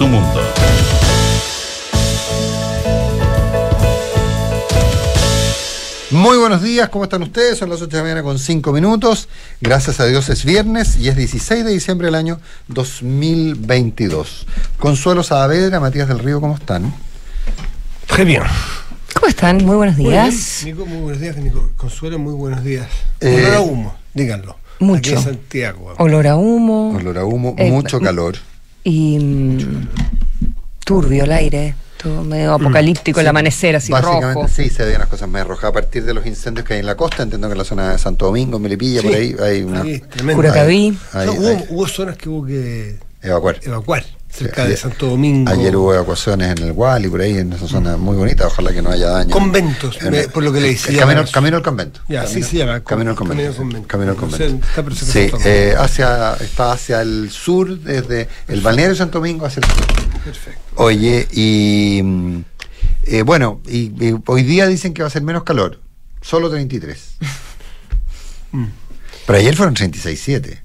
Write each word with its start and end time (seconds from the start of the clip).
tu 0.00 0.08
mundo. 0.08 0.40
Muy 6.10 6.38
buenos 6.38 6.62
días, 6.62 6.88
¿cómo 6.88 7.04
están 7.04 7.22
ustedes? 7.22 7.58
Son 7.58 7.68
las 7.68 7.82
8 7.82 7.88
de 7.90 7.96
la 7.98 8.02
mañana 8.04 8.22
con 8.22 8.38
5 8.38 8.72
minutos. 8.72 9.28
Gracias 9.60 10.00
a 10.00 10.06
Dios 10.06 10.30
es 10.30 10.46
viernes 10.46 10.96
y 10.96 11.08
es 11.08 11.16
16 11.16 11.66
de 11.66 11.70
diciembre 11.72 12.06
del 12.06 12.14
año 12.14 12.40
2022. 12.68 14.46
Consuelo 14.78 15.22
Saavedra, 15.22 15.80
Matías 15.80 16.08
del 16.08 16.18
Río, 16.20 16.40
¿cómo 16.40 16.54
están? 16.54 16.94
Muy 18.16 18.24
bien. 18.24 18.42
¿Cómo 19.14 19.26
están? 19.28 19.58
Muy 19.66 19.76
buenos 19.76 19.98
días. 19.98 20.62
Nico, 20.64 20.86
muy 20.86 21.02
buenos 21.02 21.20
días. 21.20 21.36
Nico. 21.36 21.70
Consuelo, 21.76 22.18
muy 22.18 22.32
buenos 22.32 22.64
días. 22.64 22.88
Eh, 23.20 23.44
Olor 23.44 23.54
a 23.54 23.60
humo, 23.60 23.94
díganlo. 24.14 24.56
Mucho. 24.78 25.10
Aquí 25.10 25.10
en 25.10 25.22
Santiago. 25.22 25.94
Olor 25.98 26.26
a 26.26 26.36
humo. 26.36 26.96
Olor 26.96 27.18
a 27.18 27.24
humo, 27.26 27.54
Eh, 27.58 27.70
mucho 27.70 28.00
calor. 28.00 28.36
Y 28.84 29.18
mm, 29.18 29.88
turbio 30.84 31.24
el 31.24 31.32
aire. 31.32 31.74
Todo 32.02 32.24
medio 32.24 32.54
apocalíptico 32.54 33.20
el 33.20 33.28
amanecer, 33.28 33.76
así 33.76 33.92
Básicamente 33.92 34.32
rojo. 34.32 34.48
sí, 34.48 34.70
se 34.70 34.86
ven 34.86 34.98
las 34.98 35.08
cosas 35.08 35.28
más 35.28 35.46
rojas. 35.46 35.64
A 35.64 35.72
partir 35.72 36.02
de 36.02 36.14
los 36.14 36.24
incendios 36.24 36.66
que 36.66 36.72
hay 36.74 36.80
en 36.80 36.86
la 36.86 36.96
costa, 36.96 37.22
entiendo 37.22 37.46
que 37.48 37.52
en 37.52 37.58
la 37.58 37.64
zona 37.64 37.92
de 37.92 37.98
Santo 37.98 38.24
Domingo, 38.24 38.58
Melipilla, 38.58 39.02
Sí, 39.02 39.06
por 39.06 39.16
ahí 39.16 39.36
hay 39.38 39.62
una... 39.62 39.84
Curacaví. 40.34 40.96
No, 41.12 41.32
hubo, 41.34 41.66
hubo 41.68 41.86
zonas 41.88 42.16
que 42.16 42.28
hubo 42.30 42.46
que 42.46 42.98
evacuar. 43.20 43.60
evacuar 43.62 44.02
cerca 44.32 44.64
Sí, 44.64 44.70
de 44.70 44.76
Santo 44.76 45.06
Domingo. 45.08 45.50
Ayer 45.50 45.76
hubo 45.76 45.92
evacuaciones 45.94 46.52
en 46.58 46.64
el 46.66 46.72
Gual 46.72 47.04
y 47.04 47.08
por 47.08 47.20
ahí, 47.20 47.36
en 47.38 47.52
esa 47.52 47.66
zona 47.68 47.96
muy 47.96 48.16
bonita. 48.16 48.46
Ojalá 48.46 48.72
que 48.72 48.80
no 48.82 48.90
haya 48.90 49.08
daño. 49.10 49.30
Conventos, 49.30 49.98
En- 50.00 50.10
me- 50.12 50.28
por 50.28 50.42
lo 50.42 50.52
que 50.52 50.60
le 50.60 50.68
decía. 50.68 51.00
camino, 51.00 51.24
camino 51.32 51.56
al 51.58 51.62
convento. 51.62 52.00
Ya, 52.08 52.24
camino, 52.24 52.46
sí 52.46 52.56
llama, 52.58 52.80
Camino 52.80 53.10
al 53.10 53.16
convento. 53.16 53.56
convento. 53.56 53.88
Camino 53.88 54.10
al 54.12 54.16
convento. 54.16 54.66
Sí, 54.94 55.30
eh, 55.44 55.74
hacia, 55.78 56.34
está 56.34 56.72
hacia 56.72 57.02
el 57.02 57.30
sur, 57.30 57.78
desde 57.80 58.28
el 58.48 58.60
balneario 58.60 58.94
de 58.94 58.98
Santo 58.98 59.18
Domingo 59.18 59.46
hacia 59.46 59.60
el 59.60 59.66
sur. 59.66 59.86
Perfecto. 60.24 60.60
Oye, 60.76 61.26
y 61.32 62.00
mm, 62.02 62.40
eh, 63.04 63.22
bueno, 63.22 63.60
y, 63.66 63.86
y 64.04 64.14
hoy 64.26 64.42
día 64.44 64.66
dicen 64.68 64.94
que 64.94 65.02
va 65.02 65.08
a 65.08 65.10
ser 65.10 65.22
menos 65.22 65.42
calor, 65.44 65.80
solo 66.22 66.48
33. 66.50 67.16
Mm. 68.52 68.66
Pero 69.26 69.38
ayer 69.38 69.54
fueron 69.54 69.76
36.7. 69.76 70.58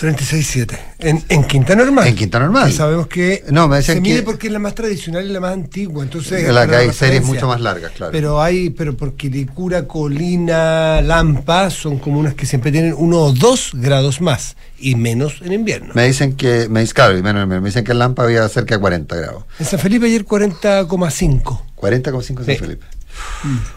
36.7. 0.00 0.78
En, 1.00 1.22
en 1.28 1.44
Quinta 1.44 1.76
Normal. 1.76 2.06
En 2.08 2.14
Quinta 2.16 2.38
Normal. 2.38 2.68
Que 2.70 2.72
sabemos 2.76 3.06
que 3.06 3.44
No, 3.50 3.68
me 3.68 3.82
se 3.82 4.00
mide 4.00 4.16
que- 4.16 4.22
porque 4.22 4.46
es 4.46 4.52
la 4.52 4.58
más 4.58 4.74
tradicional 4.74 5.26
y 5.26 5.28
la 5.28 5.40
más 5.40 5.52
antigua. 5.52 6.02
Entonces, 6.02 6.44
En 6.48 6.54
la 6.54 6.66
que 6.66 6.76
hay 6.76 6.92
series 6.92 7.22
mucho 7.24 7.46
más 7.46 7.60
largas, 7.60 7.92
claro. 7.92 8.10
Pero 8.12 8.40
hay, 8.40 8.70
pero 8.70 8.96
porque 8.96 9.28
Licura, 9.28 9.86
Colina, 9.86 11.02
Lampa 11.02 11.68
son 11.70 11.98
comunas 11.98 12.32
que 12.34 12.46
siempre 12.46 12.72
tienen 12.72 12.94
uno 12.96 13.18
o 13.18 13.32
dos 13.32 13.72
grados 13.74 14.20
más 14.22 14.56
y 14.78 14.94
menos 14.94 15.42
en 15.42 15.52
invierno. 15.52 15.92
Me 15.94 16.06
dicen 16.06 16.34
que, 16.34 16.68
me 16.70 16.80
dicen, 16.80 16.94
claro, 16.94 17.18
y 17.18 17.22
menos, 17.22 17.46
me 17.46 17.60
dicen 17.60 17.84
que 17.84 17.92
en 17.92 17.98
Lampa 17.98 18.22
había 18.24 18.48
cerca 18.48 18.76
de 18.76 18.80
40 18.80 19.16
grados. 19.16 19.44
En 19.58 19.66
San 19.66 19.78
Felipe 19.78 20.06
ayer 20.06 20.24
40,5. 20.24 21.62
40,5 21.76 22.30
en 22.30 22.36
San 22.36 22.44
Sí. 22.46 22.56
Felipe. 22.56 22.86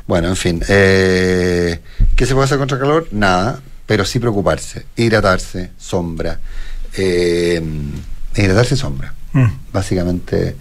Bueno, 0.07 0.29
en 0.29 0.35
fin. 0.38 0.61
eh, 0.69 1.79
¿Qué 2.16 2.25
se 2.25 2.33
puede 2.33 2.45
hacer 2.45 2.57
contra 2.57 2.79
calor? 2.79 3.07
Nada, 3.11 3.59
pero 3.85 4.05
sí 4.05 4.19
preocuparse. 4.19 4.85
Hidratarse, 4.95 5.71
sombra. 5.77 6.39
eh, 6.95 7.61
hidratarse, 8.35 8.75
sombra. 8.75 9.13
Mm. 9.33 9.47
Básicamente 9.71 10.55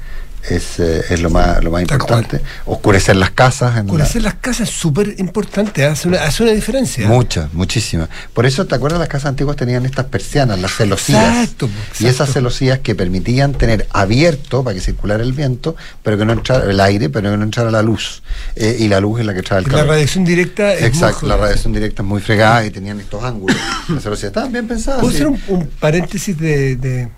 es, 0.49 0.79
eh, 0.81 1.03
es 1.11 1.21
lo 1.21 1.31
más, 1.31 1.63
lo 1.63 1.71
más 1.71 1.83
importante. 1.83 2.41
Oscurecer 2.67 3.17
las 3.17 3.31
casas. 3.31 3.71
En 3.77 3.87
la- 3.87 3.93
Oscurecer 3.93 4.23
las 4.23 4.35
casas 4.35 4.69
es 4.69 4.75
súper 4.75 5.15
importante, 5.19 5.85
hace 5.85 6.09
una, 6.09 6.23
hace 6.25 6.43
una 6.43 6.53
diferencia. 6.53 7.07
Mucha, 7.07 7.49
muchísima. 7.53 8.09
Por 8.35 8.45
eso, 8.47 8.67
¿te 8.67 8.75
acuerdas? 8.75 8.99
Las 8.99 9.09
casas 9.09 9.27
antiguas 9.31 9.57
tenían 9.57 9.85
estas 9.87 10.07
persianas, 10.07 10.59
las 10.59 10.73
celosías. 10.75 11.25
Exacto, 11.37 11.69
po, 11.69 11.73
Y 12.01 12.05
esas 12.05 12.13
exacto. 12.13 12.33
celosías 12.35 12.79
que 12.81 12.95
permitían 12.95 13.53
tener 13.53 13.87
abierto 13.91 14.65
para 14.65 14.75
que 14.75 14.81
circulara 14.81 15.23
el 15.23 15.33
viento, 15.33 15.77
pero 16.03 16.19
que 16.19 16.25
no 16.25 16.33
entrara 16.33 16.71
el 16.71 16.81
aire, 16.81 17.09
pero 17.09 17.31
que 17.31 17.37
no 17.37 17.45
entrara 17.45 17.71
la 17.71 17.83
luz. 17.83 18.23
Eh, 18.57 18.77
y 18.81 18.89
la 18.89 19.01
luz 19.01 19.21
es 19.21 19.27
la 19.27 19.35
que 19.35 19.43
trae 19.43 19.59
el 19.61 19.65
la 19.67 19.71
calor. 19.71 19.87
radiación 19.89 20.25
directa 20.25 20.75
es 20.75 20.83
Exacto, 20.83 21.21
muy 21.23 21.29
la 21.31 21.37
radiación 21.37 21.73
directa 21.73 22.03
es 22.03 22.09
muy 22.09 22.21
fregada 22.21 22.65
y 22.67 22.71
tenían 22.71 22.99
estos 23.01 23.23
ángulos. 23.23 23.57
Las 23.89 24.03
celosías 24.03 24.29
estaban 24.31 24.51
bien 24.53 24.67
pensadas. 24.67 25.01
¿Puedo 25.01 25.15
hacer 25.15 25.27
un, 25.29 25.41
un 25.49 25.67
paréntesis 25.69 26.37
de, 26.37 26.77
de- 26.77 27.09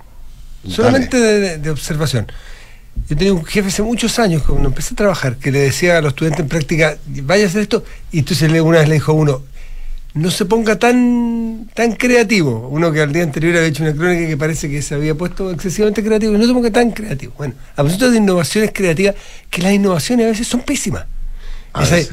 solamente 0.68 1.18
de, 1.18 1.58
de 1.58 1.70
observación? 1.70 2.26
Yo 3.08 3.16
tenía 3.16 3.34
un 3.34 3.44
jefe 3.44 3.68
hace 3.68 3.82
muchos 3.82 4.18
años, 4.18 4.42
cuando 4.42 4.68
empecé 4.68 4.94
a 4.94 4.96
trabajar, 4.96 5.36
que 5.36 5.50
le 5.52 5.60
decía 5.60 5.98
a 5.98 6.00
los 6.00 6.12
estudiantes 6.12 6.40
en 6.40 6.48
práctica, 6.48 6.96
vaya 7.06 7.44
a 7.44 7.48
hacer 7.48 7.62
esto, 7.62 7.84
y 8.10 8.20
entonces 8.20 8.50
una 8.50 8.78
vez 8.78 8.88
le 8.88 8.94
dijo 8.94 9.12
a 9.12 9.14
uno, 9.14 9.42
no 10.14 10.30
se 10.30 10.44
ponga 10.44 10.78
tan 10.78 11.68
tan 11.74 11.92
creativo. 11.92 12.68
Uno 12.70 12.92
que 12.92 13.00
al 13.00 13.12
día 13.12 13.24
anterior 13.24 13.56
había 13.56 13.68
hecho 13.68 13.82
una 13.82 13.92
crónica 13.92 14.28
que 14.28 14.36
parece 14.36 14.70
que 14.70 14.80
se 14.80 14.94
había 14.94 15.14
puesto 15.14 15.50
excesivamente 15.50 16.02
creativo, 16.02 16.32
no 16.38 16.46
se 16.46 16.52
ponga 16.52 16.70
tan 16.70 16.92
creativo. 16.92 17.32
Bueno, 17.36 17.54
a 17.72 17.76
propósito 17.76 18.10
de 18.10 18.18
innovaciones 18.18 18.70
creativas, 18.72 19.16
que 19.50 19.62
las 19.62 19.72
innovaciones 19.72 20.26
a 20.26 20.28
veces 20.30 20.46
son 20.46 20.60
pésimas. 20.60 21.04
A 21.72 21.80
veces. 21.80 22.10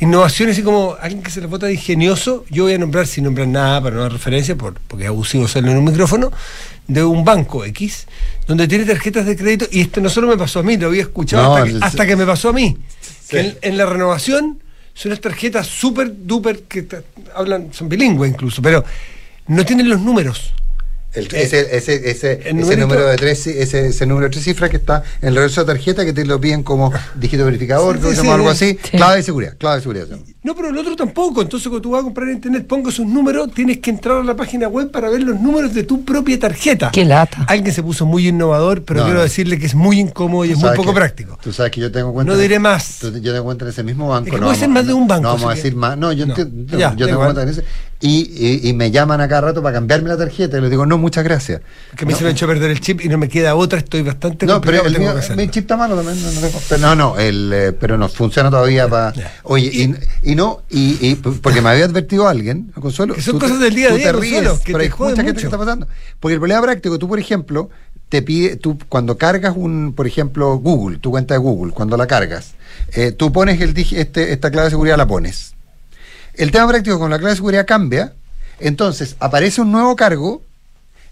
Innovaciones 0.00 0.54
así 0.54 0.62
como 0.62 0.96
alguien 1.00 1.22
que 1.22 1.30
se 1.30 1.40
le 1.40 1.48
vota 1.48 1.66
de 1.66 1.74
ingenioso, 1.74 2.44
yo 2.50 2.64
voy 2.64 2.74
a 2.74 2.78
nombrar 2.78 3.06
sin 3.08 3.24
nombrar 3.24 3.48
nada 3.48 3.82
para 3.82 3.96
no 3.96 4.02
dar 4.02 4.12
referencia, 4.12 4.54
por, 4.54 4.74
porque 4.74 5.04
es 5.04 5.08
abusivo 5.08 5.46
hacerlo 5.46 5.72
en 5.72 5.78
un 5.78 5.84
micrófono, 5.84 6.30
de 6.86 7.02
un 7.02 7.24
banco 7.24 7.64
X, 7.64 8.06
donde 8.46 8.68
tiene 8.68 8.84
tarjetas 8.84 9.26
de 9.26 9.36
crédito, 9.36 9.66
y 9.72 9.80
esto 9.80 10.00
no 10.00 10.08
solo 10.08 10.28
me 10.28 10.36
pasó 10.36 10.60
a 10.60 10.62
mí, 10.62 10.76
lo 10.76 10.86
había 10.86 11.02
escuchado 11.02 11.42
No, 11.42 11.56
hasta, 11.56 11.78
que, 11.78 11.84
hasta 11.84 12.06
que 12.06 12.16
me 12.16 12.26
pasó 12.26 12.50
a 12.50 12.52
mí. 12.52 12.78
Sí. 13.00 13.10
Que 13.28 13.40
en, 13.40 13.58
en 13.60 13.76
la 13.76 13.86
renovación 13.86 14.62
son 14.94 15.10
unas 15.10 15.20
tarjetas 15.20 15.66
súper 15.66 16.12
duper 16.26 16.62
que 16.62 16.86
hablan, 17.34 17.72
son 17.72 17.88
bilingües 17.88 18.30
incluso, 18.30 18.62
pero 18.62 18.84
no 19.48 19.64
tienen 19.64 19.88
los 19.88 20.00
números. 20.00 20.52
El- 21.14 21.26
ese, 21.34 21.74
ese, 21.76 22.10
ese, 22.10 22.32
el 22.44 22.58
ese 22.60 22.76
número 22.76 23.06
de 23.06 23.16
tres, 23.16 23.46
ese, 23.46 23.86
ese 23.86 24.06
número 24.06 24.26
de 24.26 24.30
tres 24.32 24.44
cifras 24.44 24.70
que 24.70 24.76
está 24.76 25.02
en 25.22 25.28
el 25.28 25.34
reverso 25.36 25.62
de 25.64 25.66
la 25.66 25.72
tarjeta 25.74 26.04
que 26.04 26.12
te 26.12 26.24
lo 26.26 26.38
piden 26.40 26.62
como 26.62 26.92
dígito 27.14 27.44
verificador, 27.46 27.98
Sí, 28.00 28.10
sí, 28.14 28.20
sí. 28.22 28.28
algo 28.28 28.50
así, 28.50 28.78
Sí. 28.82 28.96
clave 28.98 29.16
de 29.16 29.22
seguridad, 29.22 29.56
clave 29.56 29.76
de 29.76 29.82
seguridad. 29.82 30.06
No, 30.40 30.54
pero 30.54 30.68
el 30.68 30.78
otro 30.78 30.94
tampoco. 30.94 31.42
Entonces, 31.42 31.68
cuando 31.68 31.82
tú 31.82 31.90
vas 31.90 32.00
a 32.00 32.04
comprar 32.04 32.28
en 32.28 32.36
internet, 32.36 32.64
ponga 32.66 32.92
sus 32.92 33.04
números, 33.06 33.50
tienes 33.52 33.78
que 33.78 33.90
entrar 33.90 34.18
a 34.18 34.22
la 34.22 34.36
página 34.36 34.68
web 34.68 34.90
para 34.90 35.10
ver 35.10 35.20
los 35.22 35.38
números 35.40 35.74
de 35.74 35.82
tu 35.82 36.04
propia 36.04 36.38
tarjeta. 36.38 36.90
Qué 36.92 37.04
lata. 37.04 37.44
Alguien 37.48 37.74
se 37.74 37.82
puso 37.82 38.06
muy 38.06 38.28
innovador, 38.28 38.84
pero 38.84 39.00
No, 39.00 39.06
quiero 39.06 39.22
decirle 39.22 39.58
que 39.58 39.66
es 39.66 39.74
muy 39.74 39.98
incómodo 39.98 40.44
y 40.44 40.52
es 40.52 40.58
muy 40.58 40.70
poco 40.76 40.90
que- 40.90 40.94
práctico. 40.94 41.38
Tú 41.42 41.52
sabes 41.52 41.72
que 41.72 41.80
yo 41.80 41.90
tengo 41.90 42.12
cuenta. 42.12 42.32
No 42.32 42.38
diré 42.38 42.60
más. 42.60 42.98
tú- 43.00 43.18
Yo 43.18 43.32
tengo 43.32 43.44
cuenta 43.46 43.64
en 43.64 43.70
ese 43.70 43.82
mismo 43.82 44.08
banco. 44.08 44.26
Es 44.28 44.32
que 44.34 44.38
no 44.40 44.46
puede 44.46 44.58
ser 44.58 44.68
más 44.68 44.86
de 44.86 44.92
un 44.94 45.08
banco, 45.08 45.22
No 45.22 45.28
vamos 45.34 45.50
a 45.50 45.54
decir 45.56 45.74
más. 45.74 45.98
No, 45.98 46.12
yo, 46.12 46.24
No. 46.26 46.34
Ya, 46.78 46.94
yo 46.94 47.06
tengo 47.06 47.20
cuenta 47.20 47.42
en 47.42 47.48
ese. 47.48 47.64
Y, 48.00 48.30
y, 48.62 48.68
y 48.68 48.72
me 48.74 48.92
llaman 48.92 49.20
a 49.20 49.26
cada 49.26 49.40
rato 49.40 49.60
para 49.60 49.74
cambiarme 49.74 50.08
la 50.08 50.16
tarjeta 50.16 50.56
y 50.56 50.60
les 50.60 50.70
digo, 50.70 50.86
no, 50.86 50.98
muchas 50.98 51.24
gracias. 51.24 51.62
Que 51.96 52.06
me 52.06 52.12
no, 52.12 52.18
se 52.18 52.22
me 52.22 52.30
echó 52.30 52.44
a 52.44 52.48
perder 52.48 52.70
el 52.70 52.78
chip 52.80 53.00
y 53.04 53.08
no 53.08 53.18
me 53.18 53.28
queda 53.28 53.56
otra, 53.56 53.80
estoy 53.80 54.02
bastante 54.02 54.46
No, 54.46 54.60
pero 54.60 54.84
el 54.86 54.96
mío, 54.96 55.12
mi 55.36 55.48
chip 55.48 55.64
está 55.64 55.76
malo 55.76 55.96
también. 55.96 56.16
No, 56.80 56.94
no, 56.94 57.18
el, 57.18 57.50
eh, 57.52 57.72
pero 57.72 57.98
no, 57.98 58.08
funciona 58.08 58.50
todavía 58.50 58.86
para. 58.88 59.12
Oye, 59.42 59.66
y, 60.22 60.27
y 60.30 60.34
no, 60.34 60.62
y, 60.68 60.98
y 61.08 61.14
porque 61.14 61.62
me 61.62 61.70
había 61.70 61.86
advertido 61.86 62.28
alguien, 62.28 62.72
Consuelo. 62.80 63.14
Que 63.14 63.22
son 63.22 63.38
te- 63.38 63.46
cosas 63.46 63.60
del 63.60 63.74
día 63.74 63.88
a 63.88 63.94
día, 63.94 64.12
te 64.12 64.12
Consuelo, 64.18 64.50
ríes, 64.50 64.58
que 64.60 64.72
pero 64.72 64.78
te 64.78 64.84
hay 64.84 65.10
mucha 65.10 65.22
gente 65.22 65.40
que 65.40 65.46
está 65.46 65.58
pasando. 65.58 65.86
Porque 66.20 66.34
el 66.34 66.40
problema 66.40 66.60
práctico, 66.62 66.98
tú, 66.98 67.08
por 67.08 67.18
ejemplo, 67.18 67.70
te 68.08 68.20
pide, 68.22 68.56
tú 68.56 68.78
cuando 68.88 69.16
cargas 69.16 69.54
un, 69.56 69.92
por 69.94 70.06
ejemplo, 70.06 70.56
Google, 70.58 70.98
tu 70.98 71.10
cuenta 71.10 71.34
de 71.34 71.38
Google, 71.38 71.72
cuando 71.72 71.96
la 71.96 72.06
cargas, 72.06 72.52
eh, 72.92 73.12
tú 73.12 73.32
pones 73.32 73.60
el 73.60 73.76
este, 73.76 74.32
esta 74.32 74.50
clave 74.50 74.66
de 74.66 74.70
seguridad, 74.70 74.96
la 74.98 75.06
pones. 75.06 75.54
El 76.34 76.50
tema 76.50 76.68
práctico 76.68 76.98
con 76.98 77.10
la 77.10 77.18
clave 77.18 77.30
de 77.32 77.36
seguridad 77.36 77.66
cambia, 77.66 78.12
entonces 78.60 79.16
aparece 79.20 79.60
un 79.60 79.72
nuevo 79.72 79.96
cargo 79.96 80.42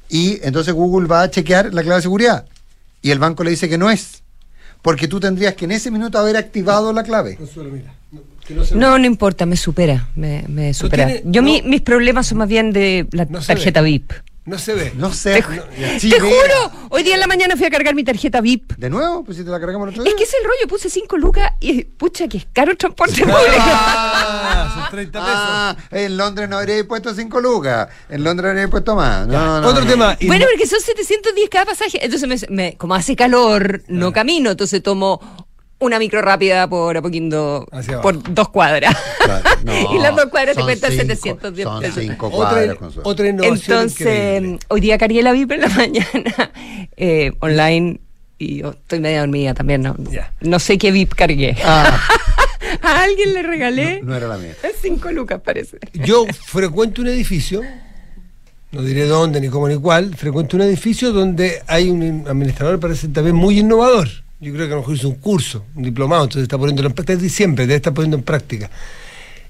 y 0.09 0.39
entonces 0.43 0.73
Google 0.75 1.09
va 1.09 1.23
a 1.23 1.31
chequear 1.31 1.73
la 1.75 1.83
clave 1.83 1.97
de 1.97 2.03
seguridad 2.03 2.47
y 3.03 3.11
el 3.13 3.19
banco 3.19 3.45
le 3.45 3.51
dice 3.51 3.69
que 3.69 3.79
no 3.79 3.91
es, 3.91 4.23
porque 4.83 5.09
tú 5.09 5.21
tendrías 5.21 5.55
que 5.55 5.65
en 5.65 5.73
ese 5.73 5.91
minuto 5.91 6.19
haber 6.19 6.37
activado 6.37 6.93
la 6.93 7.03
clave. 7.03 7.37
Consuelo, 7.37 7.71
mira, 7.71 7.93
no, 8.55 8.65
no 8.91 8.97
se- 8.97 9.07
importa, 9.07 9.47
me 9.47 9.57
supera, 9.57 10.09
me, 10.17 10.45
me 10.49 10.73
supera. 10.75 11.07
tiene- 11.07 11.23
Yo 11.27 11.43
mi- 11.43 11.63
mis 11.63 11.81
problemas 11.83 12.27
son 12.27 12.39
más 12.39 12.49
bien 12.49 12.73
de 12.73 13.07
la 13.13 13.25
No 13.27 13.41
se 13.41 13.49
tarjeta 13.49 13.81
ve. 13.81 13.91
VIP. 13.91 14.13
no 14.47 14.59
se 14.59 14.75
ve. 14.75 14.93
No 14.97 15.13
sé. 15.13 15.43
Te, 15.43 15.57
no, 15.57 15.63
te 16.01 16.21
juro, 16.21 16.73
hoy 16.91 17.03
día 17.03 17.15
en 17.15 17.21
la 17.21 17.27
mañana 17.27 17.57
fui 17.57 17.67
a 17.67 17.71
cargar 17.71 17.97
mi 17.97 18.05
tarjeta 18.05 18.41
VIP. 18.41 18.75
¿De 18.77 18.89
nuevo? 18.89 19.25
Pues 19.25 19.37
si 19.39 19.43
te 19.45 19.51
la 19.51 19.59
cargamos 19.59 19.89
el 19.89 19.95
otro 19.95 20.05
Es 20.05 20.15
que 20.15 20.23
es 20.23 20.33
el 20.41 20.45
rollo, 20.45 20.69
puse 20.69 20.89
5 20.89 21.17
lucas 21.17 21.53
y 21.59 21.83
pucha 21.83 22.29
que 22.29 22.39
es 22.39 22.47
caro 22.53 22.71
el 22.71 22.77
transporte 22.79 23.23
público. 23.23 23.37
Ah, 23.59 24.71
son 24.83 24.91
30 24.91 25.19
pesos. 25.21 25.35
Ah, 25.37 25.77
en 25.91 26.17
Londres 26.17 26.49
no 26.49 26.59
habría 26.59 26.87
puesto 26.87 27.13
5 27.13 27.41
lucas. 27.41 27.89
En 28.09 28.23
Londres 28.23 28.51
habría 28.51 28.69
puesto 28.69 28.95
más. 28.95 29.27
No, 29.27 29.61
no, 29.61 29.69
Otro 29.69 29.83
no. 29.85 29.91
tema. 29.91 30.17
Bueno, 30.23 30.45
no- 30.45 30.51
porque 30.53 30.67
son 30.69 30.79
710 30.81 31.49
cada 31.51 31.65
pasaje. 31.65 31.99
Entonces, 32.05 32.49
me, 32.49 32.55
me- 32.55 32.77
como 32.77 32.95
hace 32.95 33.17
calor, 33.17 33.83
no 33.89 34.13
camino. 34.13 34.51
Entonces 34.53 34.81
tomo 34.83 35.21
una 35.79 35.99
micro 35.99 36.23
rápida 36.23 36.69
por 36.69 36.97
Apoquindo 36.97 37.67
por 38.03 38.33
dos 38.35 38.49
cuadras. 38.49 38.97
Claro, 39.25 39.45
no, 39.65 39.95
y 39.95 39.99
las 39.99 40.17
dos 40.17 40.27
cuadras 40.27 40.57
te 40.57 40.63
cinco- 40.63 40.77
710 40.81 41.65
Son 41.65 41.81
pesos. 41.83 42.03
5 42.03 42.27
otra, 42.29 42.37
cuadras, 42.39 42.77
Consuelo. 42.77 43.09
otra 43.11 43.29
innovación 43.29 43.79
Entonces, 43.79 44.01
increíble. 44.39 44.59
hoy 44.69 44.81
día 44.81 44.99
cargué 44.99 45.23
la 45.23 45.33
VIP 45.33 45.53
en 45.53 45.61
la 45.61 45.69
mañana 45.77 46.51
eh, 46.97 47.33
online 47.41 48.01
y 48.39 48.59
yo 48.59 48.71
estoy 48.71 49.01
media 49.01 49.21
dormida 49.21 49.55
también. 49.55 49.83
No, 49.83 49.97
no 50.41 50.59
sé 50.59 50.79
qué 50.79 50.91
VIP 50.91 51.15
cargué. 51.15 51.57
Ah, 51.65 52.01
A 52.83 53.03
alguien 53.05 53.33
le 53.33 53.43
regalé 53.43 54.01
no 54.03 54.15
era 54.17 54.27
la 54.29 54.39
mía. 54.39 54.55
5 54.81 55.11
lucas, 55.13 55.41
parece. 55.45 55.79
Yo 55.93 56.25
frecuento 56.47 57.01
un 57.01 57.09
edificio, 57.09 57.63
no 58.73 58.83
diré 58.83 59.07
dónde, 59.07 59.41
ni 59.41 59.49
cómo, 59.49 59.69
ni 59.69 59.77
cuál, 59.77 60.15
frecuento 60.17 60.57
un 60.57 60.63
edificio 60.63 61.13
donde 61.13 61.63
hay 61.67 61.89
un 61.91 62.25
administrador, 62.27 62.81
parece 62.81 63.09
también 63.09 63.37
muy 63.37 63.59
innovador. 63.61 64.09
Yo 64.41 64.53
creo 64.53 64.67
que 64.67 64.73
a 64.73 64.77
lo 64.77 64.81
mejor 64.83 64.95
hizo 64.97 65.09
un 65.09 65.15
curso, 65.17 65.65
un 65.75 65.83
diplomado, 65.83 66.25
entonces 66.25 66.43
está 66.43 66.59
poniéndolo 66.59 66.89
en 66.89 66.95
práctica, 66.95 67.15
es 67.17 67.23
diciembre, 67.23 67.67
debe 67.67 67.77
estar 67.77 67.95
poniendo 67.95 68.19
en 68.19 68.23
práctica. 68.23 68.71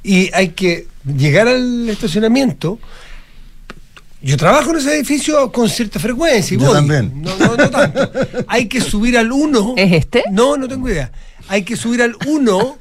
Y 0.03 0.31
hay 0.33 0.51
que 0.51 0.87
llegar 1.05 1.49
al 1.49 1.89
estacionamiento. 1.89 2.79
Yo 4.23 4.37
trabajo 4.37 4.71
en 4.71 4.77
ese 4.79 4.95
edificio 4.97 5.51
con 5.51 5.69
cierta 5.69 5.99
frecuencia. 5.99 6.55
Y 6.55 6.59
Yo 6.61 6.67
voy. 6.67 6.75
también. 6.75 7.21
No, 7.21 7.37
no, 7.37 7.57
no 7.57 7.71
tanto. 7.71 8.11
Hay 8.47 8.67
que 8.69 8.81
subir 8.81 9.19
al 9.19 9.33
1. 9.33 9.75
¿Es 9.77 9.93
este? 9.93 10.23
No, 10.31 10.57
no 10.57 10.69
tengo 10.69 10.89
idea. 10.89 11.11
Hay 11.49 11.63
que 11.63 11.77
subir 11.77 12.03
al 12.03 12.17
1. 12.27 12.79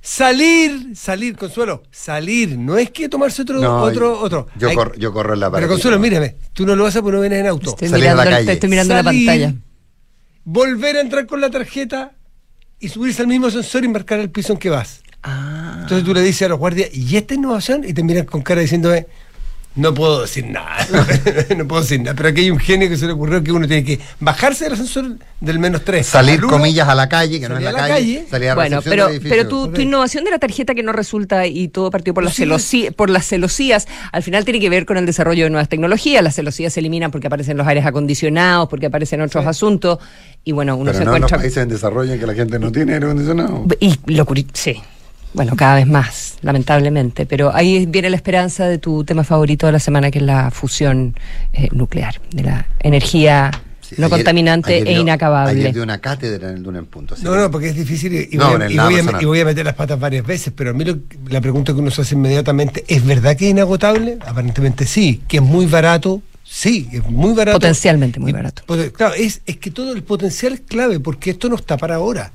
Salir, 0.00 0.94
salir, 0.96 1.36
Consuelo, 1.36 1.82
salir. 1.90 2.56
No 2.56 2.78
es 2.78 2.90
que 2.90 3.08
tomarse 3.08 3.42
otro, 3.42 3.58
No, 3.60 3.82
otro, 3.82 4.20
otro. 4.20 4.46
Yo, 4.56 4.68
Hay- 4.68 4.76
corro, 4.76 4.94
yo 4.94 5.12
corro 5.12 5.34
en 5.34 5.40
la 5.40 5.46
Pero 5.50 5.52
pared. 5.62 5.68
Consuelo, 5.68 5.98
mírame, 5.98 6.36
tú 6.52 6.64
no 6.64 6.76
lo 6.76 6.84
vas 6.84 6.94
a 6.96 7.02
poner 7.02 7.14
no 7.16 7.20
vienes 7.22 7.40
en 7.40 7.46
auto. 7.48 7.70
Estoy 7.70 7.88
Salir 7.88 8.08
a 8.08 8.14
la 8.14 8.22
mirando, 8.22 8.30
el- 8.30 8.44
calle. 8.46 8.52
estoy 8.54 8.70
mirando 8.70 8.94
la 8.94 9.02
pantalla. 9.02 9.54
Volver 10.48 10.96
a 10.96 11.00
entrar 11.00 11.26
con 11.26 11.40
la 11.40 11.50
tarjeta 11.50 12.12
y 12.78 12.88
subirse 12.88 13.20
al 13.20 13.26
mismo 13.26 13.48
ascensor 13.48 13.82
y 13.82 13.88
marcar 13.88 14.20
el 14.20 14.30
piso 14.30 14.52
en 14.52 14.60
que 14.60 14.70
vas. 14.70 15.02
Ah. 15.24 15.78
Entonces 15.82 16.06
tú 16.06 16.14
le 16.14 16.22
dices 16.22 16.42
a 16.42 16.48
los 16.48 16.58
guardias, 16.60 16.88
¿y 16.94 17.16
esta 17.16 17.34
innovación? 17.34 17.82
Y 17.84 17.92
te 17.92 18.04
miran 18.04 18.26
con 18.26 18.42
cara 18.42 18.60
diciéndome, 18.60 19.08
no 19.76 19.94
puedo 19.94 20.22
decir 20.22 20.46
nada, 20.46 20.76
no 21.56 21.68
puedo 21.68 21.82
decir 21.82 22.00
nada. 22.00 22.14
Pero 22.16 22.30
aquí 22.30 22.40
hay 22.42 22.50
un 22.50 22.58
genio 22.58 22.88
que 22.88 22.96
se 22.96 23.06
le 23.06 23.12
ocurrió 23.12 23.42
que 23.44 23.52
uno 23.52 23.66
tiene 23.68 23.84
que 23.84 24.00
bajarse 24.20 24.64
del 24.64 24.72
ascensor 24.74 25.16
del 25.40 25.58
menos 25.58 25.84
3. 25.84 26.06
Salir, 26.06 26.40
comillas, 26.40 26.88
a 26.88 26.94
la 26.94 27.08
calle, 27.08 27.38
que 27.40 27.48
no 27.48 27.56
es 27.58 27.62
la 27.62 27.70
a 27.70 27.72
la 27.72 27.78
calle. 27.80 27.92
calle. 28.16 28.26
Salir 28.30 28.48
a 28.50 28.54
Bueno, 28.54 28.80
pero, 28.82 29.08
del 29.08 29.20
pero 29.20 29.46
tu, 29.48 29.68
tu 29.68 29.80
innovación 29.82 30.24
de 30.24 30.30
la 30.30 30.38
tarjeta 30.38 30.74
que 30.74 30.82
no 30.82 30.92
resulta 30.92 31.46
y 31.46 31.68
todo 31.68 31.90
partió 31.90 32.14
por 32.14 32.24
las, 32.24 32.34
Sí. 32.34 32.44
celosí- 32.44 32.92
por 32.94 33.10
las 33.10 33.26
celosías, 33.26 33.86
al 34.12 34.22
final 34.22 34.44
tiene 34.44 34.60
que 34.60 34.70
ver 34.70 34.86
con 34.86 34.96
el 34.96 35.06
desarrollo 35.06 35.44
de 35.44 35.50
nuevas 35.50 35.68
tecnologías. 35.68 36.22
Las 36.24 36.34
celosías 36.36 36.72
se 36.72 36.80
eliminan 36.80 37.10
porque 37.10 37.26
aparecen 37.26 37.56
los 37.56 37.66
aires 37.66 37.84
acondicionados, 37.84 38.68
porque 38.68 38.86
aparecen 38.86 39.20
otros 39.20 39.46
asuntos. 39.46 39.98
Y 40.44 40.52
bueno, 40.52 40.76
uno 40.76 40.86
Pero 40.92 40.98
se 40.98 41.04
no 41.04 41.16
en 41.16 41.22
los 41.22 41.28
encuentra. 41.32 41.38
países 41.38 41.62
en 41.62 41.68
desarrollo 41.68 42.12
en 42.14 42.20
que 42.20 42.26
la 42.26 42.34
gente 42.34 42.58
no 42.58 42.72
tiene 42.72 42.94
aire 42.94 43.06
acondicionado. 43.06 43.64
Y 43.80 43.94
lo 44.12 44.24
curi- 44.24 44.46
sí. 44.52 44.80
Bueno, 45.36 45.54
cada 45.54 45.74
vez 45.76 45.86
más, 45.86 46.38
lamentablemente. 46.42 47.26
Pero 47.26 47.54
ahí 47.54 47.86
viene 47.86 48.10
la 48.10 48.16
esperanza 48.16 48.66
de 48.66 48.78
tu 48.78 49.04
tema 49.04 49.22
favorito 49.22 49.66
de 49.66 49.72
la 49.72 49.78
semana, 49.78 50.10
que 50.10 50.18
es 50.18 50.24
la 50.24 50.50
fusión 50.50 51.14
eh, 51.52 51.68
nuclear, 51.72 52.20
de 52.32 52.42
la 52.42 52.66
energía 52.80 53.50
Sí, 53.82 53.94
no 53.98 54.06
ayer- 54.06 54.16
contaminante 54.18 54.74
ayer 54.76 54.88
e 54.88 54.90
dio- 54.92 55.00
inacabable. 55.02 55.60
Ayer 55.60 55.72
dio 55.74 55.82
una 55.84 55.98
cátedra 55.98 56.48
en 56.50 56.56
el 56.56 56.62
Duna 56.62 56.78
en 56.80 56.86
punto. 56.86 57.14
No, 57.22 57.32
que- 57.32 57.36
no, 57.38 57.50
porque 57.52 57.68
es 57.68 57.76
difícil 57.76 58.14
y, 58.14 58.28
y 58.32 58.36
No, 58.38 58.50
voy, 58.50 58.62
a, 58.62 58.64
el 58.66 58.72
y 58.72 58.74
lado 58.74 58.88
voy 58.88 58.94
a- 58.94 58.98
personal. 59.02 59.22
y 59.22 59.24
voy 59.26 59.40
a 59.40 59.44
meter 59.44 59.64
las 59.64 59.74
patas 59.74 60.00
varias 60.00 60.26
veces, 60.26 60.52
pero 60.56 60.70
a 60.70 60.72
mí 60.72 60.84
lo- 60.84 60.98
la 61.28 61.40
pregunta 61.40 61.72
que 61.72 61.78
uno 61.80 61.90
se 61.92 62.00
hace 62.00 62.14
inmediatamente, 62.16 62.84
¿es 62.88 63.04
verdad 63.04 63.36
que 63.36 63.44
es 63.44 63.50
inagotable? 63.52 64.18
Aparentemente 64.26 64.86
sí, 64.86 65.22
que 65.28 65.36
es 65.36 65.42
muy 65.42 65.66
barato, 65.66 66.20
sí, 66.42 66.88
es 66.92 67.04
muy 67.08 67.34
barato. 67.34 67.58
Potencialmente 67.58 68.18
muy 68.18 68.30
Y- 68.30 68.34
barato. 68.34 68.62
claro, 68.96 69.14
es, 69.14 69.42
es 69.46 69.58
que 69.58 69.70
todo 69.70 69.92
el 69.92 70.02
potencial 70.02 70.54
es 70.54 70.60
clave, 70.62 70.98
porque 70.98 71.30
esto 71.30 71.48
no 71.48 71.54
está 71.56 71.76
para 71.76 71.96
ahora. 71.96 72.32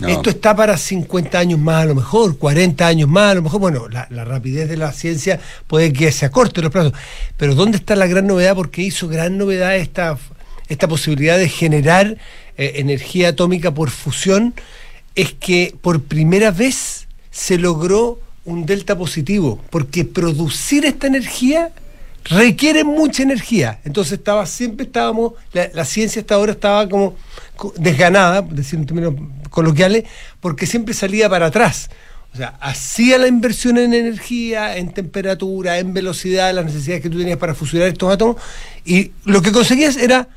Esto 0.00 0.30
está 0.30 0.54
para 0.54 0.76
50 0.76 1.38
años 1.38 1.58
más 1.58 1.82
a 1.82 1.86
lo 1.86 1.94
mejor, 1.94 2.36
40 2.36 2.86
años 2.86 3.08
más 3.08 3.32
a 3.32 3.34
lo 3.36 3.42
mejor. 3.42 3.60
Bueno, 3.60 3.88
la, 3.88 4.06
la 4.10 4.24
rapidez 4.24 4.68
de 4.68 4.76
la 4.76 4.92
ciencia 4.92 5.40
puede 5.66 5.92
que 5.92 6.12
se 6.12 6.26
acorte 6.26 6.60
los 6.60 6.70
plazos. 6.70 6.92
Pero 7.36 7.54
¿dónde 7.54 7.78
está 7.78 7.96
la 7.96 8.06
gran 8.06 8.26
novedad? 8.26 8.54
Porque 8.54 8.82
hizo 8.82 9.08
gran 9.08 9.38
novedad 9.38 9.76
esta, 9.76 10.18
esta 10.68 10.86
posibilidad 10.86 11.38
de 11.38 11.48
generar 11.48 12.18
eh, 12.58 12.72
energía 12.76 13.30
atómica 13.30 13.72
por 13.72 13.90
fusión. 13.90 14.54
Es 15.14 15.32
que 15.32 15.74
por 15.80 16.02
primera 16.02 16.50
vez 16.50 17.06
se 17.30 17.56
logró 17.56 18.20
un 18.44 18.66
delta 18.66 18.98
positivo. 18.98 19.60
Porque 19.70 20.04
producir 20.04 20.84
esta 20.84 21.06
energía 21.06 21.70
requiere 22.28 22.84
mucha 22.84 23.22
energía. 23.22 23.80
Entonces 23.84 24.14
estaba 24.14 24.46
siempre 24.46 24.86
estábamos, 24.86 25.32
la, 25.52 25.84
ciencia 25.84 26.20
hasta 26.20 26.34
ahora 26.34 26.52
estaba 26.52 26.88
como 26.88 27.14
co- 27.56 27.72
desganada, 27.76 28.42
decir 28.42 28.78
en 28.78 28.86
términos 28.86 29.14
coloquiales, 29.50 30.04
porque 30.40 30.66
siempre 30.66 30.94
salía 30.94 31.28
para 31.28 31.46
atrás. 31.46 31.90
O 32.32 32.36
sea, 32.36 32.48
hacía 32.60 33.16
la 33.16 33.28
inversión 33.28 33.78
en 33.78 33.94
energía, 33.94 34.76
en 34.76 34.92
temperatura, 34.92 35.78
en 35.78 35.94
velocidad, 35.94 36.52
las 36.54 36.66
necesidades 36.66 37.02
que 37.02 37.08
tú 37.08 37.18
tenías 37.18 37.38
para 37.38 37.54
fusionar 37.54 37.88
estos 37.88 38.12
átomos, 38.12 38.36
y 38.84 39.12
lo 39.24 39.40
que 39.40 39.52
conseguías 39.52 39.96
era 39.96 40.28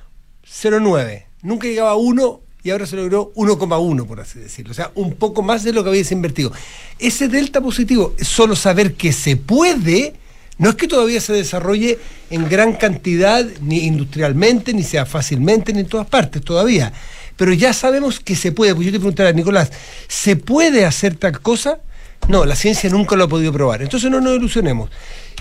0,9. 0.47 1.25
Nunca 1.41 1.67
llegaba 1.67 1.91
a 1.91 1.95
1 1.95 2.41
y 2.63 2.69
ahora 2.71 2.85
se 2.85 2.95
logró 2.95 3.33
1,1, 3.35 4.05
por 4.05 4.19
así 4.19 4.39
decirlo. 4.39 4.71
O 4.71 4.75
sea, 4.75 4.91
un 4.95 5.15
poco 5.15 5.41
más 5.41 5.63
de 5.63 5.73
lo 5.73 5.83
que 5.83 5.89
habías 5.89 6.11
invertido. 6.11 6.51
Ese 6.99 7.27
delta 7.27 7.61
positivo 7.61 8.13
solo 8.21 8.55
saber 8.55 8.93
que 8.95 9.11
se 9.13 9.35
puede, 9.37 10.13
no 10.59 10.69
es 10.69 10.75
que 10.75 10.89
todavía 10.89 11.21
se 11.21 11.31
desarrolle 11.31 11.97
en 12.29 12.49
gran 12.49 12.73
cantidad, 12.73 13.45
ni 13.61 13.85
industrialmente, 13.85 14.73
ni 14.73 14.83
sea 14.83 15.05
fácilmente, 15.05 15.71
ni 15.71 15.79
en 15.79 15.87
todas 15.87 16.05
partes 16.05 16.43
todavía. 16.43 16.91
Pero 17.37 17.53
ya 17.53 17.71
sabemos 17.71 18.19
que 18.19 18.35
se 18.35 18.51
puede. 18.51 18.75
Pues 18.75 18.85
yo 18.85 18.91
te 18.91 18.99
preguntara, 18.99 19.31
Nicolás, 19.31 19.71
¿se 20.09 20.35
puede 20.35 20.85
hacer 20.85 21.15
tal 21.15 21.39
cosa? 21.39 21.79
No, 22.27 22.43
la 22.43 22.57
ciencia 22.57 22.89
nunca 22.89 23.15
lo 23.15 23.23
ha 23.23 23.27
podido 23.29 23.53
probar. 23.53 23.81
Entonces 23.81 24.11
no 24.11 24.19
nos 24.19 24.35
ilusionemos. 24.35 24.89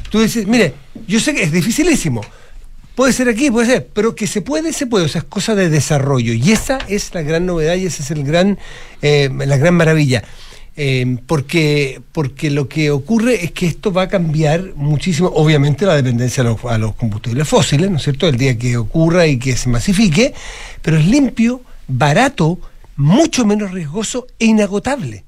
Tú 0.09 0.21
dices, 0.21 0.47
mire, 0.47 0.75
yo 1.09 1.19
sé 1.19 1.35
que 1.35 1.43
es 1.43 1.51
dificilísimo. 1.51 2.25
Puede 2.95 3.13
ser 3.13 3.29
aquí, 3.29 3.51
puede 3.51 3.67
ser, 3.67 3.89
pero 3.93 4.15
que 4.15 4.29
se 4.29 4.41
puede, 4.41 4.73
se 4.73 4.87
puede. 4.87 5.07
O 5.07 5.09
sea, 5.09 5.23
es 5.23 5.27
cosa 5.27 5.57
de 5.57 5.69
desarrollo. 5.69 6.33
Y 6.33 6.53
esa 6.53 6.79
es 6.87 7.13
la 7.13 7.23
gran 7.23 7.45
novedad 7.45 7.75
y 7.75 7.87
esa 7.87 8.05
es 8.05 8.13
el 8.13 8.23
gran, 8.23 8.57
eh, 9.03 9.29
la 9.33 9.57
gran 9.57 9.75
maravilla. 9.75 10.23
Eh, 10.81 11.17
porque, 11.27 12.01
porque 12.13 12.51
lo 12.53 12.69
que 12.69 12.93
ocurre 12.93 13.45
es 13.45 13.51
que 13.51 13.67
esto 13.67 13.93
va 13.93 14.03
a 14.03 14.09
cambiar 14.09 14.75
muchísimo, 14.77 15.29
obviamente, 15.35 15.85
la 15.85 15.97
dependencia 15.97 16.43
a 16.43 16.47
los, 16.47 16.65
a 16.67 16.79
los 16.79 16.95
combustibles 16.95 17.49
fósiles, 17.49 17.91
¿no 17.91 17.97
es 17.97 18.05
cierto? 18.05 18.29
El 18.29 18.37
día 18.37 18.57
que 18.57 18.77
ocurra 18.77 19.27
y 19.27 19.41
que 19.41 19.57
se 19.57 19.69
masifique, 19.69 20.33
pero 20.81 20.97
es 20.99 21.05
limpio, 21.07 21.63
barato, 21.89 22.61
mucho 22.95 23.45
menos 23.45 23.73
riesgoso 23.73 24.29
e 24.39 24.45
inagotable. 24.47 25.25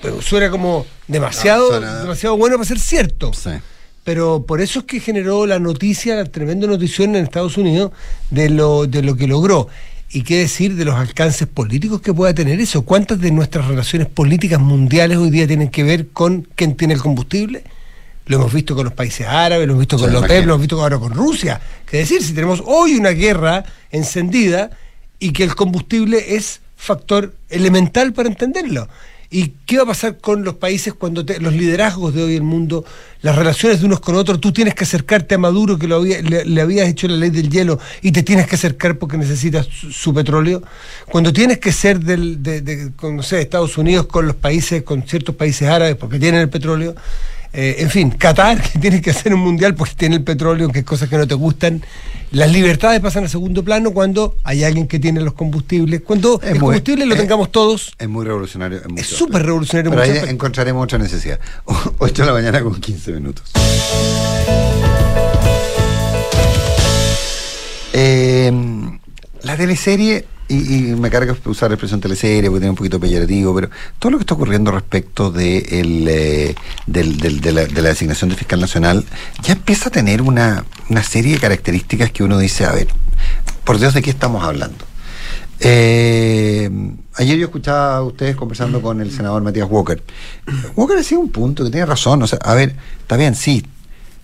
Pero 0.00 0.22
suena 0.22 0.48
como 0.50 0.86
demasiado, 1.08 1.64
No, 1.72 1.76
suena- 1.76 2.00
demasiado 2.00 2.36
bueno 2.38 2.56
para 2.56 2.66
ser 2.66 2.78
cierto. 2.78 3.34
Sí. 3.34 3.50
Pero 4.02 4.44
por 4.46 4.62
eso 4.62 4.78
es 4.78 4.84
que 4.86 4.98
generó 4.98 5.44
la 5.44 5.58
noticia, 5.58 6.16
la 6.16 6.24
tremenda 6.24 6.66
notición 6.66 7.14
en 7.16 7.24
Estados 7.24 7.58
Unidos 7.58 7.92
de 8.30 8.48
lo, 8.48 8.86
de 8.86 9.02
lo 9.02 9.14
que 9.14 9.26
logró. 9.26 9.68
Y 10.12 10.22
qué 10.22 10.38
decir 10.38 10.74
de 10.74 10.84
los 10.84 10.96
alcances 10.96 11.46
políticos 11.46 12.00
que 12.00 12.12
pueda 12.12 12.34
tener 12.34 12.58
eso. 12.60 12.82
¿Cuántas 12.82 13.20
de 13.20 13.30
nuestras 13.30 13.68
relaciones 13.68 14.08
políticas 14.08 14.60
mundiales 14.60 15.18
hoy 15.18 15.30
día 15.30 15.46
tienen 15.46 15.68
que 15.68 15.84
ver 15.84 16.08
con 16.08 16.48
quién 16.56 16.74
tiene 16.74 16.94
el 16.94 17.00
combustible? 17.00 17.62
Lo 18.26 18.38
hemos 18.38 18.52
visto 18.52 18.74
con 18.74 18.84
los 18.84 18.92
países 18.92 19.26
árabes, 19.26 19.66
lo 19.66 19.74
hemos 19.74 19.82
visto 19.82 19.98
con 19.98 20.12
los 20.12 20.28
lo 20.28 20.34
hemos 20.34 20.60
visto 20.60 20.80
ahora 20.80 20.98
con 20.98 21.12
Rusia. 21.12 21.60
¿Qué 21.86 21.98
decir? 21.98 22.22
Si 22.22 22.32
tenemos 22.32 22.62
hoy 22.66 22.96
una 22.96 23.10
guerra 23.10 23.64
encendida 23.92 24.70
y 25.20 25.32
que 25.32 25.44
el 25.44 25.54
combustible 25.54 26.36
es 26.36 26.60
factor 26.76 27.34
elemental 27.48 28.12
para 28.12 28.28
entenderlo. 28.28 28.88
¿Y 29.32 29.52
qué 29.64 29.76
va 29.76 29.84
a 29.84 29.86
pasar 29.86 30.18
con 30.18 30.42
los 30.42 30.56
países 30.56 30.92
cuando 30.92 31.24
los 31.40 31.52
liderazgos 31.52 32.12
de 32.12 32.24
hoy 32.24 32.30
en 32.32 32.38
el 32.38 32.42
mundo, 32.42 32.84
las 33.22 33.36
relaciones 33.36 33.78
de 33.78 33.86
unos 33.86 34.00
con 34.00 34.16
otros? 34.16 34.40
Tú 34.40 34.52
tienes 34.52 34.74
que 34.74 34.82
acercarte 34.82 35.36
a 35.36 35.38
Maduro, 35.38 35.78
que 35.78 35.86
había- 35.92 36.20
le, 36.20 36.60
habías 36.60 36.88
hecho 36.88 37.06
la 37.06 37.14
ley 37.16 37.30
del 37.30 37.48
hielo, 37.48 37.78
y 38.02 38.10
te 38.10 38.24
tienes 38.24 38.48
que 38.48 38.56
acercar 38.56 38.98
porque 38.98 39.16
necesitas 39.16 39.66
su, 39.66 39.92
su 39.92 40.12
petróleo. 40.12 40.62
Cuando 41.08 41.32
tienes 41.32 41.58
que 41.58 41.70
ser 41.70 42.00
del, 42.00 42.42
de, 42.42 42.60
de- 42.60 42.92
con, 42.96 43.14
no 43.16 43.22
sé, 43.22 43.40
Estados 43.40 43.78
Unidos 43.78 44.06
con 44.06 44.26
los 44.26 44.34
países, 44.34 44.82
con 44.82 45.02
ciertos 45.06 45.36
países 45.36 45.68
árabes 45.68 45.94
porque 45.94 46.18
tienen 46.18 46.40
el 46.40 46.48
petróleo. 46.48 46.96
Eh, 47.52 47.76
en 47.80 47.90
fin, 47.90 48.10
Qatar, 48.12 48.62
que 48.62 48.78
tiene 48.78 49.00
que 49.02 49.10
hacer 49.10 49.34
un 49.34 49.40
mundial 49.40 49.74
porque 49.74 49.94
tiene 49.96 50.16
el 50.16 50.22
petróleo, 50.22 50.68
que 50.68 50.80
es 50.80 50.84
cosas 50.84 51.08
que 51.08 51.16
no 51.18 51.26
te 51.26 51.34
gustan. 51.34 51.82
Las 52.30 52.52
libertades 52.52 53.00
pasan 53.00 53.24
a 53.24 53.28
segundo 53.28 53.64
plano 53.64 53.90
cuando 53.90 54.36
hay 54.44 54.62
alguien 54.62 54.86
que 54.86 55.00
tiene 55.00 55.20
los 55.20 55.32
combustibles. 55.34 56.00
Cuando 56.02 56.38
Es 56.40 56.46
el 56.46 56.52
muy- 56.54 56.60
combustible 56.60 57.06
lo 57.06 57.14
es- 57.14 57.20
tengamos 57.20 57.50
todos. 57.50 57.92
Es 57.98 58.08
muy 58.08 58.24
revolucionario. 58.24 58.80
Es 58.96 59.06
súper 59.08 59.42
revolucionario 59.44 59.90
Pero 59.90 60.02
ahí 60.02 60.20
encontraremos 60.28 60.84
otra 60.84 60.98
necesidad. 60.98 61.40
8 61.98 62.22
de 62.22 62.26
la 62.26 62.32
mañana 62.32 62.60
con 62.62 62.80
15 62.80 63.12
minutos. 63.12 63.50
Eh, 67.92 68.52
la 69.42 69.56
teleserie, 69.56 70.24
y, 70.50 70.90
y 70.90 70.96
me 70.96 71.10
carga 71.10 71.36
usar 71.44 71.70
la 71.70 71.74
expresión 71.74 72.00
teleserie 72.00 72.50
porque 72.50 72.60
tiene 72.60 72.70
un 72.70 72.76
poquito 72.76 72.98
peyorativo, 73.00 73.54
pero 73.54 73.70
todo 73.98 74.12
lo 74.12 74.18
que 74.18 74.22
está 74.22 74.34
ocurriendo 74.34 74.70
respecto 74.70 75.30
de, 75.30 75.58
eh, 75.58 76.54
la, 76.86 77.64
de 77.66 77.82
la 77.82 77.88
designación 77.88 78.30
de 78.30 78.36
fiscal 78.36 78.60
nacional 78.60 79.04
ya 79.42 79.52
empieza 79.54 79.88
a 79.88 79.92
tener 79.92 80.22
una, 80.22 80.64
una 80.88 81.02
serie 81.02 81.34
de 81.34 81.40
características 81.40 82.10
que 82.10 82.22
uno 82.24 82.38
dice, 82.38 82.64
a 82.64 82.72
ver, 82.72 82.88
por 83.64 83.78
Dios, 83.78 83.94
¿de 83.94 84.02
qué 84.02 84.10
estamos 84.10 84.42
hablando? 84.44 84.84
Eh, 85.62 86.70
ayer 87.16 87.36
yo 87.36 87.44
escuchaba 87.44 87.96
a 87.96 88.02
ustedes 88.02 88.34
conversando 88.34 88.80
con 88.80 89.00
el 89.00 89.10
senador 89.12 89.42
Matías 89.42 89.68
Walker. 89.70 90.02
Walker 90.74 90.96
decía 90.96 91.18
un 91.18 91.30
punto 91.30 91.64
que 91.64 91.70
tiene 91.70 91.84
razón. 91.86 92.22
O 92.22 92.26
sea, 92.26 92.38
a 92.42 92.54
ver, 92.54 92.74
está 93.02 93.16
bien, 93.16 93.34
sí. 93.34 93.64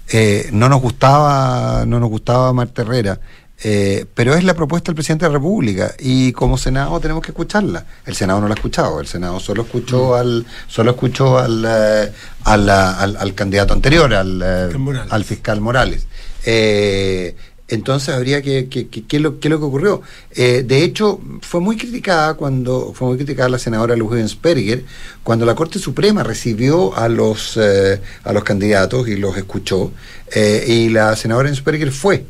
eh, 0.08 0.48
no 0.52 0.68
nos 0.68 0.80
gustaba, 0.80 1.84
no 1.86 2.00
nos 2.00 2.08
gustaba 2.08 2.52
Marta 2.52 2.82
Herrera, 2.82 3.20
eh, 3.64 4.04
pero 4.14 4.34
es 4.34 4.44
la 4.44 4.54
propuesta 4.54 4.86
del 4.90 4.96
presidente 4.96 5.24
de 5.24 5.30
la 5.30 5.38
República 5.38 5.94
y 5.98 6.32
como 6.32 6.58
Senado 6.58 7.00
tenemos 7.00 7.22
que 7.22 7.30
escucharla. 7.30 7.86
El 8.04 8.14
Senado 8.14 8.40
no 8.40 8.48
la 8.48 8.54
ha 8.54 8.56
escuchado, 8.56 9.00
el 9.00 9.06
Senado 9.06 9.40
solo 9.40 9.62
escuchó 9.62 10.14
al, 10.14 10.44
solo 10.68 10.90
escuchó 10.92 11.38
al, 11.38 11.64
eh, 11.66 12.12
al, 12.44 12.68
al- 12.70 13.16
al 13.16 13.34
candidato 13.34 13.72
anterior, 13.72 14.12
al, 14.12 14.42
eh, 14.42 14.66
Fiscal 14.68 14.80
Morales. 14.80 15.12
al 15.12 15.24
fiscal 15.24 15.60
Morales. 15.60 16.06
Eh, 16.44 17.34
entonces 17.68 18.14
habría 18.14 18.42
que, 18.42 18.68
que, 18.68 18.86
que, 18.86 19.04
¿qué 19.06 19.16
es 19.16 19.22
lo, 19.22 19.40
qué 19.40 19.48
lo 19.48 19.58
que 19.58 19.64
ocurrió. 19.64 20.00
Eh, 20.30 20.62
de 20.64 20.84
hecho, 20.84 21.18
fue 21.40 21.60
muy 21.60 21.76
criticada 21.76 22.34
cuando 22.34 22.92
fue 22.94 23.08
muy 23.08 23.16
criticada 23.16 23.48
la 23.48 23.58
senadora 23.58 23.96
Luz 23.96 24.14
Sperger 24.30 24.84
cuando 25.24 25.44
la 25.44 25.56
Corte 25.56 25.80
Suprema 25.80 26.22
recibió 26.22 26.96
a 26.96 27.08
los 27.08 27.56
eh, 27.60 28.00
a 28.22 28.32
los 28.32 28.44
candidatos 28.44 29.08
y 29.08 29.16
los 29.16 29.36
escuchó 29.36 29.90
eh, 30.32 30.64
y 30.68 30.90
la 30.90 31.16
senadora 31.16 31.52
Sperger 31.52 31.90
fue 31.90 32.24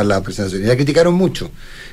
a 0.00 0.04
la 0.04 0.22
presentación 0.22 0.62
y 0.62 0.66
la 0.66 0.76
criticaron 0.76 1.14
mucho. 1.14 1.50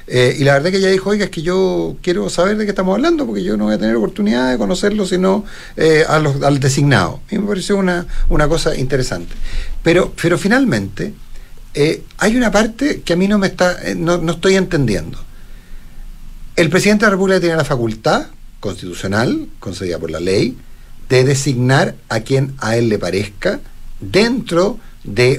Eh, 0.08 0.36
y 0.38 0.44
la 0.44 0.54
verdad 0.54 0.72
que 0.72 0.78
ella 0.78 0.90
dijo, 0.90 1.10
oiga, 1.10 1.26
es 1.26 1.32
que 1.32 1.42
yo 1.42 1.96
quiero 2.02 2.30
saber 2.30 2.58
de 2.58 2.66
qué 2.66 2.72
estamos 2.72 2.94
hablando, 2.96 3.26
porque 3.26 3.44
yo 3.44 3.56
no 3.56 3.66
voy 3.66 3.76
a 3.76 3.78
tener 3.78 3.96
oportunidad 3.96 4.52
de 4.52 4.58
conocerlo, 4.58 5.06
sino 5.06 5.46
eh, 5.78 6.04
a 6.08 6.20
los, 6.20 6.42
al 6.42 6.60
designado. 6.60 7.22
Y 7.32 7.38
me 7.38 7.48
pareció 7.48 7.78
una, 7.78 8.06
una 8.30 8.48
cosa 8.48 8.76
interesante. 8.76 9.34
Pero, 9.82 10.14
pero 10.22 10.38
finalmente, 10.38 11.14
eh, 11.74 12.04
hay 12.18 12.36
una 12.36 12.52
parte 12.52 13.02
que 13.02 13.14
a 13.14 13.16
mí 13.16 13.28
no 13.28 13.38
me 13.38 13.48
está, 13.48 13.78
no, 13.96 14.18
no 14.18 14.34
estoy 14.34 14.56
entendiendo. 14.56 15.18
El 16.56 16.70
presidente 16.70 17.06
de 17.06 17.08
la 17.08 17.16
República 17.16 17.40
tiene 17.40 17.56
la 17.56 17.66
facultad 17.66 18.28
constitucional, 18.60 19.48
concedida 19.60 19.98
por 19.98 20.12
la 20.12 20.20
ley, 20.20 20.58
de 21.10 21.24
designar 21.24 21.96
a 22.10 22.22
quien 22.22 22.54
a 22.60 22.78
él 22.78 22.90
le 22.90 23.00
parezca 23.00 23.60
dentro 24.00 24.74
de 24.74 24.93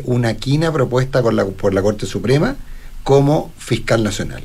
una 0.04 0.34
quina 0.34 0.72
propuesta 0.72 1.22
por 1.22 1.34
la, 1.34 1.46
por 1.46 1.74
la 1.74 1.82
Corte 1.82 2.06
Suprema 2.06 2.56
como 3.02 3.52
fiscal 3.58 4.02
nacional. 4.02 4.42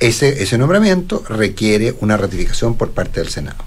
Ese, 0.00 0.42
ese 0.42 0.58
nombramiento 0.58 1.24
requiere 1.28 1.94
una 2.00 2.16
ratificación 2.16 2.76
por 2.76 2.90
parte 2.90 3.20
del 3.20 3.28
Senado. 3.28 3.64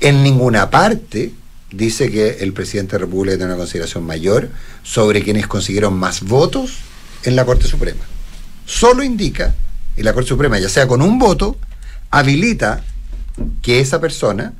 En 0.00 0.22
ninguna 0.22 0.70
parte 0.70 1.32
dice 1.72 2.10
que 2.10 2.38
el 2.40 2.52
presidente 2.52 2.92
de 2.92 3.00
la 3.00 3.06
República 3.06 3.36
tiene 3.36 3.52
una 3.52 3.58
consideración 3.58 4.04
mayor 4.04 4.50
sobre 4.82 5.22
quienes 5.22 5.46
consiguieron 5.46 5.94
más 5.94 6.22
votos 6.22 6.78
en 7.24 7.36
la 7.36 7.44
Corte 7.44 7.66
Suprema. 7.66 8.00
Solo 8.66 9.02
indica, 9.02 9.54
y 9.96 10.02
la 10.02 10.12
Corte 10.12 10.28
Suprema, 10.28 10.58
ya 10.58 10.68
sea 10.68 10.86
con 10.86 11.02
un 11.02 11.18
voto, 11.18 11.56
habilita 12.10 12.82
que 13.62 13.80
esa 13.80 14.00
persona 14.00 14.52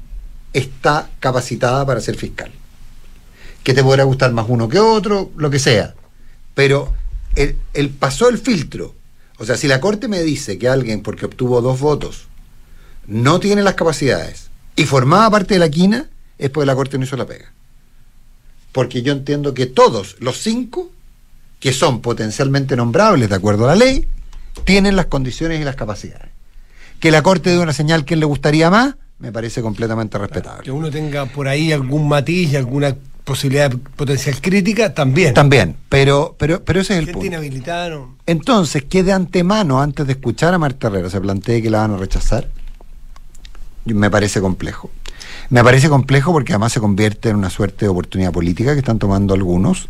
está 0.53 1.09
capacitada 1.21 1.87
para 1.87 2.01
ser 2.01 2.17
fiscal. 2.17 2.51
Que 3.63 3.75
te 3.75 3.83
podrá 3.83 4.05
gustar 4.05 4.33
más 4.33 4.47
uno 4.49 4.69
que 4.69 4.79
otro, 4.79 5.31
lo 5.37 5.51
que 5.51 5.59
sea. 5.59 5.95
Pero 6.55 6.95
el, 7.35 7.91
pasó 7.91 8.29
el 8.29 8.39
filtro. 8.39 8.95
O 9.39 9.45
sea, 9.45 9.57
si 9.57 9.69
la 9.69 9.81
Corte 9.81 10.09
me 10.09 10.23
dice 10.23 10.59
que 10.59 10.69
alguien, 10.69 11.03
porque 11.03 11.27
obtuvo 11.27 11.61
dos 11.61 11.81
votos, 11.81 12.27
no 13.07 13.41
tiene 13.41 13.63
las 13.63 13.75
capacidades 13.75 14.51
y 14.77 14.85
formaba 14.85 15.31
parte 15.31 15.55
de 15.55 15.61
la 15.61 15.71
quina, 15.71 16.09
es 16.39 16.51
porque 16.51 16.67
la 16.67 16.75
Corte 16.75 16.99
no 16.99 17.05
hizo 17.05 17.17
la 17.17 17.27
pega. 17.27 17.53
Porque 18.73 19.03
yo 19.03 19.13
entiendo 19.13 19.55
que 19.55 19.67
todos 19.67 20.17
los 20.21 20.39
cinco, 20.39 20.91
que 21.59 21.73
son 21.73 22.01
potencialmente 22.01 22.77
nombrables 22.77 23.29
de 23.29 23.35
acuerdo 23.35 23.65
a 23.65 23.69
la 23.69 23.77
ley, 23.77 24.07
tienen 24.65 24.97
las 24.97 25.07
condiciones 25.07 25.61
y 25.61 25.65
las 25.65 25.77
capacidades. 25.77 26.31
Que 26.99 27.11
la 27.11 27.23
Corte 27.23 27.51
dé 27.51 27.59
una 27.59 27.73
señal 27.73 28.05
que 28.05 28.17
le 28.17 28.27
gustaría 28.27 28.71
más, 28.71 28.95
me 29.19 29.33
parece 29.33 29.63
completamente 29.63 30.19
respetable. 30.19 30.65
Que 30.65 30.71
uno 30.71 30.91
tenga 30.91 31.27
por 31.27 31.49
ahí 31.49 31.73
algún 31.73 32.09
matiz 32.09 32.55
alguna 32.55 32.95
posibilidad 33.31 33.71
potencial 33.95 34.41
crítica, 34.41 34.93
también. 34.93 35.35
También, 35.35 35.77
pero, 35.89 36.35
pero, 36.37 36.65
pero 36.65 36.81
ese 36.81 36.95
es 36.95 36.99
el 36.99 37.13
punto. 37.13 37.39
Entonces, 38.27 38.83
que 38.83 39.05
de 39.05 39.13
antemano, 39.13 39.81
antes 39.81 40.05
de 40.09 40.15
escuchar 40.15 40.53
a 40.53 40.59
Marta 40.59 40.89
Herrera, 40.89 41.09
se 41.11 41.21
plantee 41.21 41.63
que 41.63 41.71
la 41.71 41.79
van 41.83 41.93
a 41.93 41.97
rechazar, 41.97 42.49
me 43.85 44.11
parece 44.11 44.41
complejo. 44.41 44.91
Me 45.49 45.63
parece 45.63 45.89
complejo 45.89 46.33
porque 46.33 46.55
además 46.55 46.73
se 46.73 46.81
convierte 46.81 47.29
en 47.29 47.37
una 47.37 47.51
suerte 47.51 47.85
de 47.85 47.91
oportunidad 47.91 48.33
política 48.33 48.73
que 48.73 48.81
están 48.81 48.99
tomando 48.99 49.33
algunos, 49.33 49.89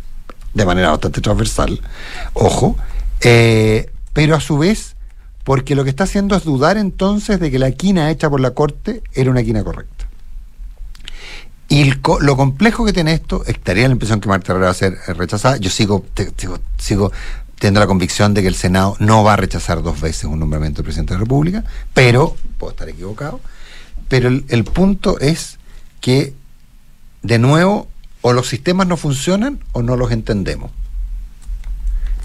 de 0.53 0.63
manera 0.63 0.91
bastante 0.91 1.19
transversal, 1.19 1.81
ojo, 2.33 2.77
eh, 3.21 3.89
pero 4.13 4.35
a 4.35 4.39
su 4.39 4.59
vez, 4.59 4.95
porque 5.43 5.73
lo 5.73 5.83
que 5.83 5.89
está 5.89 6.03
haciendo 6.03 6.35
es 6.35 6.43
dudar 6.43 6.77
entonces 6.77 7.39
de 7.39 7.49
que 7.49 7.57
la 7.57 7.71
quina 7.71 8.11
hecha 8.11 8.29
por 8.29 8.39
la 8.39 8.51
Corte 8.51 9.01
era 9.13 9.31
una 9.31 9.41
quina 9.41 9.63
correcta. 9.63 10.00
Y 11.71 11.83
el 11.83 12.01
lo 12.19 12.35
complejo 12.35 12.83
que 12.83 12.91
tiene 12.91 13.13
esto, 13.13 13.45
estaría 13.45 13.87
la 13.87 13.93
impresión 13.93 14.19
que 14.19 14.27
Marta 14.27 14.51
Herrera 14.51 14.65
va 14.65 14.71
a 14.71 14.73
ser 14.73 14.97
eh, 15.07 15.13
rechazada. 15.13 15.55
Yo 15.55 15.69
sigo, 15.69 16.05
sigo, 16.35 16.59
sigo 16.77 17.13
teniendo 17.59 17.79
la 17.79 17.87
convicción 17.87 18.33
de 18.33 18.41
que 18.41 18.49
el 18.49 18.55
Senado 18.55 18.97
no 18.99 19.23
va 19.23 19.35
a 19.35 19.37
rechazar 19.37 19.81
dos 19.81 20.01
veces 20.01 20.25
un 20.25 20.37
nombramiento 20.37 20.79
del 20.79 20.83
presidente 20.83 21.13
de 21.13 21.19
la 21.19 21.23
República, 21.23 21.63
pero, 21.93 22.35
puedo 22.57 22.71
estar 22.71 22.89
equivocado, 22.89 23.39
pero 24.09 24.27
el 24.27 24.63
punto 24.65 25.17
es 25.21 25.59
que, 26.01 26.33
de 27.21 27.39
nuevo, 27.39 27.87
o 28.19 28.33
los 28.33 28.49
sistemas 28.49 28.87
no 28.87 28.97
funcionan 28.97 29.63
o 29.71 29.81
no 29.81 29.95
los 29.95 30.11
entendemos. 30.11 30.71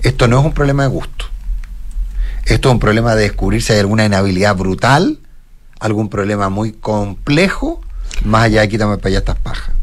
Esto 0.03 0.27
no 0.27 0.41
es 0.41 0.45
un 0.45 0.55
problema 0.55 0.83
de 0.83 0.89
gusto. 0.89 1.27
Esto 2.47 2.71
es 2.71 2.73
un 2.73 2.81
problema 2.81 3.15
de 3.15 3.23
descubrir 3.23 3.63
si 3.63 3.75
hay 3.75 3.79
alguna 3.79 4.07
inhabilidad 4.07 4.57
brutal, 4.57 5.21
algún 5.79 6.09
problema 6.09 6.49
muy 6.49 6.73
complejo, 6.73 7.86
más 8.25 8.45
allá 8.45 8.63
de 8.63 8.69
quítame 8.69 8.97
para 8.99 9.09
allá 9.09 9.19
estas 9.19 9.39
pajas. 9.39 9.75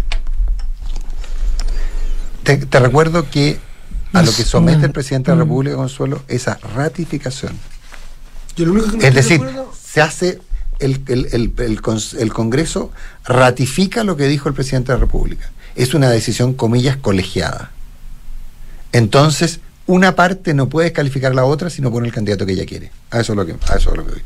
Te, 2.44 2.58
te 2.58 2.80
recuerdo 2.80 3.30
que 3.30 3.58
a 4.14 4.22
lo 4.22 4.32
que 4.34 4.44
somete 4.44 4.86
el 4.86 4.92
presidente 4.92 5.32
de 5.32 5.38
la 5.38 5.44
República, 5.44 5.76
Consuelo, 5.76 6.22
esa 6.28 6.60
ratificación. 6.76 7.58
Yo 8.56 8.66
lo 8.66 8.74
único 8.74 8.92
que 8.92 8.98
no 8.98 9.04
Es 9.04 9.16
decir, 9.16 9.38
acuerdo- 9.40 9.72
se 9.82 10.02
hace, 10.02 10.40
el, 10.80 11.02
el- 11.08 11.28
el- 11.58 11.80
el 12.20 12.34
Congreso 12.34 12.92
ratifica 13.26 14.04
lo 14.04 14.18
que 14.18 14.28
dijo 14.28 14.50
el 14.50 14.56
presidente 14.56 14.92
de 14.92 14.98
la 15.00 15.06
República. 15.06 15.50
Es 15.76 15.94
una 15.94 16.10
decisión, 16.10 16.54
comillas, 16.54 16.98
colegiada. 16.98 17.72
Entonces, 18.92 19.60
una 19.88 20.16
parte 20.16 20.54
no 20.54 20.70
puede 20.70 20.90
descalificar 20.90 21.32
a 21.32 21.36
la 21.36 21.46
otra 21.46 21.70
si 21.70 21.82
no 21.82 21.92
pone 21.92 22.08
el 22.08 22.14
candidato 22.14 22.46
que 22.46 22.52
ella 22.54 22.66
quiere. 22.66 22.92
A 23.10 23.22
eso 23.22 23.34
es 23.34 23.38
lo 23.38 23.46
que, 23.46 23.54
a 23.54 23.76
eso 23.76 23.90
es 23.92 23.98
lo 23.98 24.06
que 24.06 24.12
voy. 24.12 24.22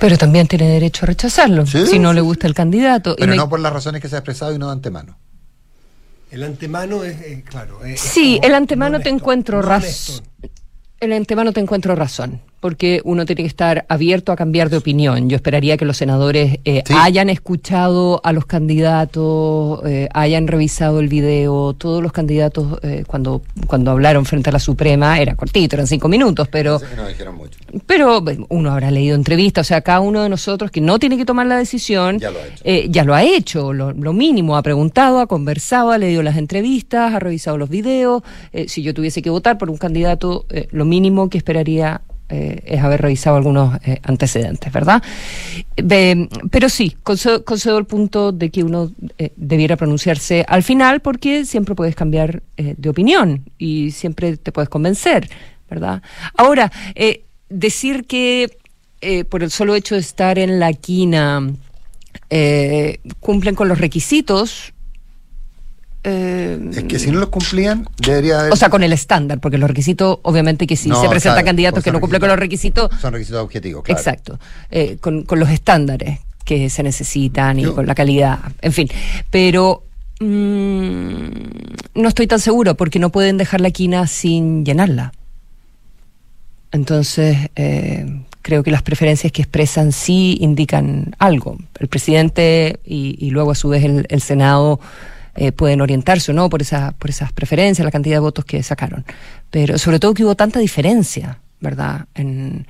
Pero 0.00 0.16
también 0.18 0.48
tiene 0.48 0.66
derecho 0.68 1.04
a 1.04 1.08
rechazarlo 1.08 1.66
Sí, 1.66 1.86
si 1.86 1.98
no 1.98 2.10
sí, 2.10 2.14
le 2.16 2.20
sí. 2.22 2.26
gusta 2.26 2.46
el 2.46 2.54
candidato. 2.54 3.12
Y 3.12 3.20
Pero 3.20 3.30
me- 3.30 3.36
no 3.36 3.48
por 3.48 3.60
las 3.60 3.72
razones 3.72 4.00
que 4.00 4.08
se 4.08 4.16
ha 4.16 4.18
expresado 4.18 4.52
y 4.54 4.58
no 4.58 4.66
de 4.66 4.72
antemano. 4.72 5.16
El 6.30 6.42
antemano 6.44 7.04
es, 7.04 7.20
eh, 7.20 7.44
claro. 7.46 7.84
es- 7.84 8.00
Sí, 8.00 8.40
el 8.42 8.54
antemano 8.54 8.98
no 8.98 9.04
te 9.04 9.10
encuentro 9.10 9.60
no 9.60 9.68
razón. 9.68 10.24
El 11.00 11.12
antemano 11.12 11.52
te 11.52 11.60
encuentro 11.60 11.94
razón, 11.94 12.40
porque 12.60 13.00
uno 13.04 13.24
tiene 13.26 13.42
que 13.42 13.48
estar 13.48 13.86
abierto 13.88 14.32
a 14.32 14.36
cambiar 14.36 14.68
de 14.70 14.76
opinión. 14.76 15.28
Yo 15.30 15.36
esperaría 15.36 15.76
que 15.76 15.84
los 15.86 15.96
senadores 15.96 16.58
eh, 16.64 16.82
Sí. 16.86 16.94
hayan 16.96 17.30
escuchado 17.30 18.20
a 18.22 18.32
los 18.32 18.44
candidatos, 19.00 19.80
eh, 19.86 20.08
hayan 20.12 20.46
revisado 20.46 21.00
el 21.00 21.08
video. 21.08 21.72
Todos 21.74 22.02
los 22.02 22.12
candidatos, 22.12 22.78
eh, 22.82 23.04
cuando, 23.06 23.42
cuando 23.66 23.90
hablaron 23.90 24.24
frente 24.24 24.50
a 24.50 24.52
la 24.52 24.58
Suprema, 24.58 25.18
era 25.18 25.34
cortito, 25.36 25.76
eran 25.76 25.86
cinco 25.86 26.08
minutos, 26.08 26.48
pero 26.48 26.80
No 26.96 27.08
dijeron 27.08 27.36
mucho. 27.36 27.58
pero 27.86 28.22
uno 28.50 28.70
habrá 28.72 28.90
leído 28.90 29.14
entrevistas, 29.16 29.66
o 29.66 29.68
sea, 29.68 29.80
cada 29.80 30.00
uno 30.00 30.22
de 30.22 30.28
nosotros 30.28 30.70
que 30.70 30.80
no 30.80 30.98
tiene 30.98 31.16
que 31.16 31.24
tomar 31.24 31.46
la 31.46 31.56
decisión, 31.56 32.18
Ya 32.18 32.30
lo 32.30 32.38
ha 32.38 32.46
hecho. 32.46 32.62
eh, 32.64 32.86
ya 32.90 33.04
lo 33.04 33.14
ha 33.14 33.22
hecho, 33.24 33.72
lo, 33.72 33.92
lo 33.92 34.12
mínimo, 34.12 34.56
ha 34.56 34.62
preguntado, 34.62 35.20
ha 35.20 35.26
conversado, 35.26 35.92
ha 35.92 35.98
leído 35.98 36.22
las 36.22 36.36
entrevistas, 36.36 37.14
ha 37.14 37.18
revisado 37.18 37.56
los 37.58 37.68
videos. 37.70 38.22
Eh, 38.52 38.68
si 38.68 38.82
yo 38.82 38.92
tuviese 38.94 39.22
que 39.22 39.30
votar 39.30 39.56
por 39.58 39.70
un 39.70 39.76
candidato, 39.76 40.44
lo 40.72 40.84
mínimo 40.84 41.28
que 41.30 41.38
esperaría 41.38 42.02
eh, 42.30 42.62
es 42.64 42.82
haber 42.82 43.02
revisado 43.02 43.36
algunos 43.36 43.78
eh, 43.84 44.00
antecedentes, 44.02 44.72
¿verdad? 44.72 45.02
Ve, 45.76 46.28
pero 46.50 46.68
sí, 46.68 46.96
concedo, 47.02 47.78
el 47.78 47.86
punto 47.86 48.32
de 48.32 48.50
que 48.50 48.62
uno 48.62 48.90
eh, 49.18 49.32
debiera 49.36 49.76
pronunciarse 49.76 50.44
al 50.48 50.62
final 50.62 51.00
porque 51.00 51.44
siempre 51.44 51.74
puedes 51.74 51.94
cambiar 51.94 52.42
eh, 52.56 52.74
de 52.76 52.88
opinión 52.88 53.44
y 53.58 53.90
siempre 53.90 54.36
te 54.36 54.52
puedes 54.52 54.68
convencer, 54.68 55.28
¿verdad? 55.68 56.02
Ahora, 56.36 56.70
eh, 56.94 57.24
decir 57.48 58.06
que 58.06 58.56
por 59.30 59.42
el 59.42 59.50
solo 59.50 59.74
hecho 59.74 59.94
de 59.94 60.02
estar 60.02 60.38
en 60.38 60.60
la 60.60 60.74
quina 60.74 61.50
cumplen 63.20 63.54
con 63.54 63.66
los 63.66 63.78
requisitos. 63.78 64.74
Eh, 66.04 66.58
Es 66.72 66.84
que 66.84 66.98
si 66.98 67.10
no 67.10 67.20
los 67.20 67.28
cumplían, 67.28 67.86
debería 67.98 68.40
haber. 68.40 68.52
o 68.52 68.56
sea, 68.56 68.68
con 68.70 68.82
el 68.82 68.92
estándar, 68.92 69.38
porque 69.40 69.58
los 69.58 69.68
requisitos, 69.68 70.18
obviamente 70.22 70.66
que 70.66 70.76
si 70.76 70.88
No, 70.88 71.00
se 71.00 71.08
presentan 71.08 71.34
claro, 71.36 71.46
candidatos 71.46 71.76
pues 71.78 71.84
que 71.84 71.92
no 71.92 72.00
cumplen 72.00 72.20
con 72.20 72.28
los 72.30 72.38
requisitos, 72.38 72.90
Son 73.00 73.12
requisitos 73.12 73.42
objetivos, 73.42 73.82
claro. 73.84 73.98
exacto, 74.00 74.38
eh, 74.70 74.96
con, 75.00 75.24
con 75.24 75.38
los 75.40 75.50
estándares 75.50 76.20
que 76.44 76.70
se 76.70 76.82
necesitan 76.82 77.58
y 77.58 77.62
Yo- 77.64 77.74
con 77.74 77.86
la 77.86 77.94
calidad, 77.94 78.38
en 78.62 78.72
fin. 78.72 78.88
Pero 79.30 79.84
mm, 80.20 81.24
no 81.94 82.08
estoy 82.08 82.26
tan 82.26 82.40
seguro 82.40 82.76
porque 82.76 82.98
no 82.98 83.10
pueden 83.10 83.36
dejar 83.36 83.60
la 83.60 83.70
quina 83.70 84.06
sin 84.06 84.64
llenarla. 84.64 85.12
Entonces, 86.72 87.36
eh, 87.56 88.22
creo 88.42 88.62
que 88.62 88.70
las 88.70 88.82
preferencias 88.82 89.32
que 89.32 89.42
expresan 89.42 89.92
sí 89.92 90.38
indican 90.40 91.14
algo. 91.18 91.58
El 91.78 91.88
presidente 91.88 92.78
y, 92.84 93.16
y 93.24 93.30
luego 93.30 93.50
a 93.50 93.54
su 93.54 93.68
vez 93.68 93.84
el, 93.84 94.06
el 94.08 94.20
Senado 94.20 94.80
eh, 95.36 95.52
pueden 95.52 95.80
orientarse 95.80 96.30
o 96.32 96.34
no 96.34 96.48
por, 96.50 96.62
esa, 96.62 96.92
por 96.92 97.10
esas 97.10 97.32
preferencias, 97.32 97.84
la 97.84 97.90
cantidad 97.90 98.16
de 98.16 98.20
votos 98.20 98.44
que 98.44 98.62
sacaron. 98.62 99.04
Pero 99.50 99.78
sobre 99.78 99.98
todo 99.98 100.14
que 100.14 100.24
hubo 100.24 100.34
tanta 100.34 100.58
diferencia, 100.60 101.38
¿verdad?, 101.60 102.06
en, 102.14 102.66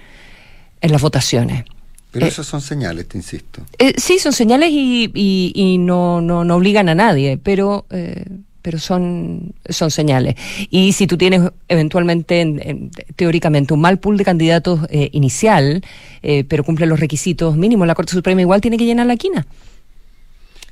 en 0.81 0.93
las 0.93 1.01
votaciones. 1.03 1.65
Pero 2.13 2.27
Eh, 2.27 2.29
esas 2.29 2.47
son 2.47 2.61
señales, 2.61 3.07
te 3.07 3.17
insisto. 3.19 3.63
Eh, 3.79 3.95
sí, 3.97 4.19
son 4.19 4.33
señales 4.33 4.71
y, 4.73 5.11
y- 5.15 5.53
y 5.55 5.79
no, 5.79 6.21
no, 6.21 6.45
no 6.45 6.57
obligan 6.57 6.89
a 6.89 6.95
nadie, 6.95 7.39
pero, 7.39 7.87
eh, 7.91 8.25
pero 8.63 8.79
son, 8.81 9.55
son 9.69 9.91
señales. 9.93 10.35
Y 10.71 10.93
si 10.93 11.07
tú 11.07 11.17
tienes 11.17 11.43
eventualmente, 11.69 12.41
en- 12.41 12.61
en- 12.69 12.91
teóricamente, 13.15 13.73
un 13.75 13.81
mal 13.81 13.99
pool 13.99 14.17
de 14.17 14.25
candidatos 14.25 14.81
eh, 14.91 15.09
inicial, 15.13 15.83
eh, 16.23 16.45
pero 16.49 16.65
cumple 16.65 16.87
los 16.87 16.99
requisitos 16.99 17.57
mínimos, 17.57 17.87
la 17.87 17.95
Corte 17.95 18.13
Suprema 18.13 18.41
igual 18.41 18.61
tiene 18.61 18.77
que 18.77 18.85
llenar 18.87 19.07
la 19.07 19.17
quina. 19.17 19.47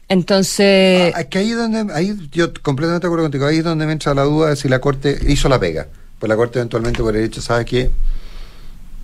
Entonces, 0.08 1.12
Ah, 1.14 1.24
que 1.24 1.38
ahí 1.38 1.50
es 1.50 1.56
donde, 1.56 1.92
ahí 1.92 2.16
yo 2.32 2.52
completamente 2.62 3.06
de 3.06 3.08
acuerdo 3.08 3.24
contigo, 3.24 3.46
ahí 3.46 3.58
es 3.58 3.64
donde 3.64 3.86
me 3.86 3.92
entra 3.92 4.14
la 4.14 4.22
duda 4.22 4.50
de 4.50 4.56
si 4.56 4.68
la 4.68 4.80
Corte 4.80 5.18
hizo 5.28 5.48
la 5.48 5.58
pega. 5.60 5.86
Pues 6.18 6.28
la 6.28 6.36
Corte 6.36 6.58
eventualmente 6.58 7.02
por 7.02 7.14
el 7.16 7.24
hecho, 7.24 7.42
¿sabes 7.42 7.66
qué? 7.66 7.90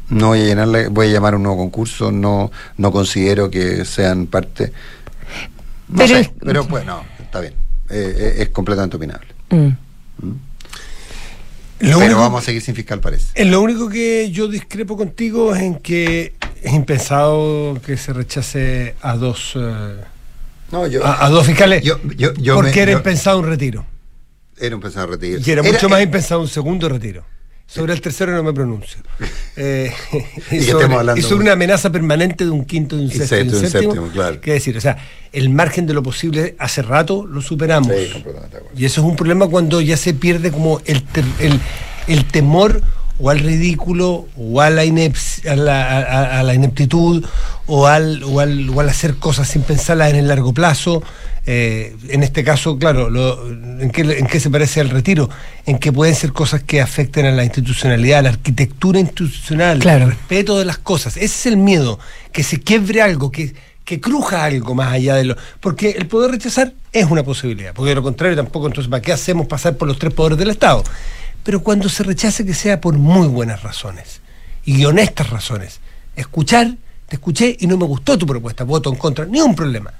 No 0.09 0.29
voy 0.29 0.41
a 0.41 0.45
llenarla, 0.45 0.89
voy 0.91 1.09
a 1.09 1.11
llamar 1.13 1.35
a 1.35 1.37
un 1.37 1.43
nuevo 1.43 1.59
concurso, 1.59 2.11
no, 2.11 2.51
no 2.79 2.91
considero 2.93 3.51
que 3.51 3.85
sean 3.85 4.27
parte. 4.27 4.73
No 5.89 5.97
Pero 5.99 6.09
sé, 6.15 6.21
es- 6.21 6.31
pero 6.41 6.67
pues 6.67 6.85
no, 6.87 7.03
está 7.21 7.41
bien. 7.41 7.53
Eh, 7.91 8.15
eh, 8.17 8.35
es 8.43 8.49
completamente 8.49 8.97
opinable. 8.97 9.27
mm, 9.51 9.69
Lo 11.81 11.99
pero 11.99 11.99
único- 11.99 12.21
vamos 12.21 12.43
a 12.43 12.45
seguir 12.47 12.63
sin 12.63 12.75
fiscal, 12.75 13.01
parece. 13.01 13.27
Eh, 13.35 13.45
Lo 13.45 13.61
único 13.61 13.89
que 13.91 14.31
yo 14.31 14.49
discrepo 14.49 14.97
contigo 14.97 15.55
es 15.55 15.63
en 15.63 15.75
que 15.77 16.35
es 16.63 16.73
impensado 16.73 17.79
que 17.85 17.97
se 17.99 18.13
rechace 18.15 18.95
a 19.03 19.17
dos 19.17 19.53
eh, 19.57 19.97
No, 20.75 20.87
yo, 20.87 21.05
a, 21.07 21.25
a 21.27 21.31
dos 21.31 21.47
fiscales 21.47 21.83
yo, 21.83 21.99
yo, 22.17 22.35
yo 22.35 22.57
porque 22.57 22.73
me- 22.77 22.83
era 22.83 22.93
impensado 22.93 23.39
un 23.39 23.47
retiro 23.47 23.87
era 24.59 24.77
un 24.77 24.83
pensado 24.83 25.07
retiro. 25.09 25.41
y 25.45 25.51
era, 25.51 25.63
mucho 25.65 25.89
más 25.89 25.99
eh, 26.01 26.05
impensado 26.05 26.41
un 26.41 26.47
segundo 26.49 26.89
retiro. 26.89 27.25
Sobre 27.67 27.93
el 27.93 28.01
tercero 28.01 28.31
no 28.33 28.43
me 28.43 28.53
pronuncio. 28.53 29.01
Eh, 29.57 29.93
Y 30.51 30.61
sobre, 30.63 30.87
y 31.21 31.33
una 31.33 31.53
amenaza 31.53 31.91
permanente 31.91 32.45
de 32.45 32.51
un 32.51 32.65
quinto, 32.65 32.97
de 32.97 33.03
un 33.05 33.11
sexto, 33.11 33.37
y 33.37 33.43
un 33.43 33.49
un 33.49 33.55
séptimo. 33.61 33.93
séptimo, 33.93 34.09
claro. 34.13 34.41
¿Qué 34.41 34.53
decir? 34.55 34.77
O 34.77 34.81
sea, 34.81 34.97
el 35.33 35.49
margen 35.51 35.87
de 35.87 35.95
lo 35.95 36.03
posible 36.03 36.55
hace 36.59 36.83
rato 36.83 37.25
lo 37.27 37.41
superamos. 37.41 37.89
Sí, 37.89 37.95
de. 37.95 38.25
Y 38.77 38.85
eso 38.85 39.01
es 39.01 39.07
un 39.07 39.17
problema 39.17 39.47
cuando 39.49 39.81
ya 39.81 39.97
se 39.97 40.13
pierde 40.15 40.51
como 40.53 40.81
el, 40.87 41.03
ter- 41.05 41.25
el, 41.41 41.61
el 42.09 42.25
temor 42.27 42.81
o 43.21 43.31
al 43.31 43.39
ridículo 43.39 44.27
o 44.37 44.61
a 44.61 44.71
la, 44.71 44.85
ineps- 44.85 45.47
a 45.49 45.55
la, 45.57 45.83
a- 45.85 46.03
a- 46.03 46.41
a 46.41 46.43
la 46.43 46.55
ineptitud 46.55 47.25
o 47.67 47.87
al, 47.87 48.23
o, 48.25 48.41
al, 48.41 48.69
o 48.71 48.81
al 48.81 48.89
hacer 48.89 49.15
cosas 49.17 49.49
sin 49.49 49.63
pensarlas 49.63 50.11
en 50.11 50.17
el 50.17 50.29
largo 50.29 50.53
plazo. 50.53 51.03
Eh, 51.47 51.95
en 52.09 52.23
este 52.23 52.43
caso, 52.43 52.79
claro, 52.79 53.11
lo- 53.11 53.49
¿en, 53.49 53.91
qué, 53.91 54.01
¿en 54.03 54.27
qué 54.27 54.41
se 54.41 54.51
parece 54.51 54.81
al 54.81 54.91
retiro? 54.91 55.29
En 55.67 55.79
que 55.79 55.93
pueden 55.93 56.15
ser 56.15 56.33
cosas 56.33 56.63
que 56.63 56.81
afecten 56.81 57.27
a 57.27 57.31
la 57.33 57.45
institucionalidad, 57.45 58.21
a 58.21 58.23
la 58.23 58.29
arquitectura 58.31 58.99
institucional, 58.99 59.79
Claro. 59.79 60.05
al 60.07 60.11
respeto 60.13 60.59
de 60.59 60.65
las 60.65 60.79
cosas. 60.79 61.17
Ese 61.17 61.25
es 61.27 61.47
el 61.47 61.57
miedo, 61.59 61.99
que 62.33 62.43
se 62.43 62.61
quiebre 62.61 63.03
algo, 63.03 63.31
que, 63.31 63.55
que 63.85 64.01
cruja 64.01 64.45
algo 64.45 64.75
más 64.75 64.93
allá 64.93 65.15
de 65.17 65.25
lo... 65.25 65.37
Porque 65.61 65.91
el 65.91 66.07
poder 66.07 66.31
rechazar 66.31 66.73
es 66.93 67.05
una 67.11 67.23
posibilidad, 67.23 67.75
porque 67.75 67.91
de 67.91 67.95
lo 67.97 68.03
contrario 68.03 68.35
tampoco, 68.37 68.67
entonces, 68.67 68.91
¿para 68.91 69.03
qué 69.03 69.13
hacemos 69.13 69.47
pasar 69.47 69.77
por 69.77 69.87
los 69.87 69.99
tres 69.99 70.13
poderes 70.15 70.39
del 70.39 70.49
Estado? 70.51 70.83
Pero 71.45 71.63
cuando 71.63 71.89
se 71.89 72.03
rechace 72.03 72.45
que 72.45 72.55
sea 72.55 72.81
por 72.81 72.95
muy 72.99 73.29
buenas 73.29 73.63
razones 73.63 74.21
y 74.65 74.85
honestas 74.85 75.31
razones, 75.31 75.79
escuchar, 76.17 76.75
te 77.09 77.17
escuché 77.17 77.57
y 77.61 77.67
no 77.67 77.77
me 77.77 77.85
gustó 77.85 78.17
tu 78.19 78.27
propuesta, 78.27 78.65
voto 78.65 78.91
en 78.91 78.97
contra, 78.97 79.27
ni 79.27 79.41
un 79.41 79.55
problema. 79.55 79.93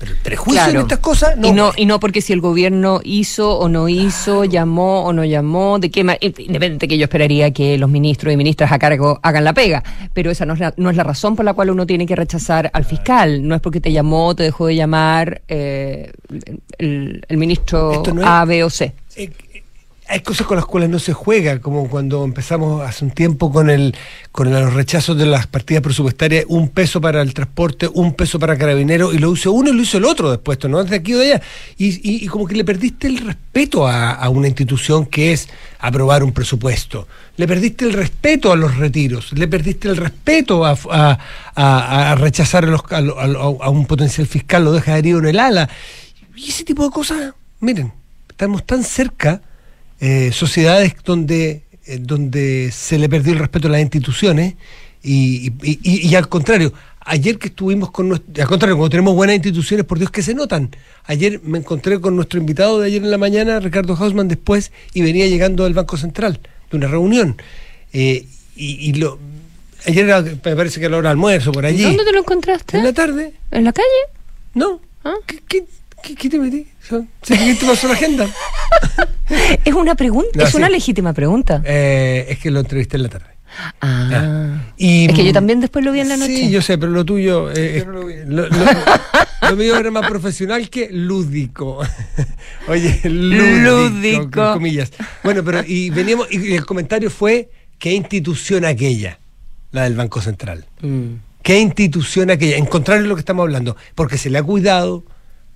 Pero 0.00 0.12
el 0.12 0.18
prejuicio 0.18 0.62
en 0.62 0.70
Claro. 0.70 0.80
estas 0.80 0.98
cosas 1.00 1.36
no. 1.36 1.46
y 1.48 1.52
no 1.52 1.72
y 1.76 1.84
no 1.84 2.00
porque 2.00 2.22
si 2.22 2.32
el 2.32 2.40
gobierno 2.40 3.02
hizo 3.04 3.58
o 3.58 3.68
no 3.68 3.86
hizo, 3.90 4.44
llamó 4.46 5.04
o 5.04 5.12
no 5.12 5.24
llamó, 5.26 5.78
de 5.78 5.90
qué 5.90 6.02
ma- 6.04 6.16
independiente 6.20 6.88
que 6.88 6.96
yo 6.96 7.04
esperaría 7.04 7.50
que 7.52 7.76
los 7.76 7.90
ministros 7.90 8.32
y 8.32 8.36
ministras 8.38 8.72
a 8.72 8.78
cargo 8.78 9.20
hagan 9.22 9.44
la 9.44 9.52
pega, 9.52 9.84
pero 10.14 10.30
esa 10.30 10.46
no 10.46 10.54
es 10.54 10.60
la, 10.60 10.72
no 10.78 10.88
es 10.88 10.96
la 10.96 11.04
razón 11.04 11.36
por 11.36 11.44
la 11.44 11.52
cual 11.52 11.68
uno 11.68 11.86
tiene 11.86 12.06
que 12.06 12.16
rechazar 12.16 12.70
al 12.72 12.86
fiscal, 12.86 13.46
no 13.46 13.54
es 13.54 13.60
porque 13.60 13.82
te 13.82 13.92
llamó, 13.92 14.34
te 14.34 14.42
dejó 14.44 14.68
de 14.68 14.76
llamar 14.76 15.42
eh, 15.48 16.10
el, 16.78 17.22
el 17.28 17.36
ministro 17.36 17.92
Esto 17.92 18.14
no 18.14 18.22
es- 18.22 18.26
A, 18.26 18.44
B 18.46 18.64
o 18.64 18.70
C. 18.70 18.94
Eh, 19.16 19.24
eh, 19.49 19.49
hay 20.10 20.20
cosas 20.20 20.46
con 20.46 20.56
las 20.56 20.66
cuales 20.66 20.90
no 20.90 20.98
se 20.98 21.12
juega, 21.12 21.60
como 21.60 21.88
cuando 21.88 22.24
empezamos 22.24 22.82
hace 22.82 23.04
un 23.04 23.12
tiempo 23.12 23.52
con 23.52 23.70
el 23.70 23.94
con 24.32 24.50
los 24.50 24.74
rechazos 24.74 25.16
de 25.16 25.24
las 25.26 25.46
partidas 25.46 25.82
presupuestarias, 25.82 26.44
un 26.48 26.68
peso 26.68 27.00
para 27.00 27.22
el 27.22 27.32
transporte, 27.32 27.88
un 27.92 28.14
peso 28.14 28.38
para 28.38 28.58
carabineros, 28.58 29.14
y 29.14 29.18
lo 29.18 29.32
hizo 29.32 29.52
uno 29.52 29.70
y 29.70 29.72
lo 29.74 29.82
hizo 29.82 29.98
el 29.98 30.04
otro 30.04 30.30
después, 30.30 30.58
no 30.68 30.82
de 30.82 30.96
aquí 30.96 31.14
o 31.14 31.18
de 31.18 31.34
allá. 31.34 31.42
Y, 31.78 31.86
y- 31.88 32.24
y 32.24 32.26
como 32.26 32.46
que 32.46 32.54
le 32.56 32.64
perdiste 32.64 33.06
el 33.06 33.18
respeto 33.18 33.86
a, 33.86 34.28
una 34.28 34.48
institución 34.48 35.06
que 35.06 35.32
es 35.32 35.48
aprobar 35.78 36.22
un 36.24 36.32
presupuesto. 36.32 37.06
Le 37.36 37.46
perdiste 37.46 37.84
el 37.84 37.92
respeto 37.92 38.52
a 38.52 38.56
los 38.56 38.76
retiros, 38.76 39.32
le 39.32 39.46
perdiste 39.48 39.88
el 39.88 39.96
respeto 39.96 40.64
a, 40.64 40.76
a- 40.90 41.18
a- 41.54 42.14
rechazar 42.16 42.64
los- 42.68 42.82
a 42.90 43.68
un 43.70 43.86
potencial 43.86 44.26
fiscal, 44.26 44.64
lo 44.64 44.72
dejas 44.72 44.98
herido 44.98 45.18
en 45.20 45.26
el 45.26 45.38
ala. 45.40 45.68
Y 46.36 46.48
ese 46.48 46.64
tipo 46.64 46.84
de 46.84 46.90
cosas, 46.90 47.32
miren, 47.60 47.92
estamos 48.28 48.64
tan 48.64 48.82
cerca, 48.84 49.40
eh, 50.00 50.30
sociedades 50.32 50.94
donde, 51.04 51.62
eh, 51.86 51.98
donde 52.00 52.70
se 52.72 52.98
le 52.98 53.08
perdió 53.08 53.32
el 53.34 53.38
respeto 53.38 53.68
a 53.68 53.70
las 53.72 53.80
instituciones 53.82 54.54
y, 55.02 55.52
y- 55.62 55.78
y- 55.82 56.08
y 56.08 56.14
al 56.14 56.28
contrario, 56.28 56.72
ayer 57.00 57.38
que 57.38 57.48
estuvimos 57.48 57.90
con 57.90 58.08
nuestro, 58.08 58.42
al 58.42 58.48
contrario, 58.48 58.76
cuando 58.76 58.90
tenemos 58.90 59.14
buenas 59.14 59.36
instituciones, 59.36 59.86
por 59.86 59.98
Dios 59.98 60.10
que 60.10 60.22
se 60.22 60.34
notan. 60.34 60.70
Ayer 61.04 61.40
me 61.42 61.58
encontré 61.58 62.00
con 62.00 62.14
nuestro 62.16 62.38
invitado 62.40 62.80
de 62.80 62.86
ayer 62.86 63.02
en 63.02 63.10
la 63.10 63.18
mañana, 63.18 63.58
Ricardo 63.60 63.94
Hausman, 63.96 64.28
después, 64.28 64.72
y 64.94 65.02
venía 65.02 65.26
llegando 65.26 65.64
del 65.64 65.74
Banco 65.74 65.96
Central, 65.96 66.40
de 66.70 66.76
una 66.76 66.86
reunión. 66.88 67.36
Eh, 67.92 68.26
y, 68.56 68.90
y 68.90 68.92
lo, 68.94 69.18
ayer 69.86 70.04
era, 70.04 70.20
me 70.22 70.36
parece 70.56 70.78
que 70.80 70.86
a 70.86 70.90
la 70.90 70.98
hora 70.98 71.08
de 71.08 71.12
almuerzo, 71.12 71.50
por 71.52 71.64
allí. 71.64 71.82
¿Dónde 71.82 72.04
te 72.04 72.12
lo 72.12 72.18
encontraste? 72.20 72.76
En 72.76 72.84
la 72.84 72.92
tarde. 72.92 73.32
¿En 73.50 73.64
la 73.64 73.72
calle? 73.72 73.88
No. 74.54 74.80
¿Ah? 75.02 75.14
¿Qué, 75.26 75.40
qué, 75.48 75.64
qué- 76.02 76.14
qué 76.14 76.28
te 76.28 76.38
metí? 76.38 76.66
¿Sí, 76.88 76.96
¿Qué 77.36 77.54
te 77.58 77.66
pasó 77.66 77.88
la 77.88 77.94
agenda? 77.94 78.26
Es 79.64 79.74
una 79.74 79.94
pregunta, 79.94 80.30
No, 80.34 80.42
es 80.44 80.50
sí. 80.50 80.56
una 80.56 80.68
legítima 80.68 81.12
pregunta. 81.12 81.62
Eh, 81.64 82.26
es 82.30 82.38
que 82.40 82.50
lo 82.50 82.58
entrevisté 82.60 82.96
en 82.96 83.04
la 83.04 83.08
tarde. 83.10 83.26
Ah. 83.80 84.10
Ah. 84.12 84.72
Y, 84.76 85.06
es 85.08 85.14
que 85.14 85.24
yo 85.24 85.32
también 85.32 85.60
después 85.60 85.84
lo 85.84 85.92
vi 85.92 86.00
en 86.00 86.08
la 86.08 86.16
noche. 86.16 86.34
Sí, 86.36 86.50
yo 86.50 86.60
sé, 86.62 86.78
pero 86.78 86.90
lo 86.90 87.04
tuyo. 87.04 87.48
eh, 87.52 87.76
es- 87.78 87.84
Yo 87.84 87.92
no 87.92 88.00
lo 88.00 88.06
vi. 88.06 88.14
lo, 88.26 88.48
lo- 88.48 88.48
lo 89.50 89.56
mío 89.56 89.76
era 89.76 89.90
más 89.92 90.08
profesional 90.08 90.68
que 90.68 90.88
lúdico. 90.90 91.80
Oye, 92.68 93.00
lúdico. 93.04 93.70
Lúdico. 93.70 94.30
con 94.30 94.52
comillas. 94.54 94.90
Bueno, 95.22 95.44
pero 95.44 95.62
y 95.66 95.90
veníamos. 95.90 96.26
Y 96.32 96.54
el 96.54 96.66
comentario 96.66 97.08
fue: 97.10 97.50
¿qué 97.78 97.92
institución 97.92 98.64
aquella? 98.64 99.18
La 99.70 99.84
del 99.84 99.94
Banco 99.94 100.20
Central. 100.20 100.66
Mm. 100.80 101.14
¿Qué 101.42 101.58
institución 101.60 102.30
aquella? 102.30 102.56
En 102.56 102.66
contrario 102.66 103.04
a 103.04 103.06
lo 103.08 103.14
que 103.14 103.20
estamos 103.20 103.44
hablando. 103.44 103.76
Porque 103.94 104.18
se 104.18 104.28
le 104.30 104.38
ha 104.38 104.42
cuidado, 104.42 105.04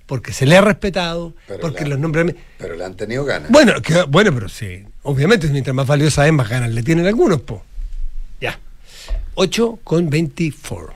porque 0.05 0.33
se 0.33 0.45
le 0.45 0.55
ha 0.57 0.61
respetado, 0.61 1.33
Pero 1.47 1.59
porque 1.61 1.83
la- 1.83 1.89
los 1.91 1.99
nombramientos. 1.99 2.43
Pero 2.57 2.75
le 2.75 2.85
han 2.85 2.95
tenido 2.95 3.25
ganas. 3.25 3.49
Bueno, 3.51 3.81
que- 3.81 4.03
bueno, 4.03 4.33
pero 4.33 4.49
sí. 4.49 4.83
Obviamente, 5.03 5.47
mientras 5.49 5.75
más 5.75 5.87
valiosa 5.87 6.25
es, 6.27 6.33
más 6.33 6.49
ganas 6.49 6.71
le 6.71 6.83
tienen 6.83 7.05
algunos, 7.07 7.41
po. 7.41 7.63
Ya. 8.41 8.59
8 9.35 9.79
con 9.83 10.09
24. 10.09 10.93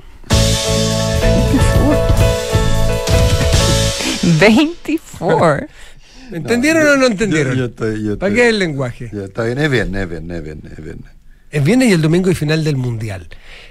24. 4.39 5.67
¿Me 6.31 6.37
entendieron 6.37 6.87
o 6.87 6.97
no 6.97 7.07
entendieron? 7.07 7.53
Yo, 7.53 7.59
yo 7.59 7.65
estoy, 7.65 8.03
yo 8.03 8.19
¿Para 8.19 8.31
estoy- 8.31 8.35
qué 8.43 8.49
el 8.49 8.59
lenguaje? 8.59 9.11
Está 9.11 9.43
bien, 9.43 9.57
es 9.57 9.71
bien, 9.71 9.95
es 9.95 10.09
bien, 10.09 10.29
es 10.31 10.43
bien, 10.43 10.61
es 10.71 10.83
bien. 10.83 10.99
Es 11.51 11.63
viernes 11.63 11.89
y 11.89 11.93
el 11.93 12.01
domingo 12.01 12.29
y 12.29 12.35
final 12.35 12.63
del 12.63 12.75
Mundial. 12.75 13.27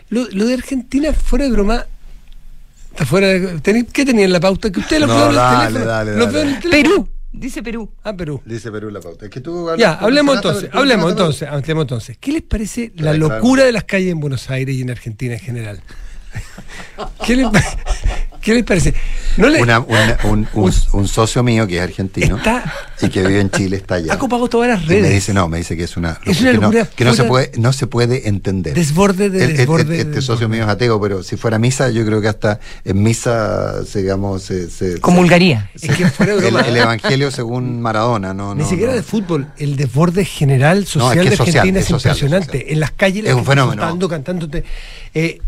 Lo, 0.09 0.29
lo 0.31 0.46
de 0.46 0.55
Argentina, 0.55 1.12
fuera 1.12 1.44
de 1.44 1.53
broma. 1.53 1.87
Está 2.98 3.06
fuera 3.06 3.28
de, 3.28 3.87
¿Qué 3.92 4.04
tenía 4.04 4.24
en 4.24 4.32
la 4.32 4.40
pauta? 4.40 4.72
Que 4.72 4.80
usted 4.80 4.98
lo 4.98 5.06
No, 5.06 5.14
veo 5.14 5.24
en 5.26 5.30
el 5.30 5.37
dale, 5.37 5.66
teléfono. 5.68 5.84
dale, 5.87 6.11
Lo 6.16 6.26
dale. 6.26 6.32
veo 6.32 6.42
en 6.42 6.48
el 6.48 6.61
teléfono. 6.61 6.82
Perú, 6.90 7.08
dice 7.32 7.62
Perú. 7.62 7.92
Ah, 8.02 8.12
Perú. 8.16 8.42
Dice 8.44 8.72
Perú 8.72 8.90
la 8.90 9.00
pauta. 9.00 9.26
Es 9.26 9.30
que 9.30 9.40
tú 9.40 9.68
Ya, 9.78 9.92
hablemos 9.92 10.34
entonces, 10.34 10.68
hablemos 10.72 11.11
entonces, 11.12 11.48
hablemos 11.48 11.82
entonces. 11.82 12.18
¿Qué 12.18 12.32
les 12.32 12.42
parece 12.42 12.92
la 12.96 13.12
locura 13.14 13.38
claro. 13.62 13.66
de 13.66 13.72
las 13.72 13.84
calles 13.84 14.11
en 14.11 14.18
Buenos 14.18 14.50
Aires 14.50 14.74
y 14.74 14.80
en 14.82 14.90
Argentina 14.90 15.34
en 15.34 15.40
general? 15.40 15.80
¿Qué 17.24 17.37
les, 17.37 17.46
pa- 17.48 17.62
¿qué 18.40 18.55
les 18.55 18.64
parece? 18.64 18.94
No 19.37 19.48
le, 19.48 19.62
Una- 19.62 19.81
una- 19.81 20.18
un, 20.24 20.48
un- 20.55 20.72
un 20.92 21.09
socio 21.09 21.42
mío 21.42 21.66
que 21.66 21.77
es 21.79 21.83
argentino 21.83 22.37
Está- 22.38 22.72
y 23.01 23.09
que 23.09 23.20
vive 23.27 23.40
en 23.40 23.51
Chile 23.51 23.77
está 23.77 23.96
allá. 23.96 24.14
ha 24.14 24.18
copado 24.18 24.48
todas 24.48 24.68
las 24.68 24.83
Y 24.83 24.87
redes. 24.87 25.03
me 25.03 25.11
dice, 25.11 25.33
no, 25.35 25.48
me 25.48 25.59
dice 25.59 25.77
que 25.77 25.85
es 25.85 25.96
una, 25.96 26.18
Es 26.24 26.40
una 26.40 26.53
que, 26.53 26.59
no, 26.59 26.70
que 26.96 27.05
no 27.05 27.14
se 27.14 27.24
puede, 27.24 27.53
no 27.59 27.72
se 27.72 27.87
puede 27.87 28.29
entender. 28.29 28.74
Desborde 28.74 29.31
de 29.31 29.44
El- 29.44 29.57
desborde 29.57 29.83
el- 29.83 29.88
de 29.88 29.98
este 30.11 30.22
socio 30.22 30.48
mío 30.48 30.64
es 30.64 30.68
ateo, 30.68 31.01
pero 31.01 31.22
si 31.22 31.37
fuera 31.37 31.59
misa, 31.59 31.90
yo 31.90 32.05
creo 32.05 32.20
que 32.20 32.29
hasta 32.29 32.59
en 32.85 33.03
misa, 33.03 33.85
se, 33.85 34.03
digamos, 34.03 34.42
se, 34.42 34.68
se- 34.70 35.01
Comulgaría. 35.01 35.70
Es 35.81 35.96
que 35.96 36.07
fuera 36.09 36.37
de 36.37 36.48
el, 36.48 36.77
evangelio 36.77 37.31
según 37.31 37.81
Maradona, 37.81 38.35
no, 38.35 38.55
Ni 38.55 38.62
no, 38.62 38.68
siquiera 38.68 38.92
no. 38.92 38.96
de 38.96 39.03
fútbol, 39.05 39.46
el 39.59 39.77
desborde 39.77 40.24
general 40.24 40.87
social 40.87 41.12
que 41.22 41.29
de 41.29 41.35
es 41.35 41.38
social, 41.38 41.57
Argentina 41.57 41.79
es 41.81 41.85
es, 41.85 41.88
social, 41.90 42.12
es 42.16 42.22
impresionante. 42.22 42.59
social. 42.59 42.72
En 42.72 42.81
las 42.81 42.90
calles 42.92 43.24
la 43.24 43.31
Es 43.31 43.37
un 43.37 43.44
fenómeno. 43.44 44.09
cantándote. 44.09 44.64
Eh, 45.14 45.40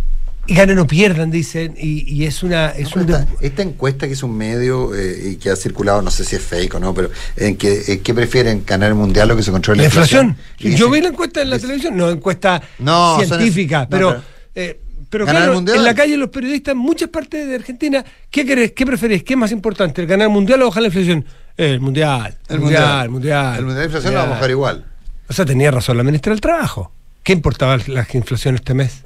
y 0.50 0.54
ganan 0.54 0.78
o 0.80 0.86
pierdan, 0.86 1.30
dicen, 1.30 1.74
y, 1.78 2.12
y 2.12 2.24
es 2.26 2.42
una 2.42 2.70
es 2.70 2.94
No, 2.94 3.02
un 3.02 3.06
pero 3.06 3.18
des- 3.18 3.28
esta, 3.30 3.46
esta 3.46 3.62
encuesta 3.62 4.06
que 4.06 4.14
es 4.14 4.22
un 4.22 4.36
medio 4.36 4.94
eh, 4.94 5.30
y 5.32 5.36
que 5.36 5.50
ha 5.50 5.56
circulado, 5.56 6.02
no 6.02 6.10
sé 6.10 6.24
si 6.24 6.36
es 6.36 6.42
fake 6.42 6.74
o 6.74 6.80
no, 6.80 6.92
pero 6.92 7.10
en 7.36 7.56
que, 7.56 7.82
eh, 7.86 8.00
¿qué 8.00 8.12
prefieren 8.14 8.64
ganar 8.66 8.88
el 8.88 8.94
mundial 8.96 9.30
o 9.30 9.36
que 9.36 9.42
se 9.42 9.50
controle 9.52 9.78
la 9.78 9.82
la 9.84 9.88
inflación. 9.88 10.36
Yo 10.58 10.90
vi 10.90 11.00
la 11.00 11.08
encuesta 11.08 11.42
en 11.42 11.50
la 11.50 11.58
televisión, 11.58 11.96
no 11.96 12.10
encuesta 12.10 12.60
No, 12.80 13.16
son 13.18 13.26
científica, 13.28 13.82
es- 13.84 13.90
no, 13.90 13.96
pero, 13.96 14.08
pero- 14.10 14.22
eh, 14.66 14.80
claro, 15.10 15.54
mundial. 15.54 15.78
en 15.78 15.84
la 15.84 15.94
calle 15.94 16.16
los 16.16 16.30
periodistas 16.30 16.72
en 16.72 16.78
muchas 16.78 17.08
partes 17.10 17.46
de 17.48 17.54
Argentina, 17.54 18.04
¿qué 18.30 18.44
querés? 18.44 18.72
¿Qué 18.72 18.84
preferís? 18.84 19.22
¿Qué 19.22 19.34
es 19.34 19.38
más 19.38 19.52
importante? 19.52 20.00
¿El 20.02 20.06
ganar 20.08 20.26
el 20.28 20.32
mundial 20.32 20.62
o 20.62 20.66
bajar 20.66 20.82
la 20.82 20.88
inflación? 20.88 21.24
El 21.56 21.80
mundial. 21.80 22.36
El 22.48 22.60
mundial, 22.60 23.04
el 23.04 23.10
mundial. 23.10 23.58
El 23.58 23.64
mundial 23.66 23.78
de 23.80 23.84
inflación 23.86 24.14
lo 24.14 24.18
vamos 24.20 24.32
a 24.32 24.34
bajar 24.36 24.50
igual. 24.50 24.84
O 25.28 25.32
sea, 25.32 25.44
tenía 25.44 25.70
razón 25.70 25.96
la 25.96 26.02
ministra 26.02 26.32
del 26.32 26.40
Trabajo. 26.40 26.92
¿Qué 27.22 27.32
importaba 27.32 27.76
la 27.86 28.06
inflación 28.14 28.54
este 28.54 28.74
mes? 28.74 29.02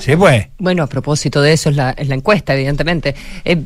sí, 0.00 0.16
pues. 0.16 0.48
Bueno, 0.58 0.82
a 0.82 0.86
propósito 0.86 1.40
de 1.40 1.52
eso 1.52 1.70
es 1.70 1.76
la, 1.76 1.90
es 1.90 2.08
la 2.08 2.14
encuesta, 2.14 2.54
evidentemente. 2.54 3.14
Eh, 3.44 3.62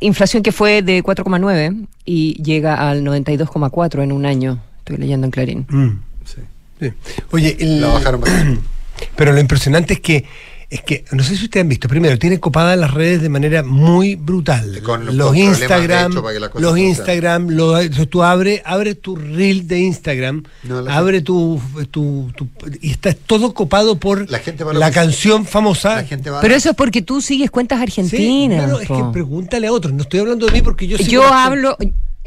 inflación 0.00 0.42
que 0.42 0.52
fue 0.52 0.82
de 0.82 1.02
4,9 1.02 1.86
y 2.04 2.34
llega 2.42 2.88
al 2.88 3.02
92,4 3.02 4.02
en 4.02 4.12
un 4.12 4.26
año. 4.26 4.60
Estoy 4.78 4.98
leyendo 4.98 5.26
en 5.26 5.30
Clarín. 5.30 5.66
Mm, 5.68 6.00
Sí. 6.24 6.40
sí. 6.80 6.92
Oye, 7.32 7.56
el- 7.60 7.80
La 7.80 7.88
bajaron 7.88 8.20
pero 9.16 9.32
lo 9.32 9.40
impresionante 9.40 9.94
es 9.94 10.00
que 10.00 10.24
es 10.68 10.82
que 10.82 11.04
no 11.12 11.22
sé 11.22 11.36
si 11.36 11.44
ustedes 11.44 11.62
han 11.62 11.68
visto, 11.68 11.88
primero 11.88 12.18
tiene 12.18 12.40
copadas 12.40 12.76
las 12.78 12.92
redes 12.92 13.22
de 13.22 13.28
manera 13.28 13.62
muy 13.62 14.16
brutal. 14.16 14.80
Con- 14.82 15.16
los 15.16 15.36
Instagram, 15.36 16.12
los. 16.54 16.78
Instagram, 16.78 17.48
lo- 17.50 17.90
tú 18.08 18.22
abres 18.22 18.62
abre 18.64 18.94
tu 18.96 19.14
reel 19.16 19.68
de 19.68 19.78
Instagram, 19.78 20.42
No, 20.64 20.78
abre 20.88 21.20
tu, 21.22 21.60
tu, 21.90 22.32
tu- 22.36 22.48
y 22.80 22.90
está 22.90 23.12
todo 23.14 23.54
copado 23.54 23.96
por 23.98 24.28
La 24.30 24.40
gente 24.40 24.64
canción 24.92 25.44
famosa. 25.46 25.96
La 25.96 26.04
gente 26.04 26.30
va 26.30 26.40
Pero 26.40 26.54
eso 26.54 26.70
es 26.70 26.76
porque 26.76 27.00
tú 27.02 27.20
sigues 27.20 27.50
cuentas 27.50 27.78
Sí, 27.78 27.82
argentinas. 27.84 28.66
no, 28.66 28.74
no, 28.74 28.80
es 28.80 28.88
que 28.88 29.04
pregúntale 29.12 29.66
a 29.68 29.72
otros, 29.72 29.92
no 29.94 30.02
estoy 30.02 30.20
hablando 30.20 30.46
de 30.46 30.52
mí 30.52 30.62
porque 30.62 30.86
yo 30.88 30.96
sigo 30.98 31.10
Yo 31.10 31.24
hablo, 31.24 31.76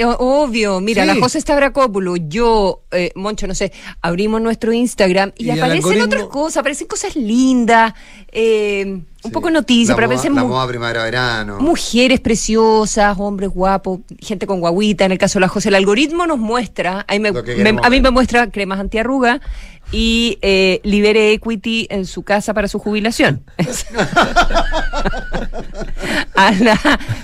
obvio, 0.06 0.80
mira, 0.82 1.04
Sí. 1.04 1.08
la 1.08 1.16
José 1.20 1.42
Stavrakopoulos, 1.42 2.20
yo, 2.28 2.84
eh, 2.92 3.12
Moncho, 3.16 3.48
no 3.48 3.56
sé, 3.56 3.72
abrimos 4.02 4.42
nuestro 4.42 4.72
Instagram 4.74 5.32
y, 5.38 5.50
aparecen 5.50 5.84
algoritmo- 5.92 6.06
otras 6.06 6.24
cosas, 6.26 6.58
aparecen 6.58 6.88
cosas 6.88 7.16
lindas, 7.16 7.94
eh, 8.32 9.02
un 9.24 9.30
Sí. 9.30 9.34
poco 9.34 9.50
noticias, 9.52 9.90
La 9.90 9.96
pero 9.96 10.08
La 10.44 10.48
moda 10.48 10.68
primavera-verano. 10.68 11.60
mujeres 11.60 12.20
preciosas, 12.22 13.18
hombres 13.20 13.50
guapos, 13.50 14.00
gente 14.20 14.48
con 14.48 14.60
guaguita, 14.62 15.06
en 15.06 15.12
el 15.12 15.18
caso 15.18 15.40
de 15.40 15.42
la 15.42 15.48
José, 15.50 15.70
el 15.70 15.76
algoritmo 15.76 16.26
nos 16.26 16.40
muestra, 16.40 17.06
a 17.08 17.14
mí 17.14 17.20
me, 17.20 17.30
a 17.30 17.90
mí 17.90 18.02
muestra 18.12 18.50
cremas 18.50 18.80
antiarruga 18.80 19.42
y 19.92 20.38
eh, 20.42 20.80
libere 20.84 21.34
equity 21.34 21.88
en 21.90 22.06
su 22.06 22.24
casa 22.24 22.54
para 22.54 22.68
su 22.68 22.80
jubilación. 22.80 23.44
a 26.36 26.52
la 26.54 26.80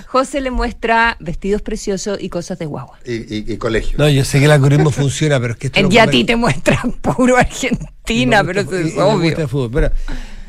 José 0.08 0.40
le 0.40 0.50
muestra 0.50 1.16
vestidos 1.20 1.62
preciosos 1.62 2.18
y 2.20 2.28
cosas 2.28 2.58
de 2.58 2.66
guagua. 2.66 2.98
Y, 3.04 3.12
y- 3.34 3.44
y 3.52 3.56
colegio. 3.56 3.98
No, 3.98 4.08
yo 4.08 4.24
sé 4.24 4.38
que 4.38 4.46
el 4.46 4.50
algoritmo 4.50 4.90
funciona, 4.90 5.40
pero 5.40 5.52
es 5.54 5.58
que 5.58 5.66
esto 5.68 5.78
En 5.78 5.86
no 5.86 5.90
ya 5.92 6.04
a 6.04 6.06
ti 6.08 6.24
te 6.24 6.36
muestra 6.36 6.82
puro 7.00 7.36
Argentina, 7.36 8.40
Y 8.42 8.46
pero 8.46 8.60
eso 8.62 8.80
y- 8.80 8.88
es 8.88 8.94
y 8.94 8.98
obvio. 8.98 9.36
el 9.38 9.48
fútbol, 9.48 9.70
pero 9.72 9.90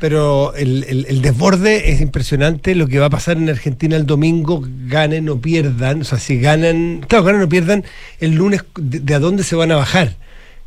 pero 0.00 0.54
el, 0.54 0.84
el- 0.88 1.06
el 1.08 1.22
desborde 1.22 1.90
es 1.92 2.00
impresionante. 2.00 2.74
Lo 2.74 2.86
que 2.86 2.98
va 2.98 3.06
a 3.06 3.10
pasar 3.10 3.36
en 3.36 3.48
Argentina 3.48 3.96
el 3.96 4.06
domingo, 4.06 4.62
ganen 4.86 5.28
o 5.28 5.40
pierdan. 5.40 6.02
O 6.02 6.04
sea, 6.04 6.18
si 6.18 6.38
ganan, 6.40 7.04
claro, 7.08 7.24
ganan 7.24 7.42
o 7.42 7.48
pierdan, 7.48 7.84
el 8.20 8.34
lunes, 8.34 8.62
¿de, 8.78 9.00
de 9.00 9.14
a 9.14 9.18
dónde 9.18 9.42
se 9.42 9.56
van 9.56 9.72
a 9.72 9.76
bajar? 9.76 10.16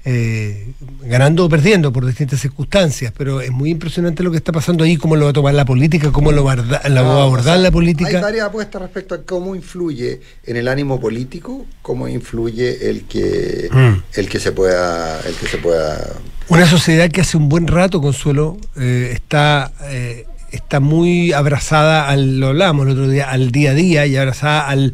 Eh, 0.03 0.73
ganando 1.03 1.45
o 1.45 1.49
perdiendo 1.49 1.93
por 1.93 2.03
distintas 2.07 2.39
circunstancias, 2.41 3.13
pero 3.15 3.39
es 3.39 3.51
muy 3.51 3.69
impresionante 3.69 4.23
lo 4.23 4.31
que 4.31 4.37
está 4.37 4.51
pasando 4.51 4.83
ahí, 4.83 4.97
cómo 4.97 5.15
lo 5.15 5.25
va 5.25 5.29
a 5.29 5.33
tomar 5.33 5.53
la 5.53 5.63
política, 5.63 6.11
cómo 6.11 6.31
lo 6.31 6.43
va 6.43 6.53
a, 6.53 6.89
la 6.89 7.01
va 7.03 7.19
a 7.19 7.23
abordar 7.25 7.59
la 7.59 7.67
Hay 7.67 7.71
política. 7.71 8.19
varias 8.19 8.47
apuestas 8.47 8.81
respecto 8.81 9.13
a 9.13 9.21
cómo 9.21 9.53
influye 9.53 10.19
en 10.47 10.57
el 10.57 10.67
ánimo 10.69 10.99
político, 10.99 11.67
cómo 11.83 12.07
influye 12.07 12.89
el 12.89 13.03
que 13.03 13.69
Mm. 13.71 14.01
el 14.15 14.27
que 14.27 14.39
se 14.39 14.51
pueda 14.51 15.19
el 15.21 15.35
que 15.35 15.45
se 15.47 15.57
pueda 15.59 16.13
Una 16.51 16.65
sociedad 16.65 17.09
que 17.09 17.21
hace 17.21 17.37
un 17.37 17.47
buen 17.47 17.65
rato, 17.65 18.01
Consuelo, 18.01 18.57
eh, 18.75 19.11
está, 19.13 19.71
eh, 19.83 20.25
está 20.51 20.81
muy 20.81 21.31
abrazada, 21.31 22.09
al, 22.09 22.41
lo 22.41 22.47
hablábamos 22.47 22.87
el 22.87 22.91
otro 22.91 23.07
día, 23.07 23.31
al 23.31 23.53
día 23.53 23.71
a 23.71 23.73
día 23.73 24.05
y 24.05 24.17
abrazada 24.17 24.67
al, 24.67 24.91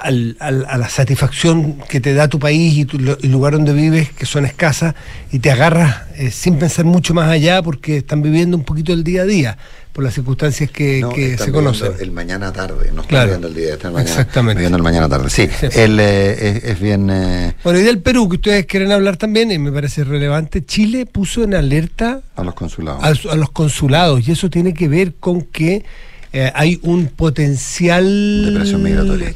al- 0.00 0.36
al- 0.40 0.66
a 0.68 0.78
la 0.78 0.88
satisfacción 0.88 1.78
que 1.88 2.00
te 2.00 2.14
da 2.14 2.28
tu 2.28 2.38
país 2.38 2.76
y 2.78 2.84
tu, 2.84 2.98
lo- 2.98 3.18
el 3.20 3.30
lugar 3.30 3.52
donde 3.54 3.72
vives, 3.72 4.10
que 4.10 4.26
son 4.26 4.44
escasas, 4.46 4.94
y 5.32 5.38
te 5.38 5.50
agarras 5.50 6.02
eh, 6.16 6.30
sin 6.30 6.58
pensar 6.58 6.84
mucho 6.84 7.14
más 7.14 7.28
allá 7.30 7.62
porque 7.62 7.98
están 7.98 8.22
viviendo 8.22 8.56
un 8.56 8.64
poquito 8.64 8.92
el 8.92 9.04
día 9.04 9.22
a 9.22 9.26
día 9.26 9.58
por 9.92 10.04
las 10.04 10.14
circunstancias 10.14 10.70
que, 10.70 11.00
no, 11.00 11.08
que 11.10 11.36
se 11.36 11.50
conocen. 11.50 11.92
el 12.00 12.12
mañana 12.12 12.52
tarde, 12.52 12.92
no 12.94 13.02
están 13.02 13.06
Claro. 13.06 13.24
viviendo 13.26 13.48
el 13.48 13.54
día, 13.54 13.72
están 13.74 13.92
mañana, 13.92 14.10
Exactamente. 14.10 14.54
viviendo 14.58 14.76
el 14.76 14.82
mañana 14.84 15.08
tarde. 15.08 15.30
Sí, 15.30 15.48
Sí. 15.48 15.66
el, 15.80 15.98
eh, 15.98 16.48
es, 16.58 16.64
es 16.64 16.80
bien 16.80 17.10
eh, 17.10 17.54
Bueno, 17.64 17.80
y 17.80 17.82
del 17.82 17.98
Perú, 17.98 18.28
que 18.28 18.36
ustedes 18.36 18.66
quieren 18.66 18.92
hablar 18.92 19.16
también, 19.16 19.50
y 19.50 19.58
me 19.58 19.72
parece 19.72 20.04
relevante, 20.04 20.64
Chile 20.64 21.06
puso 21.06 21.42
en 21.42 21.54
alerta 21.54 22.20
a 22.36 22.44
los 22.44 22.54
consulados. 22.54 23.02
a, 23.26 23.32
a 23.32 23.34
los 23.36 23.50
consulados 23.50 24.26
y 24.28 24.32
eso 24.32 24.48
tiene 24.48 24.74
que 24.74 24.86
ver 24.88 25.14
con 25.18 25.42
que 25.42 25.84
eh, 26.32 26.52
hay 26.54 26.78
un 26.82 27.08
potencial 27.08 28.04
De 28.46 28.52
presión 28.52 28.82
migratoria. 28.82 29.32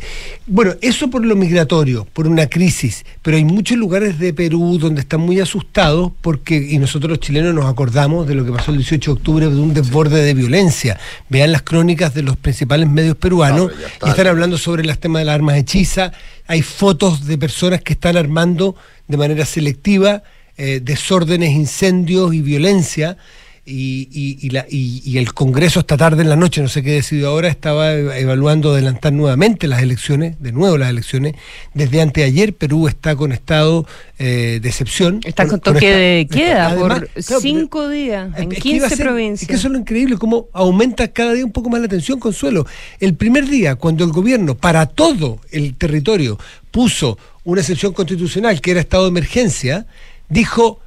Bueno, 0.46 0.74
eso 0.80 1.08
por 1.08 1.24
lo 1.24 1.34
migratorio, 1.36 2.06
por 2.12 2.26
una 2.26 2.46
crisis, 2.46 3.04
pero 3.22 3.36
hay 3.36 3.44
muchos 3.44 3.78
lugares 3.78 4.18
de 4.18 4.34
Perú 4.34 4.78
donde 4.78 5.00
están 5.00 5.20
muy 5.20 5.40
asustados 5.40 6.12
porque 6.20 6.56
y 6.56 6.78
nosotros 6.78 7.10
los 7.10 7.20
chilenos 7.20 7.54
nos 7.54 7.64
acordamos 7.64 8.28
de 8.28 8.34
lo 8.34 8.44
que 8.44 8.52
pasó 8.52 8.70
el 8.70 8.78
18 8.78 9.10
de 9.10 9.18
octubre 9.18 9.48
de 9.48 9.56
un 9.56 9.74
desborde 9.74 10.22
de 10.22 10.34
violencia. 10.34 10.98
Vean 11.28 11.50
las 11.52 11.62
crónicas 11.62 12.14
de 12.14 12.22
los 12.22 12.36
principales 12.36 12.88
medios 12.88 13.16
peruanos 13.16 13.72
está. 13.72 14.06
y 14.06 14.10
están 14.10 14.26
hablando 14.26 14.58
sobre 14.58 14.84
las 14.84 14.98
temas 14.98 15.20
de 15.20 15.26
las 15.26 15.34
armas 15.34 15.56
hechizas. 15.56 16.12
Hay 16.46 16.62
fotos 16.62 17.26
de 17.26 17.38
personas 17.38 17.80
que 17.82 17.94
están 17.94 18.16
armando 18.16 18.76
de 19.08 19.16
manera 19.16 19.46
selectiva 19.46 20.22
eh, 20.56 20.80
desórdenes, 20.80 21.50
incendios 21.50 22.32
y 22.32 22.40
violencia. 22.40 23.16
Y, 23.66 24.08
y- 24.12 24.46
y 24.46 24.50
la- 24.50 24.66
y- 24.68 25.00
y 25.06 25.16
el 25.16 25.32
Congreso 25.32 25.80
esta 25.80 25.96
tarde 25.96 26.20
en 26.22 26.28
la 26.28 26.36
noche, 26.36 26.60
no 26.60 26.68
sé 26.68 26.82
qué 26.82 26.90
decidió 26.92 27.28
ahora, 27.28 27.48
estaba 27.48 27.94
ev- 27.94 28.14
evaluando 28.14 28.72
adelantar 28.72 29.14
nuevamente 29.14 29.66
las 29.68 29.80
elecciones, 29.82 30.36
de 30.38 30.52
nuevo 30.52 30.76
las 30.76 30.90
elecciones. 30.90 31.34
Desde 31.72 32.02
anteayer 32.02 32.52
Perú 32.54 32.88
está 32.88 33.16
con 33.16 33.32
estado 33.32 33.86
eh, 34.18 34.58
de 34.62 34.68
excepción. 34.68 35.20
Está 35.24 35.46
con 35.48 35.60
toque 35.60 35.90
de 35.96 36.26
queda 36.30 36.66
además, 36.68 36.98
por 37.00 37.08
claro, 37.08 37.40
cinco 37.40 37.88
días 37.88 38.30
en 38.38 38.50
que 38.50 38.68
iba 38.68 38.86
a 38.86 38.88
15 38.90 38.96
ser- 38.96 39.06
provincias. 39.06 39.42
Es 39.42 39.48
que 39.48 39.54
eso 39.54 39.68
es 39.68 39.72
lo 39.72 39.78
increíble, 39.78 40.18
cómo 40.18 40.48
aumenta 40.52 41.08
cada 41.08 41.32
día 41.32 41.44
un 41.46 41.52
poco 41.52 41.70
más 41.70 41.80
la 41.80 41.88
tensión, 41.88 42.20
Consuelo. 42.20 42.66
El 43.00 43.14
primer 43.14 43.48
día, 43.48 43.76
cuando 43.76 44.04
el 44.04 44.10
gobierno, 44.12 44.56
para 44.56 44.84
todo 44.84 45.40
el 45.50 45.74
territorio, 45.74 46.38
puso 46.70 47.16
una 47.44 47.62
excepción 47.62 47.94
constitucional, 47.94 48.60
que 48.60 48.72
era 48.72 48.80
estado 48.80 49.04
de 49.04 49.08
emergencia, 49.08 49.86
dijo 50.28 50.80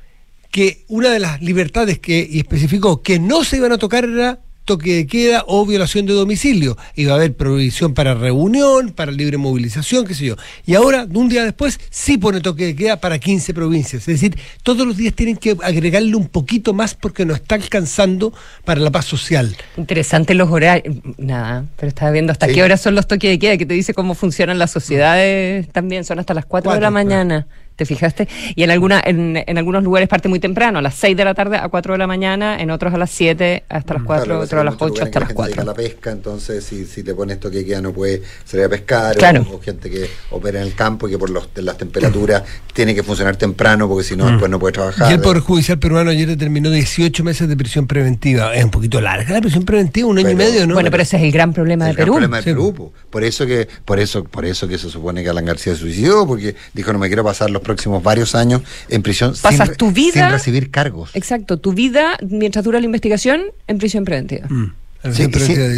que 0.57 0.85
una 0.87 1.11
de 1.11 1.19
las 1.19 1.39
libertades 1.39 1.99
que, 1.99 2.27
y 2.27 2.39
especificó 2.39 3.03
que 3.03 3.19
no 3.19 3.43
se 3.43 3.57
iban 3.57 3.73
a 3.73 3.77
tocar 3.77 4.05
era 4.05 4.39
toque 4.65 4.95
de 4.95 5.05
queda 5.05 5.43
o 5.45 5.67
violación 5.67 6.07
de 6.07 6.13
domicilio. 6.13 6.75
Iba 6.95 7.13
a 7.13 7.17
haber 7.17 7.35
prohibición 7.37 7.93
para 7.93 8.15
reunión, 8.15 8.89
para 8.89 9.11
libre 9.11 9.37
movilización, 9.37 10.07
qué 10.07 10.15
sé 10.15 10.25
yo. 10.25 10.35
Y 10.65 10.73
ahora, 10.73 11.05
un 11.13 11.29
día 11.29 11.43
después, 11.43 11.79
sí 11.91 12.17
pone 12.17 12.41
toque 12.41 12.65
de 12.65 12.75
queda 12.75 12.97
para 12.97 13.19
15 13.19 13.53
provincias. 13.53 14.01
Es 14.07 14.19
decir, 14.19 14.35
todos 14.63 14.87
los 14.87 14.97
días 14.97 15.13
tienen 15.13 15.37
que 15.37 15.55
agregarle 15.63 16.15
un 16.15 16.27
poquito 16.27 16.73
más 16.73 16.95
porque 16.95 17.23
nos 17.23 17.37
está 17.37 17.53
alcanzando 17.53 18.33
para 18.65 18.81
la 18.81 18.89
paz 18.89 19.05
social. 19.05 19.55
Interesante 19.77 20.33
los 20.33 20.49
horarios. 20.49 20.95
Nada, 21.19 21.67
pero 21.75 21.89
estaba 21.89 22.09
viendo 22.09 22.31
hasta 22.31 22.47
Sí. 22.47 22.55
qué 22.55 22.63
horas 22.63 22.81
son 22.81 22.95
los 22.95 23.05
toques 23.05 23.29
de 23.29 23.37
queda, 23.37 23.57
que 23.57 23.67
te 23.67 23.75
dice 23.75 23.93
cómo 23.93 24.15
funcionan 24.15 24.57
las 24.57 24.71
sociedades 24.71 25.69
también. 25.71 26.03
Son 26.03 26.17
hasta 26.17 26.33
las 26.33 26.47
4 26.47 26.73
de 26.73 26.81
la 26.81 26.89
claro. 26.89 27.45
¿Te 27.77 27.85
fijaste? 27.85 28.27
Y 28.55 28.63
en, 28.63 28.71
alguna, 28.71 29.01
en, 29.05 29.41
en 29.45 29.57
algunos 29.57 29.83
lugares 29.83 30.09
parte 30.09 30.27
muy 30.27 30.39
temprano, 30.39 30.79
a 30.79 30.81
las 30.81 30.95
6 30.95 31.15
de 31.15 31.23
la 31.23 31.33
tarde 31.33 31.57
a 31.57 31.69
4 31.69 31.93
de 31.93 31.97
la 31.99 32.07
mañana, 32.07 32.59
en 32.59 32.71
otros 32.71 32.93
a 32.93 32.97
las 32.97 33.11
7 33.11 33.63
hasta 33.69 33.93
las 33.93 34.03
4, 34.03 34.25
Claro, 34.25 34.39
otros 34.41 34.59
a 34.61 34.63
las 34.65 34.73
muchos 34.73 34.85
8 34.91 34.93
lugares 34.95 35.07
hasta 35.07 35.19
las 35.19 35.29
la 35.29 35.35
gente 35.35 35.41
se 35.43 35.47
dedica 35.47 35.61
4. 35.61 35.61
a 35.61 35.65
la 35.65 35.73
pesca, 35.75 36.11
entonces 36.11 36.63
si, 36.65 36.85
si 36.85 37.03
te 37.03 37.13
pones 37.13 37.35
esto 37.35 37.49
que 37.51 37.63
queda 37.63 37.79
no 37.81 37.93
puede 37.93 38.23
salir 38.43 38.65
a 38.65 38.69
pescar, 38.69 39.15
o- 39.15 39.19
Claro. 39.19 39.45
o, 39.53 39.59
gente 39.61 39.89
que 39.91 40.09
opera 40.31 40.59
en 40.59 40.67
el 40.67 40.73
campo 40.73 41.07
y 41.07 41.11
que 41.11 41.17
por 41.19 41.29
los, 41.29 41.53
de 41.53 41.61
las 41.61 41.77
temperaturas 41.77 42.41
tiene 42.73 42.95
que 42.95 43.03
funcionar 43.03 43.35
temprano 43.37 43.87
porque 43.87 44.03
si 44.03 44.15
no 44.15 44.25
Mm. 44.25 44.29
después 44.31 44.51
no 44.51 44.59
puede 44.59 44.73
trabajar. 44.73 45.11
Y 45.11 45.13
el 45.13 45.21
Poder 45.21 45.41
Judicial 45.41 45.77
peruano 45.77 46.09
ayer 46.09 46.27
determinó 46.27 46.71
18 46.71 47.23
meses 47.23 47.47
de 47.47 47.55
prisión 47.55 47.85
preventiva. 47.85 48.55
Es 48.55 48.63
un 48.65 48.71
poquito 48.71 48.99
larga 49.01 49.31
la 49.33 49.41
prisión 49.41 49.63
preventiva, 49.65 50.07
un 50.07 50.17
año 50.17 50.31
y 50.31 50.35
medio, 50.35 50.65
¿no? 50.65 50.73
Bueno, 50.73 50.89
pero 50.89 51.03
ese 51.03 51.17
es 51.17 51.23
el 51.23 51.31
gran 51.31 51.53
problema 51.53 51.85
el 51.85 51.91
de 51.91 51.95
gran 51.95 52.05
Perú. 52.05 52.13
problema 52.15 52.37
de 52.37 52.43
Sí. 52.43 52.49
Perú, 52.49 52.73
po. 52.73 52.93
por 53.11 53.23
eso 53.23 53.45
que 53.45 53.67
por 53.85 53.99
eso 53.99 54.23
por 54.23 54.45
eso 54.45 54.67
que 54.67 54.79
se 54.79 54.89
supone 54.89 55.21
que 55.23 55.29
Alan 55.29 55.45
García 55.45 55.73
se 55.73 55.79
suicidó 55.81 56.25
porque 56.25 56.55
dijo 56.73 56.91
no 56.91 56.97
me 56.99 57.07
quiero 57.07 57.23
pasar 57.23 57.49
los 57.51 57.61
próximos 57.67 58.01
varios 58.01 58.33
años 58.33 58.61
en 58.89 59.01
prisión 59.03 59.33
Pasas 59.41 59.67
sin, 59.67 59.77
tu 59.77 59.91
vida- 59.91 60.13
sin 60.27 60.31
recibir 60.31 60.71
cargos 60.71 61.11
Exacto, 61.13 61.57
tu 61.57 61.73
vida, 61.73 62.17
mientras 62.27 62.63
dura 62.65 62.79
la 62.79 62.85
investigación, 62.85 63.41
en 63.67 63.77
prisión 63.77 64.03
preventiva. 64.05 64.47
Mm. 64.49 64.71
Sí, 65.13 65.27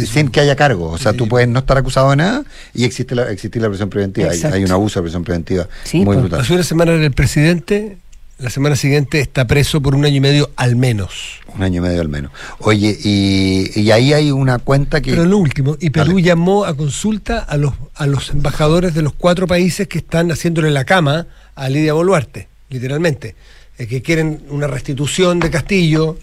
sin, 0.06 0.28
que 0.30 0.40
haya 0.40 0.56
cargo, 0.56 0.90
o 0.90 0.98
sea, 0.98 1.12
Sí. 1.12 1.18
tú 1.18 1.28
puedes 1.28 1.46
no 1.48 1.58
estar 1.60 1.76
acusado 1.76 2.10
de 2.10 2.16
nada 2.16 2.42
y 2.74 2.84
existe 2.84 3.14
la, 3.14 3.30
existir 3.30 3.60
la 3.60 3.68
prisión 3.68 3.90
preventiva. 3.90 4.30
Hay, 4.52 4.64
un 4.64 4.70
abuso 4.72 4.98
de 5.00 5.04
prisión 5.04 5.22
preventiva 5.24 5.68
Sí, 5.84 5.98
muy 5.98 6.06
pues. 6.06 6.20
brutal. 6.20 6.40
Hace 6.40 6.54
una 6.54 6.62
semana 6.62 6.92
era 6.92 7.04
el 7.04 7.12
presidente, 7.12 7.98
la 8.40 8.48
semana 8.50 8.74
siguiente 8.74 9.20
está 9.20 9.46
preso 9.46 9.82
por 9.82 9.94
un 9.94 10.04
año 10.04 10.16
y 10.16 10.20
medio 10.20 10.50
al 10.56 10.74
menos. 10.74 11.40
Un 11.54 11.62
año 11.62 11.78
y 11.78 11.80
medio 11.80 12.00
al 12.00 12.08
menos. 12.08 12.32
Oye, 12.60 12.96
y, 13.02 13.70
y 13.78 13.90
ahí 13.90 14.12
hay 14.12 14.30
una 14.30 14.58
cuenta 14.58 15.00
que... 15.00 15.10
Pero 15.10 15.26
lo 15.26 15.36
último, 15.36 15.76
y 15.78 15.90
Perú 15.90 16.18
llamó 16.20 16.64
a 16.64 16.74
consulta 16.74 17.38
a 17.38 17.56
los, 17.56 17.74
a 17.94 18.06
los 18.06 18.30
embajadores 18.30 18.94
de 18.94 19.02
los 19.02 19.12
cuatro 19.12 19.46
países 19.46 19.88
que 19.88 19.98
están 19.98 20.30
haciéndole 20.30 20.70
la 20.70 20.84
cama 20.84 21.26
a 21.54 21.68
Lidia 21.68 21.92
Boluarte, 21.92 22.48
literalmente, 22.70 23.34
eh, 23.78 23.86
que 23.86 24.00
quieren 24.00 24.42
una 24.48 24.66
restitución 24.66 25.38
de 25.38 25.50
Castillo 25.50 26.16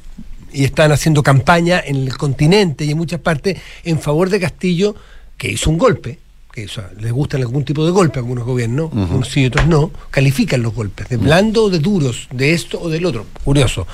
y 0.52 0.64
están 0.64 0.92
haciendo 0.92 1.22
campaña 1.22 1.80
en 1.86 1.98
el 1.98 2.18
continente 2.18 2.86
y 2.86 2.92
en 2.92 2.98
muchas 2.98 3.20
partes 3.20 3.60
en 3.84 4.00
favor 4.00 4.30
de 4.30 4.40
Castillo, 4.40 4.96
que 5.38 5.52
hizo 5.52 5.70
un 5.70 5.78
golpe, 5.78 6.18
o 6.66 6.70
sea, 6.70 6.90
les 7.00 7.12
gustan 7.12 7.42
algún 7.42 7.64
tipo 7.64 7.86
de 7.86 7.92
golpe 7.92 8.20
a 8.20 8.22
algunos 8.22 8.46
gobiernos, 8.46 8.92
unos 8.94 9.30
sí 9.30 9.42
y 9.42 9.46
otros 9.48 9.68
no, 9.68 9.92
califican 10.12 10.62
los 10.62 10.74
golpes, 10.74 11.08
de 11.10 11.18
blando 11.18 11.66
o 11.66 11.70
de 11.70 11.80
duros, 11.80 12.28
de 12.32 12.54
esto 12.54 12.80
o 12.82 12.90
del 12.90 13.06
otro. 13.06 13.26
Curioso. 13.44 13.88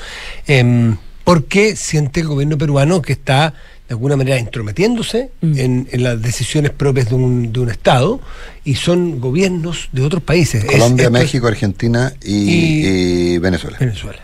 Em, 0.48 0.98
porque 1.24 1.76
siente 1.76 2.20
el 2.22 2.28
gobierno 2.28 2.58
peruano 2.58 3.02
que 3.02 3.14
está 3.14 3.54
de 3.88 3.94
alguna 3.96 4.16
manera 4.18 4.40
intrometiéndose 4.40 5.30
en, 5.42 5.88
en 5.92 6.04
las 6.04 6.22
decisiones 6.22 6.72
propias 6.72 7.10
de 7.10 7.16
un, 7.16 7.52
de 7.54 7.60
un 7.60 7.70
Estado 7.70 8.20
y 8.64 8.76
son 8.76 9.20
gobiernos 9.20 9.90
de 9.92 10.02
otros 10.04 10.24
países. 10.24 10.64
Es- 10.64 10.72
Colombia, 10.72 11.06
es 11.06 11.12
México, 11.12 11.48
Argentina 11.48 12.14
y, 12.24 12.34
Y- 12.34 12.86
y 13.34 13.38
Venezuela. 13.40 13.78
Venezuela. 13.80 14.20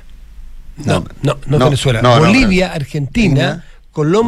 No, 0.77 0.93
No, 0.99 1.05
no, 1.23 1.37
no, 1.45 1.57
no, 1.59 1.65
Venezuela. 1.65 2.01
no, 2.01 2.19
Bolivia, 2.19 2.67
no. 2.69 2.73
Argentina, 2.75 3.43
Argentina, 3.43 3.65
Colombia, 3.91 4.19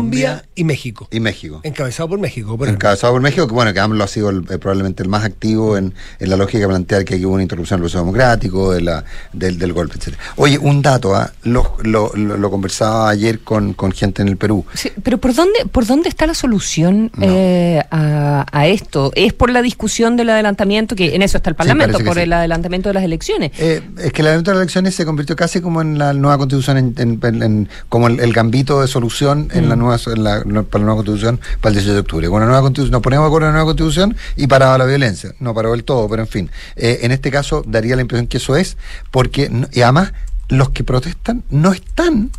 Colombia 0.42 0.46
y 0.56 0.64
México. 0.64 1.08
Y 1.12 1.20
México. 1.20 1.62
Encabezado 1.64 2.10
por 2.10 2.20
México. 2.20 2.58
por. 2.58 2.68
Encabezado 2.68 3.14
por 3.14 3.22
México, 3.22 3.48
que 3.48 3.54
bueno, 3.54 3.74
que 3.74 3.80
AMLO 3.80 4.04
ha 4.04 4.08
sido 4.08 4.30
el- 4.30 4.46
eh, 4.50 4.58
probablemente 4.58 5.04
el 5.04 5.10
más 5.10 5.24
activo 5.24 5.78
en, 5.78 5.94
en 6.20 6.30
la 6.30 6.36
lógica 6.38 6.60
de 6.60 6.68
plantear 6.68 7.06
que 7.06 7.16
aquí 7.16 7.26
hubo 7.26 7.36
una 7.36 7.44
interrupción 7.44 7.78
del 7.80 7.84
proceso 7.84 8.00
democrático, 8.00 8.72
de 8.74 8.82
la, 8.82 9.04
del, 9.34 9.58
del 9.60 9.72
golpe, 9.74 9.98
etc. 9.98 10.16
Oye, 10.36 10.58
un 10.58 10.82
dato, 10.82 11.16
¿ah? 11.16 11.32
lo, 11.44 11.76
lo, 11.84 12.12
lo- 12.16 12.38
lo 12.38 12.50
conversaba 12.52 13.10
ayer 13.10 13.40
con, 13.42 13.74
con 13.74 13.92
gente 13.92 14.22
en 14.22 14.28
el 14.30 14.38
Perú. 14.38 14.66
Sí, 14.74 14.92
pero 15.04 15.20
¿por 15.20 15.34
dónde, 15.36 15.66
¿por 15.72 15.86
dónde 15.86 16.10
está 16.10 16.26
la 16.26 16.34
solución 16.34 17.12
No. 17.16 17.26
eh, 17.30 17.84
a, 17.92 18.46
a 18.52 18.68
esto? 18.68 19.12
¿Es 19.16 19.32
por 19.34 19.52
la 19.52 19.62
discusión 19.62 20.18
del 20.18 20.30
adelantamiento, 20.32 20.96
que 20.96 21.14
en 21.16 21.22
eso 21.22 21.38
está 21.38 21.50
el 21.52 21.56
Parlamento, 21.56 22.00
por 22.04 22.16
sí. 22.16 22.22
el 22.22 22.34
adelantamiento 22.34 22.90
de 22.90 22.94
las 22.96 23.04
elecciones? 23.04 23.52
Eh, 23.60 23.82
es 24.00 24.12
que 24.12 24.22
el 24.22 24.28
evento 24.30 24.52
de 24.52 24.56
las 24.56 24.62
elecciones 24.64 24.96
se 24.96 25.06
convirtió 25.06 25.36
casi 25.36 25.62
como 25.62 25.82
en 25.82 25.98
la 26.00 26.14
nueva 26.14 26.38
constitución, 26.40 26.78
en, 26.78 26.96
en- 26.98 27.20
en- 27.24 27.44
en- 27.44 27.70
como 27.90 28.08
el, 28.08 28.20
el 28.20 28.34
gambito 28.34 28.82
de 28.82 28.88
solución 28.88 29.50
en 29.54 29.70
la 29.70 29.76
nueva, 29.76 29.98
en 30.08 30.24
la- 30.24 30.44
no, 30.46 30.64
para 30.64 30.82
la 30.82 30.86
nueva 30.88 30.98
constitución 31.04 31.40
para 31.62 31.70
el 31.70 31.76
18 31.76 31.94
de 31.94 32.00
octubre. 32.00 32.28
Con 32.30 32.40
la 32.42 32.46
nueva 32.48 32.62
constitución, 32.62 32.92
nos 32.92 33.02
ponemos 33.02 33.26
de 33.26 33.28
acuerdo 33.28 33.48
en 33.48 33.54
la 33.54 33.60
nueva 33.60 33.66
constitución 33.70 34.16
y 34.36 34.48
paraba 34.48 34.78
la 34.78 34.86
violencia. 34.86 35.34
No 35.40 35.54
paró 35.54 35.72
del 35.72 35.84
todo, 35.84 36.08
pero 36.10 36.22
en 36.24 36.28
fin. 36.28 36.52
Eh, 36.76 37.00
en 37.04 37.12
este 37.12 37.32
caso 37.32 37.64
daría 37.68 37.96
la 37.96 38.02
impresión 38.02 38.28
que 38.28 38.38
eso 38.38 38.56
es, 38.56 38.78
porque, 39.12 39.52
y 39.72 39.82
además, 39.82 40.14
los 40.50 40.70
que 40.72 40.84
protestan 40.84 41.44
no 41.50 41.72
están, 41.72 42.32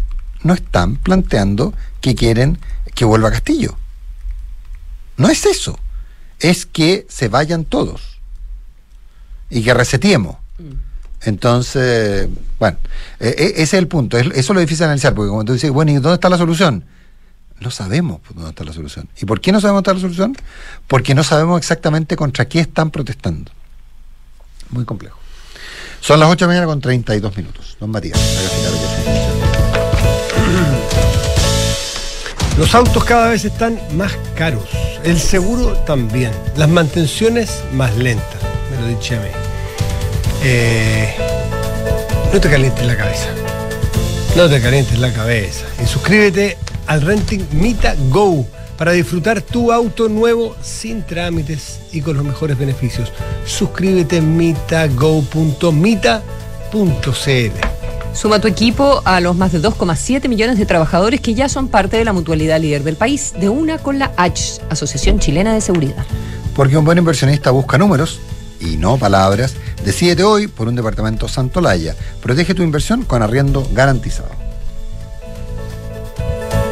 no 0.43 0.55
están 0.55 0.97
planteando 0.97 1.73
que 2.01 2.15
quieren 2.15 2.59
que 2.95 3.05
vuelva 3.05 3.31
Castillo. 3.31 3.77
No 5.17 5.29
es 5.29 5.47
eso. 5.47 5.79
Es 6.41 6.67
que 6.67 7.07
se 7.09 7.29
vayan 7.29 7.65
todos 7.65 8.19
y 9.49 9.63
que 9.63 9.73
resetiemos. 9.75 10.37
Entonces, 11.25 12.29
bueno, 12.59 12.79
eh, 13.21 13.35
eh, 13.39 13.53
ese 13.57 13.63
es 13.63 13.75
el 13.75 13.87
punto. 13.89 14.19
Es- 14.19 14.27
eso 14.27 14.39
es 14.39 14.49
lo 14.51 14.61
difícil 14.61 14.81
de 14.81 14.85
analizar, 14.87 15.15
porque 15.15 15.29
como 15.29 15.45
tú 15.45 15.53
dices, 15.53 15.71
bueno, 15.71 15.93
¿y 15.93 15.95
dónde 15.95 16.15
está 16.15 16.29
la 16.29 16.39
solución? 16.39 16.85
No 17.63 17.71
sabemos 17.71 18.21
pues, 18.23 18.35
dónde 18.35 18.51
está 18.51 18.65
la 18.65 18.73
solución. 18.73 19.09
¿Y 19.21 19.25
por 19.25 19.41
qué 19.41 19.53
no 19.53 19.61
sabemos 19.61 19.85
dónde 19.85 20.01
está 20.01 20.09
la 20.09 20.15
solución? 20.15 20.37
Porque 20.89 21.15
no 21.15 21.23
sabemos 21.23 21.59
exactamente 21.59 22.17
contra 22.17 22.49
qué 22.49 22.59
están 22.59 22.91
protestando. 22.91 23.53
Muy 24.71 24.85
complejo. 24.85 25.17
Son 26.01 26.19
las 26.19 26.29
8 26.29 26.37
de 26.37 26.41
la 26.41 26.49
mañana 26.49 26.67
con 26.67 26.81
32 26.81 27.37
minutos. 27.37 27.77
Don 27.79 27.91
Matías, 27.91 28.19
Los 32.59 32.75
autos 32.75 33.05
cada 33.05 33.29
vez 33.29 33.45
están 33.45 33.79
más 33.97 34.13
caros. 34.37 34.69
El 35.05 35.21
seguro 35.21 35.75
también. 35.87 36.33
Las 36.57 36.69
mantenciones 36.69 37.63
más 37.73 37.97
lentas. 37.97 38.43
Me 38.71 38.81
lo 38.81 38.87
dicho 38.89 39.15
a 39.15 39.21
mí. 39.21 39.29
Eh, 40.43 41.15
no 42.33 42.41
te 42.41 42.51
calientes 42.51 42.85
la 42.85 42.97
cabeza. 42.97 43.29
No 44.37 44.49
te 44.49 44.61
calientes 44.61 44.99
la 44.99 45.13
cabeza. 45.13 45.65
Y 45.83 45.87
suscríbete 45.87 46.59
al 46.87 47.03
Renting 47.03 47.47
Mita 47.53 47.95
Go 48.09 48.47
para 48.77 48.93
disfrutar 48.93 49.41
tu 49.43 49.73
auto 49.73 50.09
nuevo 50.09 50.57
sin 50.63 51.03
trámites 51.03 51.81
y 51.93 52.01
con 52.01 52.17
los 52.17 52.25
mejores 52.25 52.59
beneficios. 52.59 53.13
Suscríbete 53.47 54.17
en 54.17 54.37
mitago.mita.cl. 54.37 56.23
Suma 58.13 58.41
tu 58.41 58.49
equipo 58.49 59.01
a 59.05 59.21
los 59.21 59.37
más 59.37 59.53
de 59.53 59.61
2,7 59.61 60.29
millones 60.29 60.59
de 60.59 60.67
trabajadores 60.67 61.21
que 61.21 61.35
ya 61.35 61.49
son 61.49 61.69
parte 61.69 61.97
de 61.97 62.05
la 62.05 62.13
mutualidad 62.13 62.61
líder 62.61 62.83
del 62.83 62.97
país, 62.97 63.33
de 63.39 63.49
una 63.49 63.79
con 63.79 63.99
la 63.99 64.13
H, 64.17 64.61
Asociación 64.69 65.19
Chilena 65.19 65.55
de 65.55 65.61
Seguridad. 65.61 66.05
Porque 66.55 66.77
un 66.77 66.85
buen 66.85 66.99
inversionista 66.99 67.51
busca 67.51 67.79
números 67.79 68.21
y 68.61 68.77
no 68.77 68.99
palabras. 68.99 69.55
Decídete 69.85 70.25
hoy 70.25 70.47
por 70.47 70.69
un 70.69 70.75
departamento 70.75 71.27
Santolaya. 71.27 71.97
Protege 72.21 72.55
tu 72.55 72.63
inversión 72.63 73.05
con 73.05 73.23
arriendo 73.23 73.67
garantizado. 73.73 74.42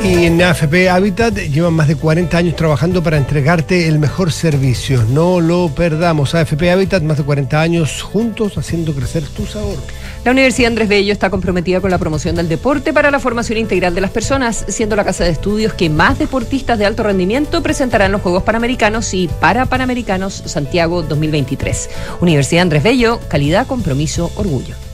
Y 0.03 0.25
en 0.25 0.41
AFP 0.41 0.89
Habitat 0.89 1.35
llevan 1.37 1.75
más 1.75 1.87
de 1.87 1.95
40 1.95 2.39
años 2.39 2.57
trabajando 2.57 3.03
para 3.03 3.19
entregarte 3.19 3.87
el 3.87 3.99
mejor 3.99 4.33
servicio. 4.33 5.03
No 5.05 5.41
lo 5.41 5.69
perdamos. 5.69 6.35
AFP 6.35 6.71
Habitat, 6.71 7.03
más 7.03 7.19
de 7.19 7.25
40 7.25 7.61
años 7.61 8.03
juntos 8.03 8.57
haciendo 8.57 8.95
crecer 8.95 9.23
tus 9.25 9.57
ahorros. 9.57 9.85
La 10.25 10.31
Universidad 10.31 10.69
Andrés 10.69 10.89
Bello 10.89 11.13
está 11.13 11.29
comprometida 11.29 11.83
con 11.83 11.91
la 11.91 11.99
promoción 11.99 12.35
del 12.35 12.49
deporte 12.49 12.95
para 12.95 13.11
la 13.11 13.21
formación 13.21 13.59
integral 13.59 13.95
de 13.95 14.01
las 14.01 14.11
personas, 14.11 14.65
siendo 14.69 14.97
la 14.97 15.05
casa 15.05 15.25
de 15.25 15.31
estudios 15.31 15.75
que 15.75 15.91
más 15.91 16.19
deportistas 16.19 16.79
de 16.79 16.87
alto 16.87 17.03
rendimiento 17.03 17.63
presentarán 17.63 18.13
los 18.13 18.23
Juegos 18.23 18.43
Panamericanos 18.43 19.13
y 19.13 19.29
para 19.29 19.67
Panamericanos 19.67 20.43
Santiago 20.47 21.03
2023. 21.03 21.91
Universidad 22.21 22.63
Andrés 22.63 22.83
Bello, 22.83 23.21
calidad, 23.29 23.67
compromiso, 23.67 24.33
orgullo. 24.37 24.90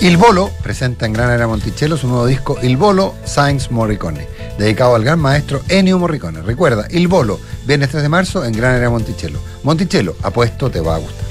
Il 0.00 0.16
Bolo 0.16 0.52
presenta 0.62 1.06
en 1.06 1.12
Gran 1.12 1.30
Era 1.32 1.48
Monticello 1.48 1.96
su 1.96 2.06
nuevo 2.06 2.24
disco 2.24 2.56
Il 2.62 2.76
Bolo 2.76 3.16
Science 3.24 3.66
Morricone, 3.70 4.28
dedicado 4.56 4.94
al 4.94 5.02
gran 5.02 5.18
maestro 5.18 5.62
Ennio 5.66 5.98
Morricone. 5.98 6.40
Recuerda, 6.40 6.86
Il 6.90 7.08
Bolo, 7.08 7.40
viernes 7.64 7.90
3 7.90 8.02
de 8.02 8.08
marzo 8.08 8.44
en 8.44 8.52
Gran 8.52 8.76
Era 8.76 8.90
Monticello. 8.90 9.40
Monticello, 9.64 10.14
apuesto, 10.22 10.70
te 10.70 10.80
va 10.80 10.94
a 10.94 10.98
gustar. 10.98 11.26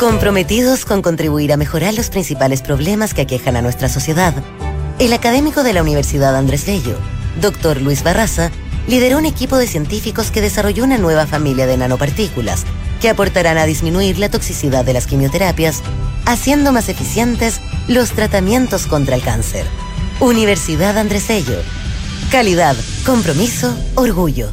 Comprometidos 0.00 0.86
con 0.86 1.02
contribuir 1.02 1.52
a 1.52 1.58
mejorar 1.58 1.92
los 1.92 2.08
principales 2.08 2.62
problemas 2.62 3.12
que 3.12 3.20
aquejan 3.20 3.54
a 3.56 3.60
nuestra 3.60 3.90
sociedad, 3.90 4.32
el 4.98 5.12
académico 5.12 5.62
de 5.62 5.74
la 5.74 5.82
Universidad 5.82 6.34
Andrés 6.34 6.64
Bello, 6.64 6.96
Dr. 7.42 7.82
Luis 7.82 8.02
Barraza, 8.02 8.50
lideró 8.86 9.18
un 9.18 9.26
equipo 9.26 9.58
de 9.58 9.66
científicos 9.66 10.30
que 10.30 10.40
desarrolló 10.40 10.84
una 10.84 10.96
nueva 10.96 11.26
familia 11.26 11.66
de 11.66 11.76
nanopartículas 11.76 12.64
que 13.00 13.08
aportarán 13.08 13.58
a 13.58 13.66
disminuir 13.66 14.18
la 14.18 14.30
toxicidad 14.30 14.84
de 14.84 14.92
las 14.92 15.06
quimioterapias, 15.06 15.82
haciendo 16.26 16.72
más 16.72 16.88
eficientes 16.88 17.60
los 17.86 18.10
tratamientos 18.10 18.86
contra 18.86 19.16
el 19.16 19.22
cáncer. 19.22 19.66
Universidad 20.20 20.98
Andrés 20.98 21.28
Bello. 21.28 21.62
Calidad, 22.30 22.76
compromiso, 23.04 23.76
orgullo. 23.94 24.52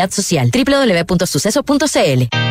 Social. 0.09 0.49
www.suceso.cl 0.51 2.50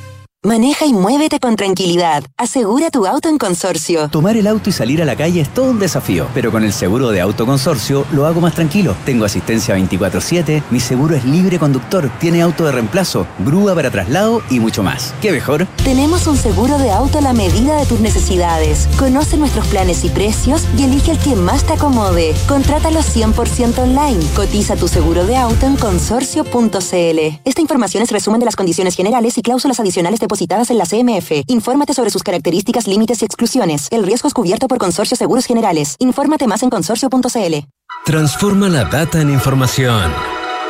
Maneja 0.43 0.87
y 0.87 0.93
muévete 0.93 1.39
con 1.39 1.55
tranquilidad. 1.55 2.23
Asegura 2.35 2.89
tu 2.89 3.05
auto 3.05 3.29
en 3.29 3.37
consorcio. 3.37 4.09
Tomar 4.09 4.35
el 4.37 4.47
auto 4.47 4.71
y 4.71 4.73
salir 4.73 4.99
a 4.99 5.05
la 5.05 5.15
calle 5.15 5.41
es 5.41 5.53
todo 5.53 5.69
un 5.69 5.77
desafío, 5.77 6.25
pero 6.33 6.51
con 6.51 6.63
el 6.63 6.73
seguro 6.73 7.11
de 7.11 7.21
auto 7.21 7.45
consorcio 7.45 8.07
lo 8.11 8.25
hago 8.25 8.41
más 8.41 8.55
tranquilo. 8.55 8.95
Tengo 9.05 9.23
asistencia 9.25 9.75
24/7, 9.75 10.63
mi 10.71 10.79
seguro 10.79 11.15
es 11.15 11.25
libre 11.25 11.59
conductor, 11.59 12.09
tiene 12.19 12.41
auto 12.41 12.65
de 12.65 12.71
reemplazo, 12.71 13.27
grúa 13.37 13.75
para 13.75 13.91
traslado 13.91 14.41
y 14.49 14.59
mucho 14.59 14.81
más. 14.81 15.13
¿Qué 15.21 15.31
mejor? 15.31 15.67
Tenemos 15.83 16.25
un 16.25 16.37
seguro 16.37 16.79
de 16.79 16.89
auto 16.89 17.19
a 17.19 17.21
la 17.21 17.33
medida 17.33 17.77
de 17.77 17.85
tus 17.85 17.99
necesidades. 17.99 18.89
Conoce 18.97 19.37
nuestros 19.37 19.67
planes 19.67 20.03
y 20.05 20.09
precios 20.09 20.65
y 20.75 20.85
elige 20.85 21.11
el 21.11 21.19
que 21.19 21.35
más 21.35 21.65
te 21.65 21.73
acomode. 21.73 22.33
Contrátalo 22.47 23.01
100% 23.03 23.77
online. 23.77 24.25
Cotiza 24.35 24.75
tu 24.75 24.87
seguro 24.87 25.23
de 25.23 25.37
auto 25.37 25.67
en 25.67 25.75
consorcio.cl. 25.77 27.39
Esta 27.45 27.61
información 27.61 28.01
es 28.01 28.09
resumen 28.09 28.39
de 28.39 28.45
las 28.45 28.55
condiciones 28.55 28.95
generales 28.95 29.37
y 29.37 29.43
cláusulas 29.43 29.79
adicionales 29.79 30.19
depositadas 30.31 30.71
en 30.71 30.77
la 30.77 30.85
CMF. 30.85 31.43
Infórmate 31.47 31.93
sobre 31.93 32.09
sus 32.09 32.23
características, 32.23 32.87
límites 32.87 33.21
y 33.21 33.25
exclusiones. 33.25 33.89
El 33.91 34.03
riesgo 34.03 34.29
es 34.29 34.33
cubierto 34.33 34.69
por 34.69 34.77
Consorcio 34.77 35.17
Seguros 35.17 35.45
Generales. 35.45 35.97
Infórmate 35.99 36.47
más 36.47 36.63
en 36.63 36.69
consorcio.cl. 36.69 37.67
Transforma 38.05 38.69
la 38.69 38.85
data 38.85 39.19
en 39.19 39.29
información 39.29 40.09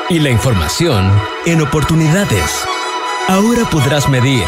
y 0.09 0.19
la 0.19 0.31
información 0.31 1.11
en 1.45 1.61
oportunidades. 1.61 2.63
Ahora 3.27 3.69
podrás 3.69 4.09
medir, 4.09 4.45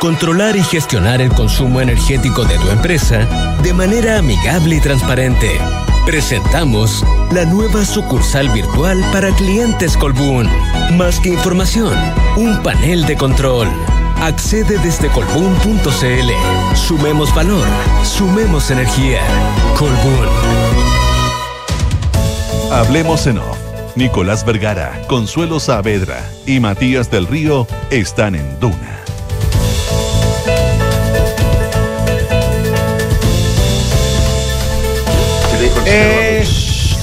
controlar 0.00 0.56
y 0.56 0.62
gestionar 0.64 1.22
el 1.22 1.32
consumo 1.32 1.80
energético 1.80 2.44
de 2.44 2.58
tu 2.58 2.68
empresa 2.70 3.28
de 3.62 3.72
manera 3.72 4.18
amigable 4.18 4.76
y 4.76 4.80
transparente. 4.80 5.60
Presentamos 6.04 7.04
la 7.32 7.44
nueva 7.44 7.84
sucursal 7.84 8.48
virtual 8.48 9.04
para 9.12 9.30
clientes 9.36 9.96
Colbún. 9.96 10.48
Más 10.96 11.20
que 11.20 11.28
información, 11.28 11.94
un 12.36 12.60
panel 12.64 13.04
de 13.06 13.16
control. 13.16 13.68
Accede 14.20 14.78
desde 14.78 15.08
colbún.cl. 15.08 16.30
Sumemos 16.74 17.34
valor, 17.34 17.66
sumemos 18.04 18.70
energía. 18.70 19.20
Colbún. 19.78 20.26
Hablemos 22.72 23.26
en 23.26 23.38
off. 23.38 23.56
Nicolás 23.94 24.44
Vergara, 24.44 25.02
Consuelo 25.08 25.58
Saavedra 25.58 26.24
y 26.46 26.60
Matías 26.60 27.10
del 27.10 27.26
Río 27.26 27.66
están 27.90 28.34
en 28.34 28.60
Duna. 28.60 28.98
Eh, 35.90 36.27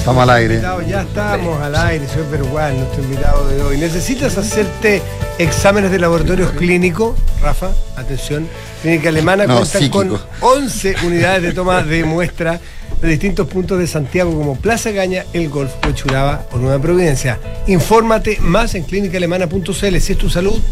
Estamos 0.06 0.22
al 0.22 0.30
aire. 0.36 0.62
Ya 0.86 1.02
estamos 1.02 1.60
al 1.60 1.74
aire, 1.74 2.06
señor 2.06 2.26
Perugual, 2.26 2.78
nuestro 2.78 3.02
invitado 3.02 3.48
de 3.48 3.60
hoy. 3.60 3.76
¿Necesitas 3.76 4.38
hacerte 4.38 5.02
exámenes 5.36 5.90
de 5.90 5.98
laboratorios 5.98 6.52
clínicos? 6.52 7.18
Rafa, 7.42 7.70
atención. 7.96 8.46
Clínica 8.82 9.08
Alemana 9.08 9.48
No, 9.48 9.56
cuenta 9.56 9.90
con 9.90 10.08
psíquico. 10.08 10.28
11 10.42 10.94
unidades 11.06 11.42
de 11.42 11.52
toma 11.52 11.82
de 11.82 12.04
muestra 12.04 12.60
de 13.02 13.08
distintos 13.08 13.48
puntos 13.48 13.80
de 13.80 13.88
Santiago 13.88 14.32
como 14.32 14.54
Plaza 14.54 14.92
Gaña, 14.92 15.24
El 15.32 15.48
Golf, 15.48 15.72
Cochuraba 15.82 16.46
o 16.52 16.58
Nueva 16.58 16.80
Providencia. 16.80 17.40
Infórmate 17.66 18.38
más 18.40 18.76
en 18.76 18.84
clínicaalemana.cl. 18.84 19.72
Si 19.72 20.12
es 20.12 20.18
tu 20.18 20.30
salud, 20.30 20.62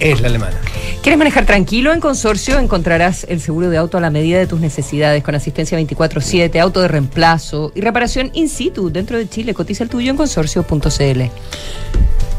es 0.00 0.20
la 0.20 0.28
alemana. 0.28 0.56
¿Quieres 1.02 1.18
manejar 1.18 1.46
tranquilo 1.46 1.92
en 1.92 2.00
consorcio? 2.00 2.58
Encontrarás 2.58 3.24
el 3.28 3.40
seguro 3.40 3.70
de 3.70 3.76
auto 3.76 3.98
a 3.98 4.00
la 4.00 4.10
medida 4.10 4.38
de 4.38 4.46
tus 4.46 4.60
necesidades 4.60 5.22
con 5.22 5.34
asistencia 5.34 5.78
24/7, 5.78 6.58
auto 6.60 6.80
de 6.80 6.88
reemplazo 6.88 7.72
y 7.74 7.80
reparación 7.80 8.30
in 8.34 8.48
situ 8.48 8.90
dentro 8.90 9.16
de 9.16 9.28
Chile. 9.28 9.54
Cotiza 9.54 9.84
el 9.84 9.90
tuyo 9.90 10.10
en 10.10 10.16
consorcio.cl. 10.16 11.22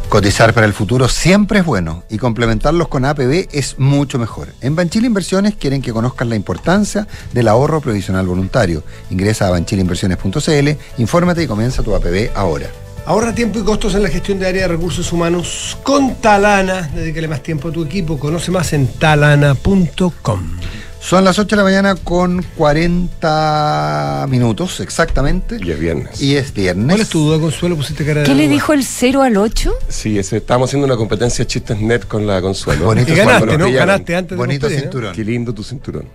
Cotizar 0.09 0.53
para 0.53 0.65
el 0.65 0.73
futuro 0.73 1.09
siempre 1.09 1.59
es 1.59 1.65
bueno 1.65 2.03
y 2.09 2.17
complementarlos 2.17 2.87
con 2.87 3.03
APB 3.03 3.49
es 3.51 3.77
mucho 3.77 4.17
mejor. 4.17 4.53
En 4.61 4.73
Banchile 4.73 5.07
Inversiones 5.07 5.55
quieren 5.55 5.81
que 5.81 5.91
conozcas 5.91 6.27
la 6.29 6.37
importancia 6.37 7.07
del 7.33 7.49
ahorro 7.49 7.81
previsional 7.81 8.25
voluntario. 8.25 8.83
Ingresa 9.09 9.47
a 9.47 9.51
banchileinversiones.cl, 9.51 10.69
infórmate 10.97 11.43
y 11.43 11.47
comienza 11.47 11.83
tu 11.83 11.93
APB 11.93 12.31
ahora. 12.35 12.67
Ahorra 13.07 13.33
tiempo 13.33 13.57
y 13.59 13.63
costos 13.63 13.95
en 13.95 14.03
la 14.03 14.09
gestión 14.09 14.37
de 14.37 14.47
área 14.47 14.63
de 14.63 14.67
recursos 14.67 15.13
humanos 15.13 15.77
con 15.81 16.15
Talana. 16.15 16.89
Dedícale 16.93 17.29
más 17.29 17.41
tiempo 17.41 17.69
a 17.69 17.71
tu 17.71 17.85
equipo. 17.85 18.19
Conoce 18.19 18.51
más 18.51 18.73
en 18.73 18.85
talana.com. 18.85 20.57
Son 20.99 21.23
las 21.23 21.39
8 21.39 21.47
de 21.47 21.55
la 21.55 21.63
mañana 21.63 21.95
con 21.95 22.43
40 22.57 24.25
minutos 24.27 24.81
exactamente. 24.81 25.57
Y 25.63 25.71
es 25.71 25.79
viernes. 25.79 26.21
Y 26.21 26.35
es 26.35 26.53
viernes. 26.53 26.87
¿Cuál 26.87 26.99
es 27.01 27.07
tu 27.07 27.19
duda, 27.19 27.39
Consuelo? 27.39 27.77
Pusiste 27.77 28.05
cara 28.05 28.19
de 28.19 28.25
¿Qué 28.25 28.35
le 28.35 28.49
dijo 28.49 28.73
el 28.73 28.83
0 28.83 29.21
al 29.21 29.37
8? 29.37 29.73
Sí, 29.87 30.19
ese, 30.19 30.35
estábamos 30.35 30.69
haciendo 30.69 30.85
una 30.85 30.97
competencia 30.97 31.45
de 31.45 31.47
chistes 31.47 31.79
net 31.79 32.05
con 32.05 32.27
la 32.27 32.41
Consuelo. 32.41 32.87
Bonito 32.87 33.13
Y 33.13 33.15
ganaste, 33.15 33.57
¿no? 33.57 33.71
Ganaste 33.71 34.15
antes 34.17 34.31
de 34.31 34.35
Bonito 34.35 34.67
cinturón. 34.67 35.15
Qué 35.15 35.23
lindo 35.23 35.53
tu 35.53 35.63
cinturón. 35.63 36.09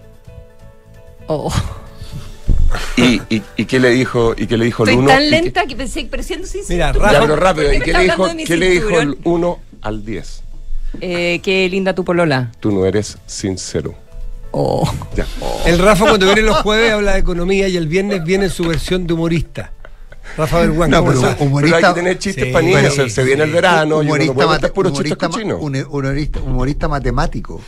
Oh. 1.26 1.50
¿Y, 2.96 3.20
y, 3.34 3.42
y 3.56 3.64
qué 3.66 3.78
le 3.80 3.90
dijo, 3.90 4.34
y 4.36 4.46
qué 4.46 4.56
le 4.56 4.64
dijo 4.66 4.84
el 4.84 4.96
uno? 4.98 5.08
tan 5.08 5.30
lenta 5.30 5.66
que 5.66 5.76
pensé, 5.76 6.06
pero 6.10 6.22
siendo 6.22 6.46
sincero. 6.46 6.92
Mira, 6.94 7.12
rápido. 7.32 7.66
¿por 7.66 7.74
¿Y 7.74 7.78
me 7.78 7.84
qué 7.84 7.92
le 7.92 8.02
dijo, 8.04 8.28
qué 8.46 8.56
le 8.56 8.70
dijo 8.70 8.88
el 9.00 9.12
cinturón? 9.14 9.18
1 9.24 9.58
al 9.82 10.04
10? 10.04 10.42
Eh, 11.00 11.40
qué 11.42 11.68
linda 11.68 11.94
tu 11.94 12.04
polola. 12.04 12.52
Tú 12.60 12.70
no 12.70 12.84
eres 12.86 13.18
sincero. 13.26 13.94
Oh. 14.50 14.90
Ya. 15.16 15.26
El 15.64 15.78
Rafa 15.78 16.06
cuando 16.06 16.26
viene 16.26 16.42
los 16.42 16.58
jueves 16.58 16.92
habla 16.92 17.12
de 17.14 17.20
economía 17.20 17.68
y 17.68 17.76
el 17.78 17.86
viernes 17.88 18.22
viene 18.24 18.44
en 18.44 18.50
su 18.50 18.64
versión 18.64 19.06
de 19.06 19.14
humorista. 19.14 19.72
Rafa 20.36 20.60
Berguán, 20.60 20.90
No, 20.90 20.98
¿cómo 20.98 21.08
pero 21.12 21.20
estás? 21.20 21.34
Pero 21.34 21.42
hay 21.44 21.48
humorista, 21.48 21.88
que 21.88 21.94
tener 22.00 22.18
chistes 22.18 22.44
Sí, 22.44 22.52
para 22.52 22.64
niños. 22.64 23.12
se, 23.12 23.24
viene 23.24 23.44
el 23.44 23.50
verano 23.50 24.02
y 24.02 24.06
uno 24.06 24.16
no 24.16 24.32
humorista, 24.32 24.34
puede 24.34 24.48
mate- 24.48 24.66
chistes 24.68 24.90
humorista, 24.92 25.28
ma- 25.28 25.34
cochinos. 25.34 25.58
un- 25.60 25.76
humorista, 25.88 26.40
humorista 26.40 26.88
matemático. 26.88 27.60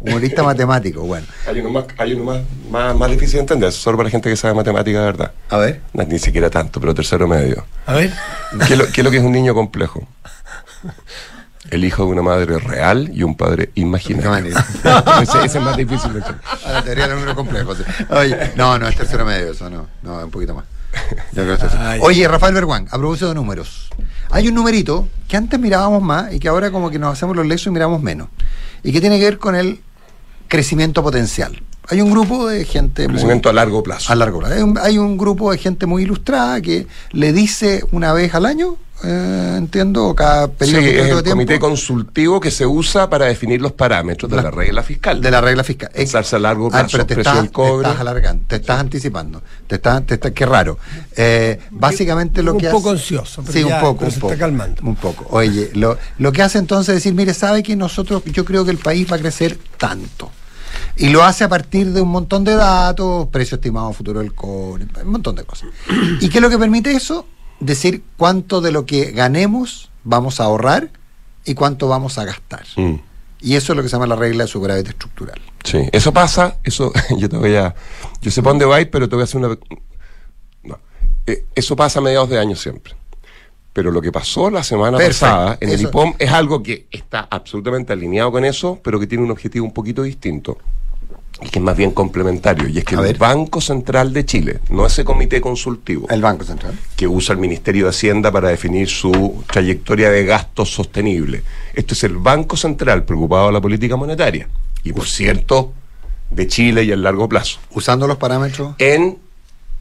Humorista 0.00 0.42
matemático, 0.42 1.02
bueno. 1.02 1.26
Hay 1.46 1.60
uno, 1.60 1.70
más, 1.70 1.84
hay 1.98 2.14
uno 2.14 2.24
más, 2.24 2.40
más, 2.70 2.96
más 2.96 3.10
difícil 3.10 3.34
de 3.34 3.40
entender, 3.40 3.70
solo 3.70 3.98
para 3.98 4.06
la 4.06 4.10
gente 4.10 4.30
que 4.30 4.36
sabe 4.36 4.54
matemática 4.54 4.98
de 4.98 5.04
verdad. 5.04 5.32
A 5.50 5.58
ver. 5.58 5.82
No, 5.92 6.04
ni 6.04 6.18
siquiera 6.18 6.48
tanto, 6.48 6.80
pero 6.80 6.94
tercero 6.94 7.28
medio. 7.28 7.66
A 7.84 7.94
ver. 7.94 8.10
¿Qué 8.66 8.72
es, 8.72 8.78
lo, 8.78 8.86
qué 8.86 9.02
es 9.02 9.04
lo 9.04 9.10
que 9.10 9.18
es 9.18 9.22
un 9.22 9.32
niño 9.32 9.52
complejo? 9.54 10.08
El 11.70 11.84
hijo 11.84 12.04
de 12.04 12.10
una 12.10 12.22
madre 12.22 12.58
real 12.58 13.10
y 13.12 13.22
un 13.22 13.36
padre 13.36 13.70
imaginario. 13.74 14.56
ese, 15.22 15.44
ese 15.44 15.58
es 15.58 15.64
más 15.64 15.76
difícil 15.76 16.14
de 16.14 16.20
entender. 16.20 16.44
A 16.64 16.72
la 16.72 16.82
teoría 16.82 17.06
del 17.06 17.16
número 17.16 17.36
complejo. 17.36 17.74
sí. 17.74 17.82
Oye, 18.08 18.52
no, 18.56 18.78
no, 18.78 18.88
es 18.88 18.96
tercero 18.96 19.26
medio 19.26 19.52
eso, 19.52 19.68
no. 19.68 19.86
No, 20.02 20.18
es 20.18 20.24
un 20.24 20.30
poquito 20.30 20.54
más. 20.54 20.64
Yo 21.32 21.44
creo 21.44 21.58
que 21.58 21.66
es. 21.66 21.72
Oye, 22.00 22.26
Rafael 22.26 22.54
Berguán, 22.54 22.86
a 22.90 22.96
propósito 22.96 23.28
de 23.28 23.34
números. 23.34 23.90
Hay 24.30 24.48
un 24.48 24.54
numerito 24.54 25.08
que 25.28 25.36
antes 25.36 25.60
mirábamos 25.60 26.02
más 26.02 26.32
y 26.32 26.40
que 26.40 26.48
ahora 26.48 26.70
como 26.70 26.90
que 26.90 26.98
nos 26.98 27.12
hacemos 27.12 27.36
los 27.36 27.46
lesos 27.46 27.66
y 27.66 27.70
miramos 27.70 28.02
menos. 28.02 28.28
Y 28.82 28.92
que 28.92 29.00
tiene 29.00 29.18
que 29.18 29.24
ver 29.24 29.38
con 29.38 29.54
el 29.54 29.80
crecimiento 30.50 31.02
potencial. 31.02 31.62
Hay 31.88 32.00
un 32.02 32.10
grupo 32.10 32.46
de 32.46 32.64
gente... 32.66 33.04
muy- 33.08 33.14
Crecimiento 33.14 33.48
a 33.48 33.52
largo 33.52 33.82
plazo. 33.82 34.12
a 34.12 34.14
largo 34.16 34.38
plazo. 34.40 34.54
Hay 34.54 34.62
un, 34.62 34.78
hay 34.78 34.98
un 34.98 35.16
grupo 35.16 35.50
de 35.50 35.58
gente 35.58 35.86
muy 35.86 36.02
ilustrada 36.02 36.60
que 36.60 36.86
le 37.12 37.32
dice 37.32 37.82
una 37.90 38.12
vez 38.12 38.34
al 38.34 38.46
año, 38.46 38.76
eh, 39.02 39.54
entiendo, 39.56 40.06
o 40.08 40.14
cada 40.14 40.46
Sí, 40.46 40.52
periodo 40.58 40.78
es 40.80 40.84
concreto 40.84 41.02
de 41.02 41.18
el 41.18 41.22
tiempo. 41.24 41.30
comité 41.30 41.58
consultivo 41.58 42.38
que 42.38 42.50
se 42.50 42.66
usa 42.66 43.08
para 43.10 43.24
definir 43.26 43.60
los 43.62 43.72
parámetros 43.72 44.30
de 44.30 44.36
la, 44.36 44.42
La- 44.42 44.50
regla 44.50 44.82
fiscal. 44.84 45.20
de 45.22 45.30
la 45.32 45.40
regla 45.40 45.64
fiscal. 45.64 45.90
Pensarse 45.92 46.36
a 46.36 46.38
largo 46.38 46.66
Ah, 46.68 46.70
plazo, 46.80 46.88
pero 46.92 47.06
te 47.06 47.14
precio 47.14 47.30
estás, 47.32 47.42
del 47.44 47.50
cobre. 47.52 47.82
te 47.84 47.88
estás 47.88 48.00
alargando, 48.02 48.44
te 48.46 48.56
estás 48.56 48.78
anticipando, 48.78 49.42
te 49.66 49.74
estás, 49.76 50.04
te 50.06 50.14
estás- 50.14 50.32
qué 50.32 50.46
raro. 50.46 50.78
Eh, 51.16 51.58
básicamente 51.70 52.42
lo 52.42 52.52
Un 52.54 52.60
que 52.60 52.68
poco 52.68 52.90
hace- 52.90 52.98
ansioso, 53.00 53.42
pero 53.42 53.52
sí, 53.52 53.64
ya- 53.66 53.76
un 53.76 53.80
poco, 53.80 53.96
pero 54.00 54.06
un 54.08 54.12
se 54.14 54.20
poco, 54.20 54.32
está 54.34 54.44
calmando. 54.44 54.82
un 54.84 54.94
poco. 54.96 55.26
Oye, 55.30 55.70
lo, 55.74 55.96
lo 56.18 56.30
que 56.30 56.42
hace 56.42 56.58
entonces 56.58 56.90
es 56.90 56.94
decir, 57.02 57.14
mire, 57.14 57.32
sabe 57.34 57.62
que 57.62 57.74
nosotros, 57.74 58.22
yo 58.26 58.44
creo 58.44 58.64
que 58.66 58.70
el 58.70 58.78
país 58.78 59.10
va 59.10 59.16
a 59.16 59.18
crecer 59.18 59.58
tanto. 59.78 60.30
Y 60.96 61.08
lo 61.08 61.24
hace 61.24 61.44
a 61.44 61.48
partir 61.48 61.92
de 61.92 62.00
un 62.00 62.08
montón 62.08 62.44
de 62.44 62.54
datos, 62.54 63.28
precio 63.28 63.56
estimado 63.56 63.92
futuro 63.92 64.20
del 64.20 64.34
cobre, 64.34 64.86
un 65.02 65.10
montón 65.10 65.36
de 65.36 65.44
cosas. 65.44 65.68
¿Y 66.20 66.28
qué 66.28 66.38
es 66.38 66.42
lo 66.42 66.50
que 66.50 66.58
permite 66.58 66.92
eso? 66.92 67.26
Decir 67.58 68.02
cuánto 68.16 68.60
de 68.60 68.72
lo 68.72 68.86
que 68.86 69.12
ganemos 69.12 69.90
vamos 70.04 70.40
a 70.40 70.44
ahorrar 70.44 70.90
y 71.44 71.54
cuánto 71.54 71.88
vamos 71.88 72.18
a 72.18 72.24
gastar. 72.24 72.64
Mm. 72.76 72.96
Y 73.42 73.56
eso 73.56 73.72
es 73.72 73.76
lo 73.76 73.82
que 73.82 73.88
se 73.88 73.94
llama 73.94 74.06
la 74.06 74.16
regla 74.16 74.44
de 74.44 74.48
superávit 74.48 74.88
estructural. 74.88 75.40
Sí, 75.64 75.88
eso 75.92 76.12
pasa, 76.12 76.58
eso 76.62 76.92
yo 77.16 77.28
te 77.28 77.36
voy 77.36 77.56
a, 77.56 77.74
yo 78.20 78.30
sé 78.30 78.42
para 78.42 78.52
dónde 78.52 78.66
vais, 78.66 78.88
pero 78.88 79.08
te 79.08 79.16
voy 79.16 79.22
a 79.22 79.24
hacer 79.24 79.40
una, 79.42 79.58
no, 80.62 80.78
Eh, 81.26 81.46
eso 81.54 81.76
pasa 81.76 82.00
a 82.00 82.02
mediados 82.02 82.28
de 82.28 82.38
año 82.38 82.56
siempre. 82.56 82.94
Pero 83.72 83.90
lo 83.90 84.02
que 84.02 84.10
pasó 84.10 84.50
la 84.50 84.64
semana 84.64 84.98
Perfecto, 84.98 85.26
pasada 85.26 85.58
en 85.60 85.70
el 85.70 85.80
IPOM 85.80 86.14
es 86.18 86.30
algo 86.30 86.62
que 86.62 86.86
está 86.90 87.28
absolutamente 87.30 87.92
alineado 87.92 88.32
con 88.32 88.44
eso, 88.44 88.80
pero 88.82 88.98
que 88.98 89.06
tiene 89.06 89.22
un 89.24 89.30
objetivo 89.30 89.64
un 89.64 89.72
poquito 89.72 90.02
distinto 90.02 90.58
y 91.42 91.48
que 91.48 91.58
es 91.58 91.64
más 91.64 91.76
bien 91.76 91.92
complementario. 91.92 92.68
Y 92.68 92.78
es 92.78 92.84
que 92.84 92.96
A 92.96 92.98
el 92.98 93.04
ver. 93.04 93.18
Banco 93.18 93.60
Central 93.60 94.12
de 94.12 94.24
Chile, 94.26 94.60
no 94.70 94.84
ese 94.86 95.04
comité 95.04 95.40
consultivo, 95.40 96.06
El 96.10 96.20
Banco 96.20 96.44
Central. 96.44 96.78
que 96.96 97.06
usa 97.06 97.32
el 97.34 97.38
Ministerio 97.38 97.84
de 97.84 97.90
Hacienda 97.90 98.30
para 98.30 98.48
definir 98.48 98.88
su 98.88 99.42
trayectoria 99.50 100.10
de 100.10 100.24
gasto 100.24 100.64
sostenible. 100.64 101.42
Esto 101.74 101.94
es 101.94 102.04
el 102.04 102.16
Banco 102.18 102.56
Central 102.56 103.04
preocupado 103.04 103.46
de 103.46 103.52
la 103.52 103.60
política 103.60 103.96
monetaria 103.96 104.48
y, 104.82 104.92
por 104.92 105.06
cierto, 105.06 105.72
de 106.30 106.46
Chile 106.46 106.84
y 106.84 106.92
a 106.92 106.96
largo 106.96 107.28
plazo. 107.28 107.58
Usando 107.72 108.06
los 108.06 108.18
parámetros. 108.18 108.74
En, 108.78 109.18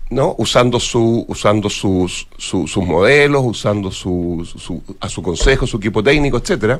¿no? 0.09 0.35
Usando, 0.37 0.79
su, 0.79 1.25
usando 1.27 1.69
sus, 1.69 2.27
su- 2.37 2.67
sus 2.67 2.83
modelos, 2.85 3.43
usando 3.45 3.91
su, 3.91 4.47
su- 4.57 4.81
a 4.99 5.07
su 5.09 5.21
consejo, 5.21 5.67
su 5.67 5.77
equipo 5.77 6.01
técnico, 6.03 6.37
etcétera, 6.37 6.79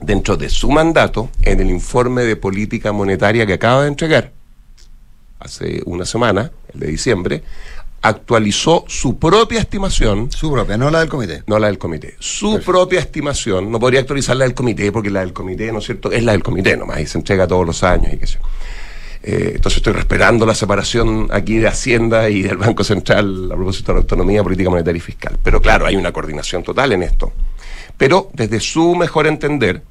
dentro 0.00 0.36
de 0.36 0.48
su 0.48 0.70
mandato, 0.70 1.30
en 1.42 1.60
el 1.60 1.70
informe 1.70 2.22
de 2.24 2.36
política 2.36 2.92
monetaria 2.92 3.46
que 3.46 3.54
acaba 3.54 3.82
de 3.82 3.88
entregar 3.88 4.32
hace 5.40 5.82
una 5.84 6.04
semana, 6.06 6.50
el 6.72 6.80
de 6.80 6.86
diciembre, 6.86 7.42
actualizó 8.00 8.84
su 8.86 9.18
propia 9.18 9.60
estimación. 9.60 10.30
Su 10.30 10.50
propia, 10.52 10.76
no 10.76 10.90
la 10.90 11.00
del 11.00 11.08
comité. 11.08 11.42
No 11.46 11.58
la 11.58 11.66
del 11.68 11.78
comité. 11.78 12.16
Su 12.18 12.60
propia 12.60 13.00
estimación, 13.00 13.70
no 13.70 13.78
podría 13.80 14.00
actualizar 14.00 14.36
la 14.36 14.44
del 14.44 14.54
comité, 14.54 14.90
porque 14.92 15.10
la 15.10 15.20
del 15.20 15.32
comité, 15.32 15.72
¿no 15.72 15.78
es 15.78 15.86
cierto? 15.86 16.12
Es 16.12 16.22
la 16.22 16.32
del 16.32 16.42
comité 16.42 16.76
nomás, 16.76 17.00
y 17.00 17.06
se 17.06 17.18
entrega 17.18 17.46
todos 17.46 17.66
los 17.66 17.82
años 17.82 18.12
y 18.12 18.16
qué 18.18 18.26
sé 18.26 18.38
yo. 18.38 18.46
Eh, 19.26 19.52
entonces 19.54 19.78
estoy 19.78 19.94
respetando 19.94 20.44
la 20.44 20.54
separación 20.54 21.28
aquí 21.32 21.56
de 21.56 21.66
Hacienda 21.66 22.28
y 22.28 22.42
del 22.42 22.58
Banco 22.58 22.84
Central 22.84 23.50
a 23.50 23.54
propósito 23.54 23.92
de 23.92 23.94
la 23.94 24.00
autonomía 24.02 24.42
política 24.42 24.68
monetaria 24.68 24.98
y 24.98 25.00
fiscal. 25.00 25.38
Pero 25.42 25.62
claro, 25.62 25.86
hay 25.86 25.96
una 25.96 26.12
coordinación 26.12 26.62
total 26.62 26.92
en 26.92 27.04
esto. 27.04 27.32
Pero 27.96 28.28
desde 28.34 28.60
su 28.60 28.94
mejor 28.94 29.26
entender, 29.26 29.82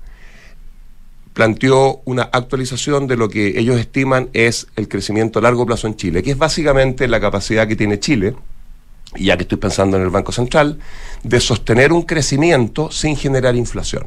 planteó 1.34 2.01
una 2.05 2.29
actualización 2.31 3.07
de 3.07 3.17
lo 3.17 3.27
que 3.27 3.59
ellos 3.59 3.79
estiman 3.79 4.29
es 4.34 4.67
el 4.75 4.88
crecimiento 4.88 5.39
a 5.39 5.41
largo 5.41 5.65
plazo 5.65 5.88
en 5.88 5.95
Chile, 5.95 6.21
que 6.21 6.29
es 6.29 6.38
básicamente 6.38 7.07
la 7.07 7.19
capacidad 7.19 7.67
que 7.67 7.75
tiene 7.75 7.99
Chile, 7.99 8.36
y 9.15 9.25
ya 9.25 9.38
que 9.38 9.43
estoy 9.43 9.57
pensando 9.57 9.97
en 9.97 10.03
el 10.03 10.11
Banco 10.11 10.31
Central, 10.31 10.77
de 11.23 11.39
sostener 11.39 11.91
un 11.91 12.03
crecimiento 12.03 12.91
sin 12.91 13.15
generar 13.15 13.55
inflación. 13.55 14.05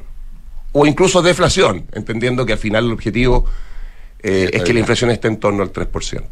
O 0.70 0.86
incluso 0.86 1.20
deflación, 1.20 1.86
entendiendo 1.94 2.46
que 2.46 2.52
al 2.52 2.60
final 2.60 2.84
el 2.84 2.92
objetivo 2.92 3.44
eh, 4.22 4.50
es 4.52 4.62
que 4.62 4.72
la 4.72 4.80
inflación 4.80 5.10
esté 5.10 5.28
en 5.28 5.38
torno 5.38 5.62
al 5.62 5.72
3%. 5.72 6.22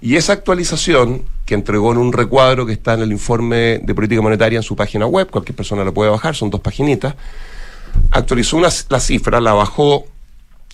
Y 0.00 0.16
esa 0.16 0.32
actualización 0.32 1.22
que 1.44 1.54
entregó 1.54 1.90
en 1.92 1.98
un 1.98 2.12
recuadro 2.12 2.64
que 2.66 2.72
está 2.72 2.94
en 2.94 3.00
el 3.00 3.10
informe 3.10 3.80
de 3.82 3.94
política 3.94 4.20
monetaria 4.22 4.58
en 4.58 4.62
su 4.62 4.76
página 4.76 5.06
web, 5.06 5.28
cualquier 5.30 5.56
persona 5.56 5.84
la 5.84 5.90
puede 5.92 6.10
bajar, 6.10 6.36
son 6.36 6.50
dos 6.50 6.60
paginitas, 6.60 7.14
actualizó 8.12 8.56
una- 8.56 8.68
la 8.90 9.00
cifra, 9.00 9.40
la 9.40 9.54
bajó. 9.54 10.06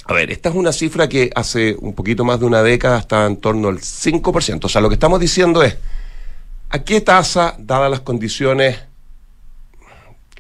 A 0.07 0.13
ver, 0.13 0.31
esta 0.31 0.51
es 0.51 0.55
una 0.55 0.73
cifra 0.73 1.09
que 1.09 1.31
hace 1.35 1.75
un 1.81 1.95
poquito 1.95 2.25
más 2.25 2.39
de 2.41 2.45
una 2.47 2.63
década 2.63 2.99
estaba 2.99 3.25
en 3.27 3.37
torno 3.39 3.69
al 3.69 3.79
5%. 3.81 4.67
O 4.67 4.69
sea, 4.69 4.83
lo 4.83 4.89
que 4.91 4.95
estamos 4.95 5.19
diciendo 5.21 5.63
es, 5.63 5.79
¿a 6.69 6.81
qué 6.81 7.01
tasa, 7.01 7.55
dadas 7.59 7.91
las 7.91 8.01
condiciones, 8.01 8.79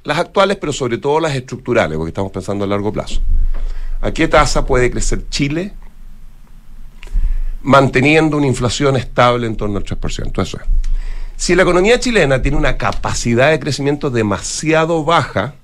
las 0.03 0.19
actuales, 0.19 0.59
pero 0.59 0.73
sobre 0.75 0.99
todo 0.99 1.21
las 1.21 1.35
estructurales, 1.35 1.97
porque 1.97 2.11
estamos 2.11 2.31
pensando 2.31 2.65
a 2.65 2.69
largo 2.69 2.93
plazo, 2.93 3.21
¿a 4.03 4.11
qué 4.13 4.29
tasa 4.29 4.67
puede 4.67 4.91
crecer 4.91 5.27
Chile 5.31 5.73
manteniendo 7.65 8.37
una 8.37 8.47
inflación 8.47 8.97
estable 8.97 9.47
en 9.47 9.57
torno 9.57 9.79
al 9.79 9.85
3%? 9.85 10.43
Eso 10.43 10.59
es. 10.59 10.63
Si 11.37 11.55
la 11.55 11.63
economía 11.63 11.99
chilena 11.99 12.41
tiene 12.41 12.57
una 12.57 12.77
capacidad 12.77 13.51
de 13.51 13.59
crecimiento 13.59 14.11
demasiado 14.11 15.05
baja, 15.05 15.55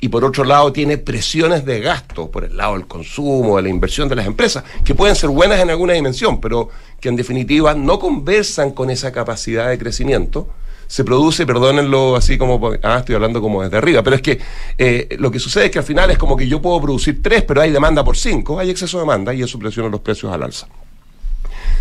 y 0.00 0.08
por 0.08 0.24
otro 0.24 0.44
lado 0.44 0.72
tiene 0.72 0.98
presiones 0.98 1.64
de 1.64 1.80
gasto 1.80 2.30
por 2.30 2.44
el 2.44 2.56
lado 2.56 2.74
del 2.74 2.86
consumo, 2.86 3.56
de 3.56 3.62
la 3.62 3.68
inversión 3.68 4.08
de 4.08 4.16
las 4.16 4.26
empresas, 4.26 4.62
que 4.84 4.94
pueden 4.94 5.16
ser 5.16 5.30
buenas 5.30 5.60
en 5.60 5.70
alguna 5.70 5.94
dimensión, 5.94 6.40
pero 6.40 6.68
que 7.00 7.08
en 7.08 7.16
definitiva 7.16 7.74
no 7.74 7.98
conversan 7.98 8.72
con 8.72 8.90
esa 8.90 9.10
capacidad 9.10 9.68
de 9.68 9.78
crecimiento, 9.78 10.48
se 10.86 11.02
produce, 11.02 11.46
perdónenlo 11.46 12.14
así 12.14 12.38
como, 12.38 12.60
ah, 12.82 12.98
estoy 12.98 13.16
hablando 13.16 13.40
como 13.40 13.62
desde 13.62 13.76
arriba, 13.76 14.02
pero 14.02 14.16
es 14.16 14.22
que 14.22 14.38
eh, 14.78 15.16
lo 15.18 15.30
que 15.30 15.40
sucede 15.40 15.66
es 15.66 15.70
que 15.70 15.78
al 15.78 15.84
final 15.84 16.10
es 16.10 16.18
como 16.18 16.36
que 16.36 16.46
yo 16.46 16.62
puedo 16.62 16.80
producir 16.80 17.22
tres, 17.22 17.42
pero 17.42 17.60
hay 17.60 17.72
demanda 17.72 18.04
por 18.04 18.16
cinco, 18.16 18.60
hay 18.60 18.70
exceso 18.70 18.98
de 18.98 19.02
demanda 19.02 19.34
y 19.34 19.42
eso 19.42 19.58
presiona 19.58 19.88
los 19.88 20.00
precios 20.00 20.32
al 20.32 20.44
alza. 20.44 20.68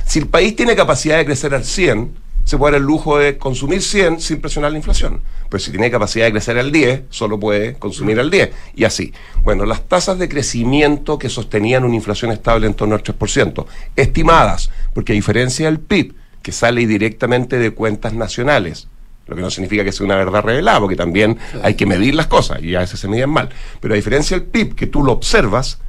Si 0.05 0.19
el 0.19 0.27
país 0.27 0.55
tiene 0.55 0.75
capacidad 0.75 1.17
de 1.17 1.25
crecer 1.25 1.53
al 1.53 1.65
100, 1.65 2.25
se 2.45 2.59
puede 2.59 2.73
dar 2.73 2.81
el 2.81 2.85
lujo 2.85 3.17
de 3.17 3.39
consumir 3.39 3.81
100 3.81 4.21
sin 4.21 4.39
presionar 4.39 4.71
la 4.71 4.77
inflación. 4.77 5.21
Pero 5.49 5.59
si 5.59 5.71
tiene 5.71 5.89
capacidad 5.89 6.25
de 6.25 6.31
crecer 6.31 6.57
al 6.59 6.71
10, 6.71 7.03
solo 7.09 7.39
puede 7.39 7.73
consumir 7.73 8.19
al 8.19 8.29
10. 8.29 8.51
Y 8.75 8.83
así. 8.83 9.13
Bueno, 9.43 9.65
las 9.65 9.87
tasas 9.87 10.19
de 10.19 10.29
crecimiento 10.29 11.17
que 11.17 11.27
sostenían 11.27 11.83
una 11.83 11.95
inflación 11.95 12.31
estable 12.31 12.67
en 12.67 12.75
torno 12.75 12.93
al 12.93 13.03
3%, 13.03 13.65
estimadas, 13.95 14.69
porque 14.93 15.13
a 15.13 15.15
diferencia 15.15 15.65
del 15.65 15.79
PIB, 15.79 16.13
que 16.43 16.51
sale 16.51 16.85
directamente 16.85 17.57
de 17.57 17.71
cuentas 17.71 18.13
nacionales, 18.13 18.87
lo 19.25 19.35
que 19.35 19.41
no 19.41 19.49
significa 19.49 19.83
que 19.83 19.91
sea 19.91 20.05
una 20.05 20.15
verdad 20.15 20.43
revelada, 20.43 20.79
porque 20.79 20.95
también 20.95 21.39
hay 21.63 21.73
que 21.73 21.87
medir 21.87 22.13
las 22.13 22.27
cosas 22.27 22.61
y 22.61 22.75
a 22.75 22.81
veces 22.81 22.99
se 22.99 23.07
miden 23.07 23.31
mal. 23.31 23.49
Pero 23.79 23.95
a 23.95 23.97
diferencia 23.97 24.37
del 24.37 24.45
PIB, 24.45 24.75
que 24.75 24.85
tú 24.85 25.03
lo 25.03 25.13
observas, 25.13 25.79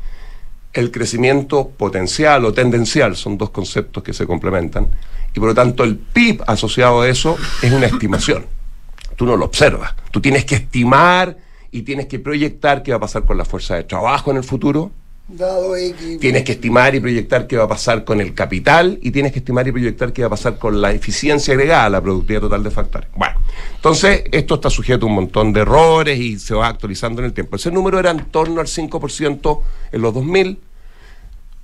el 0.77 0.91
crecimiento 0.91 1.69
potencial 1.69 2.45
o 2.45 2.53
tendencial 2.53 3.17
son 3.17 3.39
dos 3.39 3.51
conceptos 3.51 4.03
que 4.03 4.13
se 4.13 4.27
complementan 4.27 4.89
y 5.35 5.41
por 5.41 5.49
lo 5.49 5.55
tanto 5.55 5.85
el 5.85 5.97
PIB 5.97 6.43
asociado 6.47 7.01
a 7.01 7.09
eso 7.09 7.37
es 7.63 7.73
una 7.73 7.87
estimación. 7.87 8.47
Tú 9.17 9.27
no 9.27 9.37
lo 9.37 9.47
observas. 9.47 9.95
Tú 10.11 10.21
tienes 10.21 10.45
que 10.45 10.57
estimar 10.57 11.37
y 11.71 11.83
tienes 11.83 12.07
que 12.07 12.19
proyectar 12.19 12.83
qué 12.83 12.93
va 12.93 12.99
a 12.99 13.01
pasar 13.01 13.25
con 13.25 13.37
la 13.37 13.45
fuerza 13.45 13.77
de 13.77 13.85
trabajo 13.85 14.31
en 14.31 14.39
el 14.39 14.45
futuro. 14.45 14.93
Dado. 15.29 15.75
Tienes 16.21 16.45
que 16.45 16.53
estimar 16.53 16.95
y 16.95 17.01
proyectar 17.01 17.49
qué 17.49 17.57
va 17.57 17.65
a 17.65 17.69
pasar 17.69 18.05
con 18.05 18.21
el 18.21 18.33
capital 18.33 19.01
y 19.03 19.11
tienes 19.11 19.33
que 19.33 19.41
estimar 19.41 19.67
y 19.67 19.73
proyectar 19.73 20.13
qué 20.13 20.23
va 20.23 20.29
a 20.29 20.31
pasar 20.31 20.57
con 20.57 20.81
la 20.81 20.93
eficiencia 20.93 21.53
agregada, 21.53 21.91
la 21.91 22.01
productividad 22.01 22.43
total 22.43 22.63
de 22.63 22.71
factores. 22.71 23.09
Bueno, 23.17 23.35
entonces 23.75 24.23
esto 24.31 24.55
está 24.55 24.71
sujeto 24.71 25.07
a 25.07 25.09
un 25.09 25.17
montón 25.17 25.53
de 25.53 25.63
errores 25.63 26.17
y 26.21 26.39
se 26.39 26.55
va 26.55 26.69
actualizando 26.69 27.23
en 27.23 27.27
el 27.27 27.33
tiempo. 27.33 27.57
Ese 27.57 27.73
número 27.73 27.99
era 27.99 28.13
en 28.13 28.25
torno 28.27 28.61
al 28.61 28.69
5% 28.69 29.61
en 29.91 30.01
los 30.01 30.15
2000, 30.15 30.61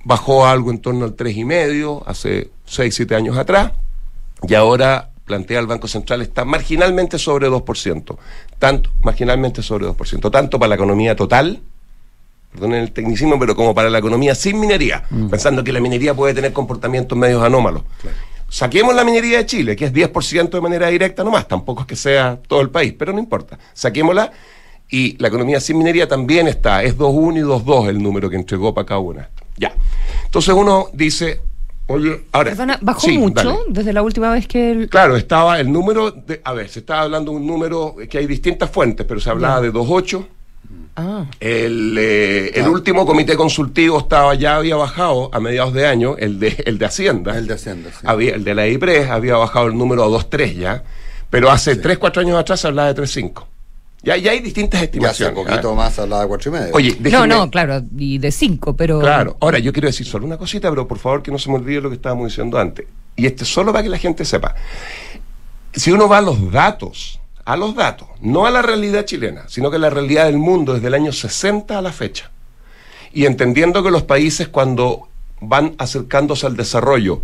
bajó 0.03 0.45
algo 0.45 0.69
en 0.69 0.79
torno 0.79 1.05
al 1.05 1.15
3,5% 1.15 2.03
hace 2.05 2.51
6, 2.65 2.93
7 2.93 3.15
años 3.15 3.37
atrás 3.37 3.71
y 4.45 4.55
ahora 4.55 5.11
plantea 5.23 5.61
el 5.61 5.67
Banco 5.67 5.87
Central 5.87 6.21
está 6.21 6.43
marginalmente 6.43 7.17
sobre 7.17 7.47
2%, 7.47 8.17
tanto, 8.59 8.89
marginalmente 9.03 9.63
sobre 9.63 9.87
2%, 9.87 10.29
tanto 10.29 10.59
para 10.59 10.67
la 10.67 10.75
economía 10.75 11.15
total 11.15 11.61
perdonen 12.53 12.81
el 12.83 12.91
tecnicismo, 12.91 13.37
pero 13.39 13.55
como 13.55 13.73
para 13.73 13.89
la 13.89 13.97
economía 13.99 14.35
sin 14.35 14.59
minería, 14.59 15.03
pensando 15.29 15.63
que 15.63 15.71
la 15.73 15.79
minería 15.79 16.13
puede 16.13 16.33
tener 16.33 16.53
comportamientos 16.53 17.17
medios 17.17 17.43
anómalos. 17.43 17.83
Saquemos 18.49 18.93
la 18.93 19.03
minería 19.03 19.39
de 19.39 19.45
Chile, 19.47 19.75
que 19.75 19.85
es 19.85 19.93
10% 19.93 20.49
de 20.51 20.61
manera 20.61 20.87
directa 20.87 21.23
nomás, 21.23 21.47
tampoco 21.47 21.81
es 21.81 21.87
que 21.87 21.95
sea 21.95 22.39
todo 22.47 22.61
el 22.61 22.69
país, 22.69 22.93
pero 22.97 23.11
no 23.11 23.19
importa. 23.19 23.57
Saquémosla 23.73 24.31
y 24.89 25.17
la 25.17 25.29
economía 25.29 25.59
sin 25.59 25.77
minería 25.79 26.07
también 26.07 26.47
está, 26.47 26.83
es 26.83 26.95
2.1 26.95 27.37
y 27.37 27.41
2.2 27.41 27.89
el 27.89 28.03
número 28.03 28.29
que 28.29 28.35
entregó 28.35 28.71
para 28.73 28.85
cada 28.85 28.99
una. 28.99 29.29
Ya. 29.57 29.73
Entonces 30.25 30.53
uno 30.53 30.87
dice, 30.93 31.41
oye, 31.87 32.25
ahora... 32.31 32.51
Perdona, 32.51 32.77
¿Bajó 32.79 33.01
Sí, 33.01 33.17
mucho 33.17 33.43
dale. 33.43 33.59
desde 33.69 33.91
la 33.93 34.03
última 34.03 34.31
vez 34.31 34.47
que 34.47 34.71
el... 34.71 34.89
Claro, 34.89 35.15
estaba 35.17 35.59
el 35.59 35.71
número, 35.71 36.11
de, 36.11 36.39
a 36.43 36.53
ver, 36.53 36.69
se 36.69 36.79
estaba 36.79 37.01
hablando 37.01 37.31
de 37.31 37.37
un 37.37 37.47
número 37.47 37.95
que 38.07 38.19
hay 38.19 38.27
distintas 38.27 38.69
fuentes, 38.69 39.03
pero 39.07 39.19
se 39.19 39.31
hablaba 39.31 39.55
Ya. 39.55 39.61
de 39.61 39.73
2.8. 39.73 40.25
Ah. 40.95 41.25
El, 41.39 41.95
eh, 41.97 42.51
el 42.53 42.67
último 42.67 43.05
comité 43.05 43.35
consultivo 43.35 43.99
estaba 43.99 44.35
ya 44.35 44.57
había 44.57 44.75
bajado 44.75 45.29
a 45.33 45.39
mediados 45.39 45.73
de 45.73 45.87
año, 45.87 46.15
el 46.17 46.39
de, 46.39 46.49
el 46.65 46.77
de 46.77 46.85
Hacienda. 46.85 47.35
El 47.37 47.47
de 47.47 47.55
Hacienda, 47.55 47.89
sí. 47.91 48.05
Había, 48.05 48.35
el 48.35 48.43
de 48.43 48.53
la 48.53 48.67
IPRES 48.67 49.09
había 49.09 49.35
bajado 49.37 49.67
el 49.67 49.77
número 49.77 50.03
a 50.03 50.07
2.3 50.07 50.55
ya, 50.55 50.83
pero 51.31 51.49
hace 51.49 51.75
3, 51.77 51.97
4 51.97 52.21
años 52.21 52.37
atrás 52.39 52.59
se 52.59 52.67
hablaba 52.67 52.93
de 52.93 53.01
3.5. 53.01 53.43
Ya, 54.03 54.17
ya 54.17 54.31
hay 54.31 54.41
distintas 54.41 54.81
Y 54.81 54.83
hace 54.83 54.85
estimaciones. 54.91 55.33
poquito 55.35 55.71
¿ah? 55.71 55.75
más 55.75 55.97
hablaba 55.97 56.23
de 56.23 56.27
cuatro 56.27 56.49
y 56.51 56.53
medio. 56.59 56.73
Oye, 56.73 56.97
No, 56.99 57.09
déjenme- 57.09 57.27
no, 57.27 57.49
claro, 57.49 57.81
y 57.97 58.17
de 58.17 58.31
cinco, 58.33 58.75
pero... 58.75 58.99
Claro, 58.99 59.37
ahora 59.39 59.59
yo 59.59 59.71
quiero 59.71 59.87
decir 59.87 60.05
solo 60.05 60.25
una 60.25 60.37
cosita, 60.37 60.69
pero 60.69 60.85
por 60.87 60.99
favor 60.99 61.23
que 61.23 61.31
no 61.31 61.39
se 61.39 61.49
me 61.49 61.55
olvide 61.55 61.79
lo 61.79 61.89
que 61.89 61.95
estábamos 61.95 62.27
diciendo 62.27 62.59
antes. 62.59 62.85
Y 63.15 63.25
este 63.25 63.45
solo 63.45 63.71
para 63.71 63.81
que 63.81 63.89
la 63.89 63.97
gente 63.97 64.25
sepa. 64.25 64.55
Si 65.71 65.89
uno 65.91 66.09
va 66.09 66.17
a 66.17 66.21
los 66.21 66.51
datos, 66.51 67.19
a 67.45 67.57
los 67.57 67.75
datos, 67.75 68.07
no 68.21 68.45
a 68.45 68.51
la 68.51 68.61
realidad 68.61 69.05
chilena, 69.05 69.43
sino 69.47 69.69
que 69.69 69.79
la 69.79 69.89
realidad 69.89 70.25
del 70.25 70.37
mundo 70.37 70.73
desde 70.73 70.87
el 70.87 70.93
año 70.93 71.11
60 71.11 71.77
a 71.77 71.81
la 71.81 71.91
fecha, 71.91 72.31
y 73.11 73.25
entendiendo 73.25 73.83
que 73.83 73.91
los 73.91 74.03
países 74.03 74.47
cuando 74.47 75.07
van 75.39 75.75
acercándose 75.77 76.47
al 76.47 76.55
desarrollo 76.55 77.21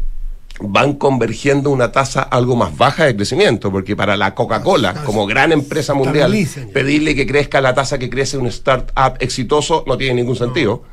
van 0.62 0.94
convergiendo 0.94 1.70
una 1.70 1.92
tasa 1.92 2.22
algo 2.22 2.56
más 2.56 2.76
baja 2.78 3.06
de 3.06 3.16
crecimiento, 3.16 3.72
porque 3.72 3.96
para 3.96 4.18
la 4.18 4.36
Coca-Cola, 4.36 5.04
como 5.06 5.26
gran 5.26 5.52
empresa 5.52 5.94
mundial, 5.94 6.36
pedirle 6.74 7.16
que 7.16 7.26
crezca 7.26 7.62
la 7.62 7.74
tasa 7.74 7.98
que 7.98 8.10
crece 8.10 8.38
un 8.38 8.48
startup 8.48 9.16
exitoso 9.20 9.84
no 9.88 9.98
tiene 9.98 10.16
ningún 10.16 10.36
sentido. 10.36 10.84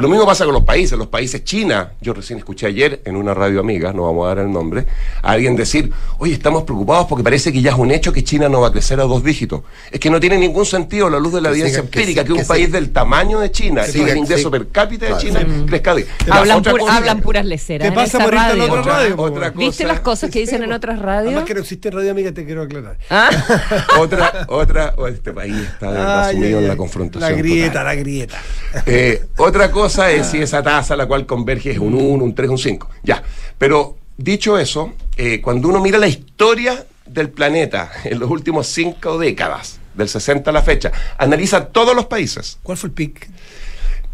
Lo 0.00 0.08
mismo 0.08 0.24
pasa 0.26 0.44
con 0.44 0.54
los 0.54 0.64
países. 0.64 0.98
Los 0.98 1.08
países 1.08 1.44
China, 1.44 1.92
yo 2.00 2.12
recién 2.14 2.38
escuché 2.38 2.66
ayer 2.66 3.02
en 3.04 3.16
una 3.16 3.34
radio 3.34 3.60
amiga, 3.60 3.92
no 3.92 4.04
vamos 4.04 4.24
a 4.24 4.28
dar 4.34 4.38
el 4.46 4.50
nombre, 4.52 4.86
a 5.22 5.32
alguien 5.32 5.56
decir, 5.56 5.92
oye, 6.18 6.32
estamos 6.34 6.62
preocupados 6.64 7.06
porque 7.06 7.22
parece 7.22 7.52
que 7.52 7.60
ya 7.60 7.70
es 7.72 7.76
un 7.76 7.90
hecho 7.90 8.12
que 8.12 8.24
China 8.24 8.48
no 8.48 8.60
va 8.60 8.68
a 8.68 8.72
crecer 8.72 8.98
a 9.00 9.04
dos 9.04 9.22
dígitos. 9.22 9.60
Es 9.90 10.00
que 10.00 10.08
no 10.10 10.18
tiene 10.20 10.38
ningún 10.38 10.64
sentido 10.66 11.06
a 11.06 11.10
la 11.10 11.18
luz 11.18 11.34
de 11.34 11.40
la 11.40 11.50
Que 11.50 11.56
evidencia 11.56 11.82
siga- 11.82 11.90
que 11.90 11.98
empírica 12.00 12.20
sí- 12.22 12.26
que, 12.26 12.32
un 12.32 12.38
que 12.40 12.44
país 12.44 12.66
sí. 12.66 12.72
del 12.72 12.90
tamaño 12.90 13.40
de 13.40 13.50
China 13.50 13.82
Que 13.84 13.98
y 13.98 14.02
el 14.02 14.16
ingreso 14.16 14.44
sí. 14.44 14.50
per 14.50 14.68
cápita 14.68 15.06
de 15.06 15.16
China 15.18 15.40
sí. 15.40 15.64
crezca. 15.66 15.94
de- 15.94 16.06
Hablan, 16.30 16.58
otra 16.58 16.72
pu- 16.72 16.78
cosa- 16.78 16.96
hablan 16.96 17.20
puras 17.20 17.44
leceras. 17.44 17.82
¿Qué 17.84 17.88
en 17.88 17.94
pasa 17.94 18.16
esa 18.18 18.24
por 18.24 18.34
radio. 18.34 18.64
otra 18.64 18.82
radio? 18.82 19.14
otra 19.18 19.50
¿Viste 19.50 19.84
cosa- 19.84 19.92
las 19.92 20.00
cosas 20.00 20.30
que 20.30 20.38
dicen 20.40 20.62
en 20.62 20.72
otras 20.72 20.94
Además 20.98 21.24
radios? 21.24 21.44
que 21.44 21.54
no 21.54 21.60
existe 21.60 21.90
radio 21.90 22.10
amiga, 22.12 22.32
te 22.32 22.44
quiero 22.46 22.62
aclarar. 22.62 22.96
otra, 23.98 24.46
otra, 24.48 24.94
oh, 24.96 25.06
este 25.08 25.32
país 25.32 25.54
está 25.56 25.86
de 25.90 25.98
verdad 25.98 26.24
Ay, 26.26 26.34
sumido 26.36 26.58
ay, 26.58 26.64
en 26.64 26.68
la 26.68 26.76
confrontación. 26.76 27.30
La 27.30 27.36
grieta, 27.36 27.66
total. 27.68 27.84
la 27.84 27.94
grieta. 27.96 28.38
Eh, 28.86 29.24
otra 29.36 29.70
cosa 29.70 29.89
es 29.98 30.26
si 30.28 30.38
esa 30.38 30.62
tasa 30.62 30.94
a 30.94 30.96
la 30.96 31.06
cual 31.06 31.26
converge 31.26 31.72
es 31.72 31.78
un 31.78 31.94
1, 31.94 32.24
un 32.24 32.34
3, 32.34 32.50
un 32.50 32.58
5. 32.58 32.90
Ya. 33.02 33.22
Pero 33.58 33.96
dicho 34.16 34.58
eso, 34.58 34.92
eh, 35.16 35.40
cuando 35.40 35.68
uno 35.68 35.80
mira 35.80 35.98
la 35.98 36.08
historia 36.08 36.84
del 37.06 37.30
planeta 37.30 37.90
en 38.04 38.18
los 38.18 38.30
últimos 38.30 38.66
cinco 38.66 39.18
décadas, 39.18 39.80
del 39.94 40.08
60 40.08 40.50
a 40.50 40.52
la 40.52 40.62
fecha, 40.62 40.92
analiza 41.18 41.66
todos 41.66 41.94
los 41.94 42.06
países. 42.06 42.58
¿Cuál 42.62 42.78
fue 42.78 42.88
el 42.88 42.94
pic? 42.94 43.28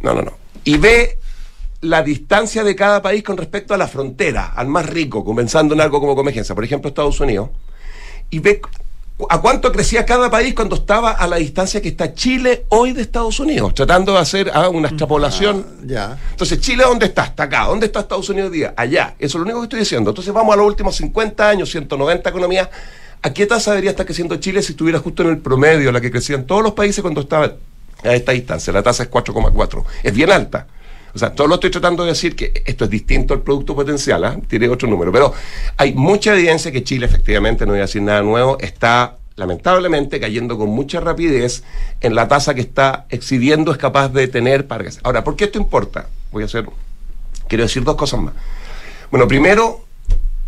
No, 0.03 0.15
no, 0.15 0.23
no. 0.23 0.33
Y 0.65 0.79
ve 0.79 1.19
la 1.83 2.03
distancia 2.03 2.65
de 2.65 2.75
cada 2.75 3.03
país 3.03 3.23
con 3.23 3.37
respecto 3.37 3.75
a 3.75 3.79
la 3.79 3.87
frontera, 3.87 4.53
al 4.55 4.67
más 4.67 4.87
rico, 4.87 5.25
comenzando 5.25 5.75
en 5.75 5.81
algo 5.81 6.01
como 6.01 6.17
convergencia, 6.17 6.55
por 6.55 6.65
ejemplo 6.65 6.89
Estados 6.89 7.21
Unidos, 7.21 7.51
y 8.31 8.39
ve 8.41 8.61
a 9.31 9.41
cuánto 9.41 9.73
crecía 9.73 10.05
cada 10.05 10.31
país 10.31 10.55
cuando 10.55 10.77
estaba 10.77 11.13
a 11.13 11.27
la 11.27 11.37
distancia 11.37 11.81
que 11.81 11.89
está 11.89 12.13
Chile 12.13 12.67
hoy 12.69 12.93
de 12.93 13.01
Estados 13.01 13.41
Unidos, 13.41 13.73
tratando 13.75 14.13
de 14.13 14.19
hacer 14.19 14.51
ah, 14.53 14.69
una 14.69 14.89
extrapolación. 14.89 15.65
Ya. 15.87 16.19
Entonces, 16.33 16.61
Chile, 16.61 16.85
¿dónde 16.87 17.07
está? 17.07 17.25
Está 17.25 17.45
acá. 17.45 17.65
¿Dónde 17.65 17.87
está 17.87 18.01
Estados 18.01 18.29
Unidos 18.29 18.51
hoy 18.51 18.59
día? 18.59 18.75
Allá. 18.77 19.15
Eso 19.19 19.39
es 19.39 19.41
lo 19.41 19.43
único 19.43 19.61
que 19.61 19.65
estoy 19.65 19.81
diciendo. 19.81 20.11
Entonces, 20.11 20.35
vamos 20.35 20.53
a 20.53 20.57
los 20.59 20.67
últimos 20.67 20.97
50 20.97 21.49
años, 21.49 21.71
190 21.71 22.29
economías. 22.29 22.69
¿A 23.23 23.33
qué 23.33 23.47
tasa 23.47 23.71
debería 23.71 23.91
estar 23.91 24.05
creciendo 24.05 24.37
Chile 24.37 24.63
si 24.63 24.73
estuviera 24.73 24.99
justo 24.99 25.23
en 25.23 25.31
el 25.31 25.39
promedio, 25.39 25.91
la 25.91 26.01
que 26.01 26.11
crecían 26.11 26.45
todos 26.45 26.63
los 26.63 26.75
países 26.75 27.01
cuando 27.01 27.23
estaban 27.23 27.55
a 28.05 28.15
esta 28.15 28.33
distancia? 28.33 28.71
La 28.71 28.83
tasa 28.83 29.05
es 29.05 29.11
4,4. 29.11 29.83
Es 30.03 30.13
bien 30.13 30.31
alta. 30.31 30.67
O 31.17 31.19
sea, 31.19 31.35
todo 31.35 31.47
lo 31.47 31.55
estoy 31.55 31.71
tratando 31.71 32.03
de 32.03 32.11
decir 32.11 32.37
que 32.37 32.63
esto 32.67 32.85
es 32.85 32.91
distinto 32.91 33.33
al 33.33 33.41
producto 33.41 33.75
potencial, 33.75 34.23
¿ah? 34.23 34.37
tiene 34.47 34.69
otro 34.69 34.87
número. 34.87 35.11
Pero 35.11 35.33
hay 35.79 35.95
mucha 35.95 36.35
evidencia 36.35 36.71
que 36.71 36.85
Chile, 36.85 37.07
efectivamente, 37.07 37.65
no 37.65 37.73
voy 37.73 37.79
a 37.79 37.85
decir 37.85 38.03
nada 38.03 38.21
nuevo, 38.21 38.59
está 38.61 39.17
lamentablemente 39.35 40.21
cayendo 40.21 40.59
con 40.59 40.69
mucha 40.69 41.01
rapidez 41.01 41.65
en 42.03 42.15
la 42.15 42.29
tasa 42.29 42.53
que 42.53 42.61
está 42.61 43.07
exhibiendo, 43.09 43.73
es 43.73 43.79
capaz 43.79 44.11
de 44.11 44.29
tener 44.29 44.67
para. 44.67 44.85
Ahora, 45.05 45.25
¿por 45.25 45.37
qué 45.37 45.45
esto 45.45 45.57
importa? 45.57 46.07
Voy 46.33 46.43
a 46.43 46.47
hacer, 46.47 46.67
quiero 47.49 47.65
decir 47.65 47.83
dos 47.83 47.97
cosas 47.97 48.21
más. 48.21 48.35
Bueno, 49.11 49.27
primero, 49.27 49.86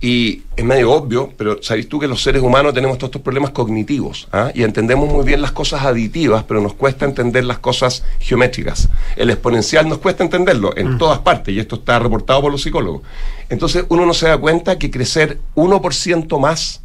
y 0.01 0.43
es 0.57 0.65
medio 0.65 0.93
obvio, 0.93 1.33
pero 1.37 1.61
sabéis 1.61 1.89
tú 1.89 1.99
que 1.99 2.07
los 2.07 2.23
seres 2.23 2.41
humanos 2.43 2.73
tenemos 2.73 2.99
todos 2.99 3.09
estos 3.09 3.23
problemas 3.23 3.51
cognitivos 3.51 4.29
¿ah? 4.33 4.53
y 4.55 4.63
entendemos 4.63 5.13
muy 5.13 5.25
bien 5.25 5.43
las 5.43 5.51
cosas 5.51 5.83
aditivas, 5.83 6.45
pero 6.45 6.61
nos 6.61 6.75
cuesta 6.75 7.05
entender 7.05 7.45
las 7.45 7.59
cosas 7.59 8.05
geométricas. 8.21 8.89
El 9.17 9.31
exponencial 9.31 9.89
nos 9.89 9.99
cuesta 9.99 10.23
entenderlo 10.23 10.77
en 10.77 10.99
todas 10.99 11.19
partes 11.19 11.53
y 11.53 11.59
esto 11.59 11.77
está 11.77 11.99
reportado 11.99 12.43
por 12.43 12.53
los 12.53 12.63
psicólogos. 12.63 13.03
Entonces 13.49 13.87
uno 13.89 14.07
no 14.07 14.15
se 14.15 14.29
da 14.29 14.39
cuenta 14.39 14.79
que 14.79 14.89
crecer 14.91 15.39
1% 15.57 16.39
más, 16.39 16.81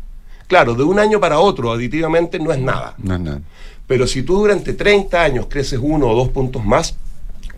claro, 0.48 0.74
de 0.74 0.84
un 0.84 0.98
año 0.98 1.20
para 1.20 1.38
otro 1.38 1.72
aditivamente 1.72 2.40
no 2.40 2.52
es 2.52 2.60
nada. 2.60 2.96
No 2.98 3.14
es 3.14 3.22
nada. 3.22 3.42
Pero 3.86 4.08
si 4.08 4.24
tú 4.24 4.38
durante 4.40 4.74
30 4.74 5.22
años 5.22 5.46
creces 5.50 5.80
uno 5.80 6.08
o 6.08 6.16
dos 6.16 6.30
puntos 6.30 6.66
más, 6.66 6.96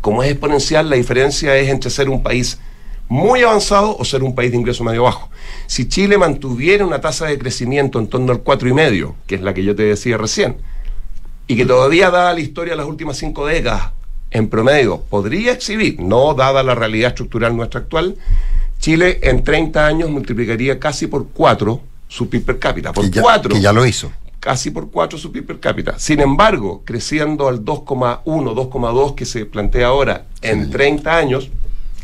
como 0.01 0.21
es 0.21 0.31
exponencial, 0.31 0.89
la 0.89 0.97
diferencia 0.97 1.55
es 1.55 1.69
entre 1.69 1.89
ser 1.89 2.09
un 2.09 2.21
país 2.21 2.59
muy 3.07 3.43
avanzado 3.43 3.95
o 3.97 4.05
ser 4.05 4.23
un 4.23 4.33
país 4.35 4.51
de 4.51 4.57
ingreso 4.57 4.83
medio 4.83 5.03
bajo. 5.03 5.29
Si 5.67 5.87
Chile 5.87 6.17
mantuviera 6.17 6.85
una 6.85 7.01
tasa 7.01 7.27
de 7.27 7.37
crecimiento 7.37 7.99
en 7.99 8.07
torno 8.07 8.31
al 8.31 8.43
4,5, 8.43 9.13
que 9.27 9.35
es 9.35 9.41
la 9.41 9.53
que 9.53 9.63
yo 9.63 9.75
te 9.75 9.83
decía 9.83 10.17
recién, 10.17 10.57
y 11.47 11.55
que 11.55 11.65
todavía 11.65 12.09
dada 12.09 12.33
la 12.33 12.39
historia 12.39 12.73
de 12.73 12.77
las 12.77 12.87
últimas 12.87 13.17
cinco 13.17 13.45
décadas, 13.45 13.91
en 14.31 14.49
promedio, 14.49 15.01
podría 15.01 15.53
exhibir, 15.53 15.99
no 15.99 16.33
dada 16.33 16.63
la 16.63 16.75
realidad 16.75 17.09
estructural 17.09 17.55
nuestra 17.55 17.81
actual, 17.81 18.17
Chile 18.79 19.19
en 19.23 19.43
30 19.43 19.85
años 19.85 20.09
multiplicaría 20.09 20.79
casi 20.79 21.07
por 21.07 21.27
4 21.29 21.79
su 22.07 22.29
PIB 22.29 22.45
per 22.45 22.59
cápita. 22.59 22.91
Por 22.91 23.05
Que 23.05 23.11
ya, 23.11 23.21
4 23.21 23.53
que 23.53 23.61
ya 23.61 23.71
lo 23.71 23.85
hizo. 23.85 24.11
casi 24.39 24.71
por 24.71 24.91
4 24.91 25.17
su 25.17 25.31
PIB 25.31 25.45
per 25.45 25.59
cápita. 25.59 25.97
Sin 25.97 26.19
embargo, 26.19 26.81
creciendo 26.85 27.47
al 27.47 27.63
2,1, 27.63 28.21
2,2 28.23 29.15
que 29.15 29.25
se 29.25 29.45
plantea 29.45 29.87
ahora 29.87 30.25
en 30.41 30.69
30 30.69 31.17
años, 31.17 31.49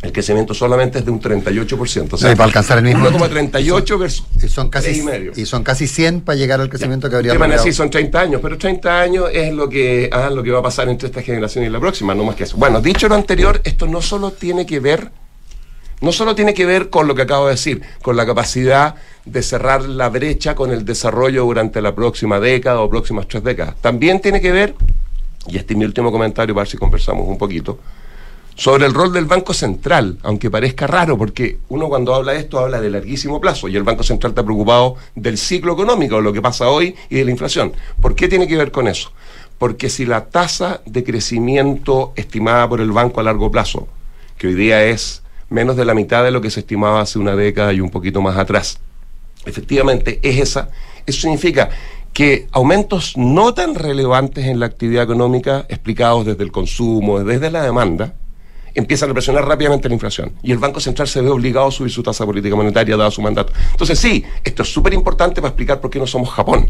el 0.02 0.12
crecimiento 0.12 0.54
solamente 0.56 1.00
es 1.00 1.06
de 1.06 1.12
un 1.12 1.22
38%. 1.22 2.14
O 2.14 2.18
sea, 2.18 2.30
Sí, 2.32 2.36
para 2.36 2.46
alcanzar 2.46 2.80
el 2.80 2.86
mismo. 2.86 3.08
1,38 3.08 4.00
versus 4.00 4.26
Y 4.44 4.48
son 4.48 4.70
casi, 4.70 5.00
y 5.00 5.04
medio. 5.04 5.32
y 5.36 5.46
son 5.46 5.64
casi 5.64 5.86
100 5.88 6.22
para 6.22 6.38
llegar 6.38 6.60
al 6.60 6.70
crecimiento 6.70 7.08
que 7.10 7.16
habría 7.18 7.34
De 7.34 7.38
manera 7.40 7.58
logrado. 7.58 7.70
así 7.70 7.78
son 7.78 7.90
30 7.92 8.20
años, 8.20 8.40
pero 8.42 8.58
30 8.58 9.00
años 9.00 9.26
es 9.32 9.54
lo 9.54 9.70
que, 9.70 10.10
ah, 10.12 10.30
lo 10.32 10.42
que 10.42 10.50
va 10.52 10.60
a 10.60 10.64
pasar 10.64 10.90
entre 10.90 11.08
esta 11.08 11.22
generación 11.22 11.64
y 11.66 11.70
la 11.70 11.80
próxima, 11.80 12.16
no 12.16 12.24
más 12.24 12.36
que 12.36 12.46
eso. 12.46 12.58
Bueno, 12.58 12.82
dicho 12.82 13.08
lo 13.08 13.16
anterior, 13.16 13.62
esto 13.64 13.86
no 13.88 14.02
solo 14.02 14.32
tiene 14.32 14.66
que 14.66 14.80
ver, 14.80 15.12
no 16.02 16.12
solo 16.12 16.34
tiene 16.34 16.56
que 16.56 16.66
ver 16.66 16.90
con 16.90 17.08
lo 17.08 17.14
que 17.14 17.22
acabo 17.22 17.46
de 17.46 17.52
decir, 17.52 17.82
con 18.02 18.18
la 18.18 18.26
capacidad 18.26 18.96
de 19.26 19.44
cerrar 19.44 19.84
la 19.84 20.10
brecha 20.10 20.56
con 20.56 20.72
el 20.72 20.84
desarrollo 20.84 21.44
durante 21.46 21.80
la 21.80 21.94
próxima 21.94 22.40
década 22.40 22.80
o 22.82 22.90
próximas 22.90 23.28
tres 23.28 23.44
décadas. 23.44 23.76
También 23.82 24.20
tiene 24.20 24.42
que 24.42 24.52
ver, 24.52 24.74
y 25.48 25.58
este 25.58 25.74
es 25.74 25.78
mi 25.78 25.86
último 25.86 26.12
comentario 26.12 26.56
para 26.56 26.64
ver 26.64 26.72
si 26.72 26.78
conversamos 26.78 27.28
un 27.28 27.38
poquito, 27.38 27.78
sobre 28.56 28.86
el 28.86 28.94
rol 28.94 29.12
del 29.14 29.26
Banco 29.26 29.54
Central, 29.54 30.18
aunque 30.24 30.52
parezca 30.52 30.88
raro, 30.88 31.18
porque 31.18 31.58
uno 31.70 31.88
cuando 31.88 32.14
habla 32.14 32.34
de 32.34 32.40
esto 32.40 32.60
habla 32.60 32.82
de 32.82 32.90
larguísimo 32.90 33.40
plazo 33.40 33.68
y 33.68 33.76
el 33.76 33.84
Banco 33.84 34.04
Central 34.04 34.32
está 34.32 34.44
preocupado 34.44 34.96
del 35.16 35.38
ciclo 35.38 35.74
económico, 35.74 36.18
de 36.18 36.22
lo 36.22 36.34
que 36.34 36.42
pasa 36.42 36.70
hoy 36.70 36.96
y 37.10 37.16
de 37.16 37.26
la 37.26 37.32
inflación. 37.32 37.74
¿Por 38.02 38.16
qué 38.16 38.28
tiene 38.28 38.48
que 38.48 38.58
ver 38.58 38.72
con 38.72 38.88
eso? 38.88 39.12
Porque 39.58 39.90
si 39.90 40.06
la 40.06 40.26
tasa 40.26 40.82
de 40.86 41.04
crecimiento 41.04 42.14
estimada 42.16 42.68
por 42.68 42.82
el 42.82 42.92
banco 42.92 43.20
a 43.20 43.24
largo 43.24 43.52
plazo, 43.52 43.88
que 44.38 44.48
hoy 44.48 44.56
día 44.56 44.84
es 44.86 45.24
menos 45.50 45.76
de 45.76 45.86
la 45.86 45.94
mitad 45.94 46.24
de 46.24 46.32
lo 46.32 46.42
que 46.42 46.50
se 46.50 46.62
estimaba 46.62 47.02
hace 47.02 47.20
una 47.20 47.36
década 47.36 47.74
y 47.74 47.82
un 47.82 47.90
poquito 47.90 48.22
más 48.22 48.38
atrás, 48.38 48.80
efectivamente 49.46 50.20
es 50.24 50.40
esa, 50.40 50.70
eso 51.06 51.22
significa 51.22 51.70
que 52.14 52.48
aumentos 52.52 53.14
no 53.16 53.54
tan 53.54 53.76
relevantes 53.76 54.46
en 54.46 54.60
la 54.60 54.66
actividad 54.66 55.04
económica, 55.04 55.66
explicados 55.70 56.26
desde 56.26 56.44
el 56.44 56.52
consumo, 56.52 57.24
desde 57.24 57.50
la 57.50 57.64
demanda, 57.64 58.16
empiezan 58.76 59.10
a 59.10 59.14
presionar 59.14 59.46
rápidamente 59.48 59.88
la 59.88 59.94
inflación. 59.96 60.34
Y 60.44 60.52
el 60.52 60.58
Banco 60.58 60.80
Central 60.80 61.08
se 61.08 61.22
ve 61.22 61.30
obligado 61.30 61.68
a 61.68 61.72
subir 61.72 61.92
su 61.92 62.04
tasa 62.04 62.26
política 62.26 62.56
monetaria 62.56 62.98
dado 62.98 63.12
su 63.12 63.22
mandato. 63.22 63.54
Entonces 63.72 64.00
sí, 64.00 64.24
esto 64.44 64.64
es 64.64 64.72
súper 64.72 64.94
importante 64.94 65.42
para 65.42 65.50
explicar 65.50 65.80
por 65.80 65.90
qué 65.90 66.00
no 66.00 66.08
somos 66.08 66.30
Japón. 66.30 66.70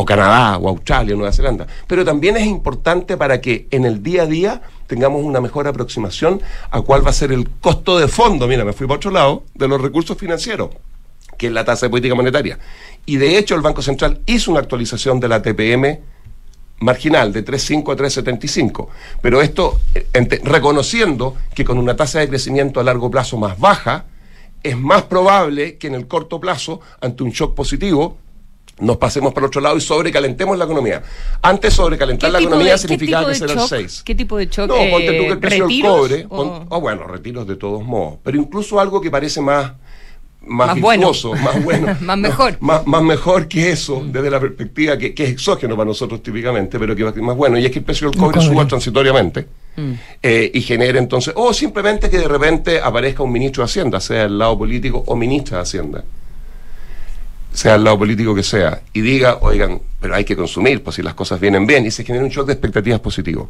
o 0.00 0.04
Canadá, 0.04 0.58
o 0.58 0.68
Australia, 0.68 1.14
o 1.14 1.18
Nueva 1.18 1.32
Zelanda. 1.32 1.66
Pero 1.88 2.04
también 2.04 2.36
es 2.36 2.46
importante 2.46 3.16
para 3.16 3.40
que 3.40 3.66
en 3.72 3.84
el 3.84 4.00
día 4.00 4.22
a 4.22 4.26
día 4.26 4.62
tengamos 4.86 5.24
una 5.24 5.40
mejor 5.40 5.66
aproximación 5.66 6.40
a 6.70 6.82
cuál 6.82 7.04
va 7.04 7.10
a 7.10 7.12
ser 7.12 7.32
el 7.32 7.48
costo 7.50 7.98
de 7.98 8.06
fondo. 8.06 8.46
Mira, 8.46 8.64
me 8.64 8.72
fui 8.72 8.86
para 8.86 8.98
otro 8.98 9.10
lado, 9.10 9.42
de 9.54 9.66
los 9.66 9.80
recursos 9.80 10.16
financieros, 10.16 10.70
que 11.36 11.48
es 11.48 11.52
la 11.52 11.64
tasa 11.64 11.86
de 11.86 11.90
política 11.90 12.14
monetaria. 12.14 12.60
Y 13.06 13.16
de 13.16 13.38
hecho 13.38 13.56
el 13.56 13.60
Banco 13.60 13.82
Central 13.82 14.20
hizo 14.26 14.52
una 14.52 14.60
actualización 14.60 15.18
de 15.18 15.28
la 15.28 15.42
TPM 15.42 15.98
marginal 16.80 17.32
de 17.32 17.44
3,5 17.44 17.92
a 17.92 17.96
3,75. 17.96 18.88
Pero 19.20 19.40
esto 19.42 19.80
reconociendo 20.44 21.36
que 21.54 21.64
con 21.64 21.78
una 21.78 21.96
tasa 21.96 22.20
de 22.20 22.28
crecimiento 22.28 22.80
a 22.80 22.84
largo 22.84 23.10
plazo 23.10 23.36
más 23.36 23.58
baja, 23.58 24.04
es 24.62 24.76
más 24.76 25.02
probable 25.04 25.76
que 25.78 25.86
en 25.86 25.94
el 25.94 26.06
corto 26.06 26.40
plazo, 26.40 26.80
ante 27.00 27.22
un 27.22 27.30
shock 27.30 27.54
positivo, 27.54 28.18
nos 28.80 28.96
pasemos 28.96 29.32
para 29.32 29.46
otro 29.46 29.60
lado 29.60 29.76
y 29.76 29.80
sobrecalentemos 29.80 30.56
la 30.56 30.64
economía. 30.64 31.02
Antes 31.42 31.74
sobrecalentar 31.74 32.30
la 32.30 32.38
economía 32.40 32.72
de- 32.72 32.78
significaba 32.78 33.30
el 33.32 33.38
shock? 33.38 33.68
6. 33.68 34.02
¿Qué 34.04 34.14
tipo 34.14 34.36
de 34.36 34.46
shock? 34.46 34.68
No, 34.68 34.76
ponte 34.76 35.06
tú 35.12 35.22
que 35.24 35.28
Eh, 35.28 35.32
el 35.32 35.38
precio 35.38 35.58
del 35.66 35.68
¿retiros 35.68 35.96
cobre. 35.98 36.26
o- 36.26 36.28
pon- 36.28 36.68
ah, 36.70 36.78
bueno, 36.78 37.04
retiros 37.04 37.46
de 37.48 37.56
todos 37.56 37.82
modos. 37.82 38.18
Pero 38.22 38.38
incluso 38.38 38.78
algo 38.78 39.00
que 39.00 39.10
parece 39.10 39.40
más, 39.40 39.72
más, 40.48 40.68
Más 40.68 40.80
bueno. 40.80 41.12
más 41.42 41.64
bueno. 41.64 41.96
Más 42.00 42.18
mejor. 42.18 42.56
Más, 42.60 42.86
más 42.86 43.02
mejor 43.02 43.48
que 43.48 43.70
eso, 43.70 44.02
desde 44.06 44.30
la 44.30 44.40
perspectiva 44.40 44.96
que, 44.98 45.14
que 45.14 45.24
es 45.24 45.30
exógeno 45.30 45.76
para 45.76 45.86
nosotros 45.86 46.22
típicamente, 46.22 46.78
pero 46.78 46.96
que 46.96 47.06
es 47.06 47.16
más 47.16 47.36
bueno. 47.36 47.58
Y 47.58 47.64
es 47.66 47.70
que 47.70 47.78
el 47.80 47.84
precio 47.84 48.08
del 48.08 48.14
El 48.16 48.20
cobre 48.24 48.38
cobre. 48.38 48.48
suba 48.48 48.66
transitoriamente 48.66 49.46
Mm. 49.78 49.92
eh, 50.24 50.50
y 50.54 50.60
genere 50.62 50.98
entonces, 50.98 51.32
o 51.36 51.52
simplemente 51.54 52.10
que 52.10 52.18
de 52.18 52.26
repente 52.26 52.80
aparezca 52.80 53.22
un 53.22 53.30
ministro 53.30 53.62
de 53.62 53.66
Hacienda, 53.66 54.00
sea 54.00 54.24
el 54.24 54.36
lado 54.36 54.58
político 54.58 55.04
o 55.06 55.14
ministra 55.14 55.58
de 55.58 55.62
Hacienda, 55.62 56.02
sea 57.52 57.76
el 57.76 57.84
lado 57.84 57.98
político 57.98 58.34
que 58.34 58.42
sea, 58.42 58.80
y 58.92 59.00
diga, 59.00 59.38
oigan, 59.40 59.80
pero 60.00 60.14
hay 60.16 60.24
que 60.24 60.36
consumir, 60.36 60.82
pues 60.82 60.96
si 60.96 61.02
las 61.02 61.14
cosas 61.14 61.38
vienen 61.40 61.66
bien, 61.66 61.86
y 61.86 61.90
se 61.92 62.04
genera 62.04 62.24
un 62.24 62.30
shock 62.30 62.46
de 62.46 62.54
expectativas 62.54 62.98
positivo. 63.00 63.48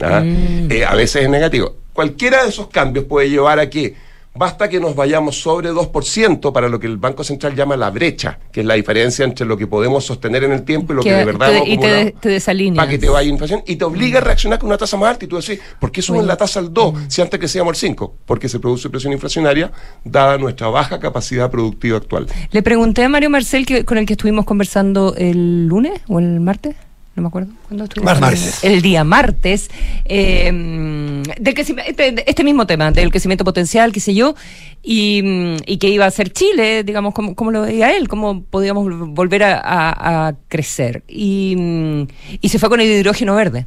¿ah? 0.00 0.20
Mm. 0.24 0.70
Eh, 0.70 0.84
a 0.84 0.94
veces 0.94 1.24
es 1.24 1.28
negativo. 1.28 1.76
Cualquiera 1.92 2.42
de 2.42 2.48
esos 2.48 2.68
cambios 2.68 3.04
puede 3.04 3.28
llevar 3.28 3.58
a 3.58 3.68
que 3.68 3.94
basta 4.34 4.68
que 4.68 4.78
nos 4.80 4.94
vayamos 4.94 5.40
sobre 5.40 5.70
2% 5.72 6.52
para 6.52 6.68
lo 6.68 6.78
que 6.78 6.86
el 6.86 6.96
Banco 6.96 7.24
Central 7.24 7.54
llama 7.56 7.76
la 7.76 7.90
brecha, 7.90 8.38
que 8.52 8.60
es 8.60 8.66
la 8.66 8.74
diferencia 8.74 9.24
entre 9.24 9.44
lo 9.44 9.56
que 9.56 9.66
podemos 9.66 10.04
sostener 10.04 10.44
en 10.44 10.52
el 10.52 10.62
tiempo 10.62 10.92
y 10.92 10.96
lo 10.96 11.02
que, 11.02 11.10
Que 11.10 11.14
de 11.16 11.24
verdad 11.24 11.50
te- 11.50 11.68
y 11.68 11.78
te, 11.78 12.14
te 12.20 12.28
desalinea. 12.28 12.76
para 12.80 12.90
que 12.90 12.98
te 12.98 13.08
vaya 13.08 13.28
inflación 13.28 13.62
y 13.66 13.76
te 13.76 13.84
obliga 13.84 14.18
a 14.18 14.22
reaccionar 14.22 14.58
con 14.58 14.68
una 14.68 14.78
tasa 14.78 14.96
más 14.96 15.10
alta 15.10 15.24
y 15.24 15.28
tú 15.28 15.36
decís, 15.36 15.58
¿por 15.80 15.90
qué 15.90 16.00
suben 16.00 16.26
la 16.26 16.36
tasa 16.36 16.60
al 16.60 16.72
2 16.72 16.94
si 17.08 17.20
antes 17.20 17.38
crecíamos 17.38 17.70
al 17.72 17.76
5? 17.76 18.14
Porque 18.24 18.48
se 18.48 18.60
produce 18.60 18.88
presión 18.88 19.12
inflacionaria 19.12 19.72
dada 20.04 20.38
nuestra 20.38 20.68
baja 20.68 20.98
capacidad 21.00 21.50
productiva 21.50 21.96
actual. 21.96 22.26
Le 22.50 22.62
pregunté 22.62 23.02
a 23.04 23.08
Mario 23.08 23.30
Marcel, 23.30 23.66
que, 23.66 23.84
con 23.84 23.98
el 23.98 24.06
que 24.06 24.12
estuvimos 24.14 24.44
conversando 24.44 25.14
el 25.16 25.66
lunes 25.66 26.00
o 26.08 26.18
el 26.20 26.40
martes, 26.40 26.76
no 27.16 27.22
me 27.22 27.28
acuerdo. 27.28 27.52
¿Cuándo 27.66 27.84
estuvimos? 27.84 28.20
Martes. 28.20 28.64
El 28.64 28.82
día 28.82 29.04
martes. 29.04 29.68
eh, 30.04 30.50
mm, 30.52 31.22
del 31.40 31.54
este, 31.58 32.30
este 32.30 32.44
mismo 32.44 32.66
tema, 32.66 32.90
del 32.92 33.10
crecimiento 33.10 33.44
potencial, 33.44 33.92
qué 33.92 34.00
sé 34.00 34.14
yo, 34.14 34.34
y, 34.82 35.22
y 35.66 35.76
que 35.78 35.88
iba 35.88 36.06
a 36.06 36.10
ser 36.10 36.32
Chile, 36.32 36.84
digamos, 36.84 37.12
como, 37.12 37.34
como 37.34 37.50
lo 37.50 37.62
veía 37.62 37.94
él, 37.96 38.08
cómo 38.08 38.42
podíamos 38.44 38.86
vol- 38.86 39.12
volver 39.14 39.42
a, 39.42 39.58
a- 39.58 40.28
a 40.28 40.34
crecer. 40.48 41.02
Y, 41.08 42.06
y 42.40 42.48
se 42.48 42.58
fue 42.58 42.68
con 42.68 42.80
el 42.80 42.86
hidrógeno 42.88 43.34
verde. 43.34 43.66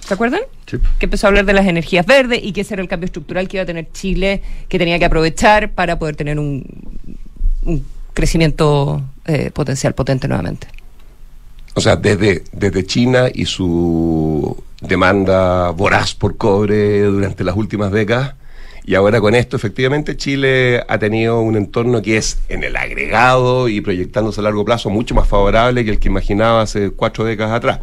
¿Se 0.00 0.14
acuerdan? 0.14 0.40
Que 0.66 1.06
empezó 1.06 1.26
a 1.26 1.28
hablar 1.28 1.44
de 1.44 1.52
las 1.52 1.66
energías 1.66 2.04
verdes 2.04 2.40
y 2.42 2.52
que 2.52 2.62
ese 2.62 2.74
era 2.74 2.82
el 2.82 2.88
cambio 2.88 3.06
estructural 3.06 3.46
que 3.46 3.58
iba 3.58 3.62
a 3.62 3.66
tener 3.66 3.86
Chile, 3.92 4.42
que 4.68 4.78
tenía 4.78 4.98
que 4.98 5.04
aprovechar 5.04 5.70
para 5.70 5.96
poder 5.98 6.16
tener 6.16 6.40
un, 6.40 6.64
un 7.64 7.86
crecimiento 8.12 9.00
eh, 9.26 9.50
potencial 9.54 9.94
potente 9.94 10.26
nuevamente. 10.26 10.66
O 11.74 11.80
sea, 11.80 11.96
desde, 11.96 12.44
desde 12.52 12.84
China 12.84 13.28
y 13.32 13.46
su 13.46 14.62
demanda 14.80 15.70
voraz 15.70 16.14
por 16.14 16.36
cobre 16.36 17.02
durante 17.02 17.44
las 17.44 17.56
últimas 17.56 17.90
décadas, 17.92 18.34
y 18.84 18.96
ahora 18.96 19.20
con 19.20 19.34
esto, 19.34 19.56
efectivamente, 19.56 20.16
Chile 20.16 20.82
ha 20.88 20.98
tenido 20.98 21.40
un 21.40 21.56
entorno 21.56 22.02
que 22.02 22.16
es 22.16 22.38
en 22.48 22.64
el 22.64 22.76
agregado 22.76 23.68
y 23.68 23.80
proyectándose 23.80 24.40
a 24.40 24.42
largo 24.44 24.64
plazo 24.64 24.90
mucho 24.90 25.14
más 25.14 25.28
favorable 25.28 25.84
que 25.84 25.92
el 25.92 25.98
que 26.00 26.08
imaginaba 26.08 26.62
hace 26.62 26.90
cuatro 26.90 27.24
décadas 27.24 27.54
atrás. 27.54 27.78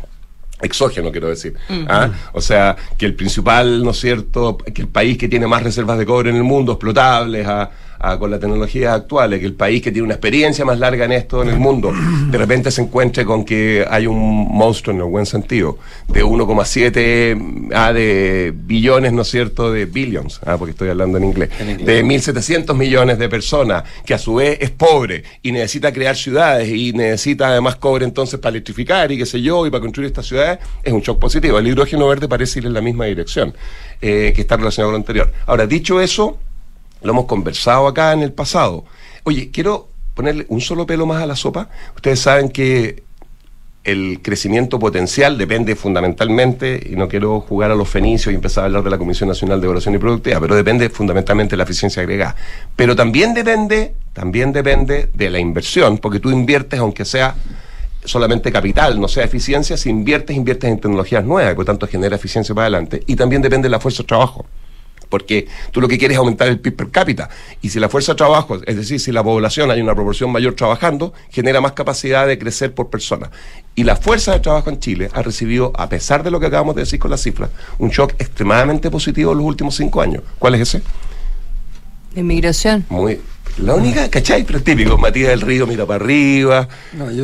Exógeno, 0.61 1.09
quiero 1.09 1.29
decir. 1.29 1.55
Ujú. 1.69 1.85
¿ah? 1.87 2.09
O 2.33 2.41
sea, 2.41 2.75
que 2.97 3.05
el 3.05 3.15
principal, 3.15 3.81
¿no 3.81 3.91
es 3.91 3.99
cierto?, 4.01 4.57
que 4.57 4.81
el 4.81 4.89
país 4.89 5.17
que 5.17 5.29
tiene 5.29 5.47
más 5.47 5.63
reservas 5.63 5.97
de 5.97 6.05
cobre 6.05 6.31
en 6.31 6.35
el 6.35 6.43
mundo, 6.43 6.73
explotables 6.73 7.47
a- 7.47 7.71
a- 7.99 8.17
con 8.17 8.31
la 8.31 8.39
tecnología 8.39 8.93
actual, 8.93 9.37
que 9.39 9.45
el 9.45 9.53
país 9.53 9.81
que 9.81 9.91
tiene 9.91 10.05
una 10.05 10.13
experiencia 10.15 10.65
más 10.65 10.79
larga 10.79 11.05
en 11.05 11.11
esto 11.11 11.41
en 11.43 11.49
el 11.49 11.59
mundo, 11.59 11.91
de 12.29 12.37
repente 12.37 12.71
se 12.71 12.81
encuentre 12.81 13.25
con 13.25 13.43
que 13.45 13.85
hay 13.89 14.07
un 14.07 14.17
monstruo 14.49 14.95
en 14.95 15.01
el 15.01 15.07
buen 15.09 15.25
sentido, 15.25 15.77
de 16.07 16.23
1,7 16.23 17.69
ah, 17.73 17.93
de 17.93 18.53
billones, 18.55 19.13
¿no 19.13 19.21
es 19.23 19.27
cierto?, 19.29 19.71
de 19.71 19.85
billions, 19.85 20.39
ah, 20.45 20.57
porque 20.57 20.71
estoy 20.71 20.89
hablando 20.89 21.17
en 21.17 21.25
inglés, 21.25 21.49
de 21.85 22.03
1.700 22.03 22.75
millones 22.75 23.19
de 23.19 23.29
personas, 23.29 23.83
que 24.05 24.13
a 24.13 24.17
su 24.17 24.35
vez 24.35 24.57
es 24.61 24.69
pobre 24.71 25.23
y 25.41 25.51
necesita 25.51 25.91
crear 25.91 26.15
ciudades 26.15 26.69
y 26.69 26.93
necesita 26.93 27.49
además 27.49 27.75
cobre 27.75 28.05
entonces 28.05 28.39
para 28.39 28.51
electrificar 28.51 29.11
y 29.11 29.17
qué 29.17 29.25
sé 29.25 29.41
yo, 29.41 29.65
y 29.65 29.69
para 29.69 29.81
construir 29.81 30.07
estas 30.07 30.25
ciudades, 30.25 30.59
es 30.83 30.93
un 30.93 31.01
shock 31.01 31.19
positivo. 31.19 31.59
El 31.59 31.67
hidrógeno 31.67 32.07
verde 32.07 32.27
parece 32.27 32.59
ir 32.59 32.65
en 32.65 32.73
la 32.73 32.81
misma 32.81 33.05
dirección 33.05 33.53
eh, 34.01 34.31
que 34.35 34.41
está 34.41 34.55
relacionado 34.57 34.89
con 34.89 34.93
lo 34.93 34.97
anterior. 34.97 35.31
Ahora, 35.45 35.67
dicho 35.67 35.99
eso, 35.99 36.37
lo 37.01 37.11
hemos 37.11 37.25
conversado 37.25 37.87
acá 37.87 38.13
en 38.13 38.21
el 38.21 38.33
pasado. 38.33 38.85
Oye, 39.23 39.51
quiero 39.51 39.89
ponerle 40.13 40.45
un 40.49 40.61
solo 40.61 40.85
pelo 40.85 41.05
más 41.05 41.21
a 41.21 41.25
la 41.25 41.35
sopa. 41.35 41.69
Ustedes 41.95 42.19
saben 42.19 42.49
que 42.49 43.03
el 43.85 44.19
crecimiento 44.21 44.77
potencial 44.77 45.37
depende 45.37 45.75
fundamentalmente, 45.75 46.85
y 46.91 46.95
no 46.95 47.07
quiero 47.07 47.39
jugar 47.39 47.71
a 47.71 47.75
los 47.75 47.87
fenicios 47.87 48.31
y 48.31 48.35
empezar 48.35 48.63
a 48.63 48.65
hablar 48.67 48.83
de 48.83 48.89
la 48.89 48.97
Comisión 48.97 49.29
Nacional 49.29 49.61
de 49.61 49.65
Evaluación 49.65 49.95
y 49.95 49.97
Productividad, 49.97 50.41
pero 50.41 50.55
depende 50.55 50.89
fundamentalmente 50.89 51.51
de 51.51 51.57
la 51.57 51.63
eficiencia 51.63 52.01
agregada. 52.01 52.35
Pero 52.75 52.95
también 52.95 53.33
depende, 53.33 53.95
también 54.13 54.51
depende 54.51 55.09
de 55.13 55.29
la 55.29 55.39
inversión, 55.39 55.97
porque 55.97 56.19
tú 56.19 56.29
inviertes, 56.29 56.79
aunque 56.79 57.05
sea 57.05 57.35
solamente 58.03 58.51
capital, 58.51 58.99
no 58.99 59.07
sea 59.07 59.23
eficiencia, 59.23 59.77
si 59.77 59.89
inviertes, 59.89 60.35
inviertes 60.35 60.69
en 60.69 60.79
tecnologías 60.79 61.23
nuevas, 61.23 61.55
por 61.55 61.65
tanto 61.65 61.87
genera 61.87 62.15
eficiencia 62.17 62.53
para 62.53 62.65
adelante. 62.65 63.03
Y 63.07 63.15
también 63.15 63.41
depende 63.41 63.67
de 63.67 63.71
la 63.71 63.79
fuerza 63.79 64.03
de 64.03 64.07
trabajo 64.07 64.45
porque 65.09 65.47
tú 65.71 65.81
lo 65.81 65.87
que 65.87 65.97
quieres 65.97 66.15
es 66.15 66.19
aumentar 66.19 66.47
el 66.47 66.59
PIB 66.59 66.75
per 66.75 66.89
cápita. 66.89 67.29
Y 67.61 67.69
si 67.69 67.79
la 67.79 67.89
fuerza 67.89 68.13
de 68.13 68.17
trabajo, 68.17 68.59
es 68.65 68.75
decir, 68.75 68.99
si 68.99 69.11
la 69.11 69.23
población 69.23 69.71
hay 69.71 69.81
una 69.81 69.95
proporción 69.95 70.31
mayor 70.31 70.53
trabajando, 70.53 71.13
genera 71.29 71.61
más 71.61 71.73
capacidad 71.73 72.27
de 72.27 72.37
crecer 72.37 72.73
por 72.73 72.89
persona. 72.89 73.29
Y 73.75 73.83
la 73.83 73.95
fuerza 73.95 74.31
de 74.33 74.39
trabajo 74.39 74.69
en 74.69 74.79
Chile 74.79 75.09
ha 75.13 75.21
recibido, 75.21 75.73
a 75.75 75.89
pesar 75.89 76.23
de 76.23 76.31
lo 76.31 76.39
que 76.39 76.45
acabamos 76.45 76.75
de 76.75 76.81
decir 76.81 76.99
con 76.99 77.11
las 77.11 77.21
cifras, 77.21 77.49
un 77.79 77.89
shock 77.89 78.13
extremadamente 78.19 78.91
positivo 78.91 79.31
en 79.31 79.39
los 79.39 79.47
últimos 79.47 79.75
cinco 79.75 80.01
años. 80.01 80.23
¿Cuál 80.37 80.55
es 80.55 80.61
ese? 80.61 80.81
De 82.13 82.21
inmigración. 82.21 82.85
Muy. 82.89 83.19
La 83.57 83.75
única, 83.75 84.09
¿cachai? 84.09 84.45
Pero 84.45 84.61
típico, 84.61 84.97
Matías 84.97 85.29
del 85.29 85.41
Río 85.41 85.67
mira 85.67 85.85
para 85.85 86.01
arriba, 86.01 86.65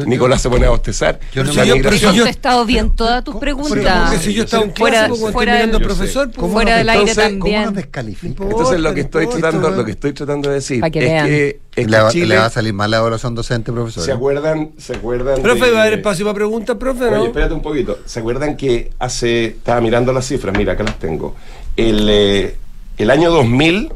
Nicolás 0.05 0.41
se 0.41 0.49
pone 0.49 0.65
a 0.65 0.69
bostezar. 0.69 1.17
Yo 1.33 1.45
no 1.45 1.53
yo- 1.53 1.75
migración- 1.77 2.13
He 2.13 2.17
contestado 2.17 2.65
bien 2.65 2.89
todas 2.89 3.23
tus 3.23 3.35
preguntas. 3.37 4.09
porque 4.09 4.21
si 4.21 4.33
yo 4.33 4.43
estaba 4.43 4.63
en 4.63 4.75
fuera, 4.75 5.05
clase, 5.05 5.21
como 5.21 5.31
fuera 5.31 5.55
del, 5.65 5.81
profesor, 5.81 6.31
¿cómo 6.35 6.51
fuera 6.51 6.77
del 6.77 6.89
aire 6.89 7.01
entonces, 7.11 7.23
también. 7.23 7.55
¿Cómo 7.55 7.65
nos 7.67 7.75
descalifica? 7.75 8.43
Entonces 8.43 8.79
lo 8.81 8.93
que 8.93 9.01
estoy 9.01 9.27
tratando, 9.27 9.69
lo 9.69 9.85
que 9.85 9.91
estoy 9.91 10.11
tratando 10.11 10.49
de 10.49 10.55
decir 10.55 10.83
es 10.83 10.91
que, 10.91 11.59
es 11.73 11.87
le, 11.87 11.99
va, 12.01 12.09
Chile, 12.11 12.25
le 12.27 12.35
va 12.37 12.45
a 12.47 12.49
salir 12.49 12.73
mal 12.73 12.91
la 12.91 12.97
evaluación 12.97 13.33
docente, 13.33 13.71
profesor. 13.71 14.03
¿se 14.03 14.11
acuerdan? 14.11 14.71
¿Se 14.77 14.93
acuerdan? 14.93 15.41
Profe, 15.41 15.65
de- 15.65 15.71
va 15.71 15.77
a 15.79 15.81
haber 15.83 15.99
espacio 15.99 16.25
para 16.25 16.35
preguntas, 16.35 16.75
profe, 16.77 17.05
Oye, 17.05 17.11
¿no? 17.15 17.25
espérate 17.27 17.53
un 17.53 17.61
poquito. 17.61 17.99
¿Se 18.05 18.19
acuerdan 18.19 18.57
que 18.57 18.91
hace, 18.99 19.45
estaba 19.45 19.79
mirando 19.79 20.11
las 20.11 20.27
cifras, 20.27 20.57
mira, 20.57 20.73
acá 20.73 20.83
las 20.83 20.99
tengo. 20.99 21.33
El, 21.77 22.07
eh, 22.09 22.57
el 22.97 23.09
año 23.09 23.31
2000, 23.31 23.89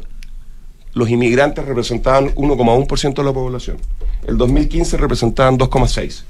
los 0.92 1.08
inmigrantes 1.08 1.64
representaban 1.64 2.34
1,1% 2.34 3.14
de 3.14 3.24
la 3.24 3.32
población. 3.32 3.76
El 4.26 4.36
2015 4.36 4.96
representaban 4.96 5.58
2,6%. 5.58 6.24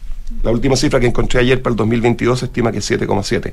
La 0.44 0.52
última 0.52 0.76
cifra 0.76 1.00
que 1.00 1.06
encontré 1.06 1.40
ayer 1.40 1.60
para 1.60 1.72
el 1.72 1.76
2022 1.76 2.38
se 2.38 2.44
estima 2.46 2.70
que 2.70 2.78
es 2.78 2.90
7,7%. 2.90 3.52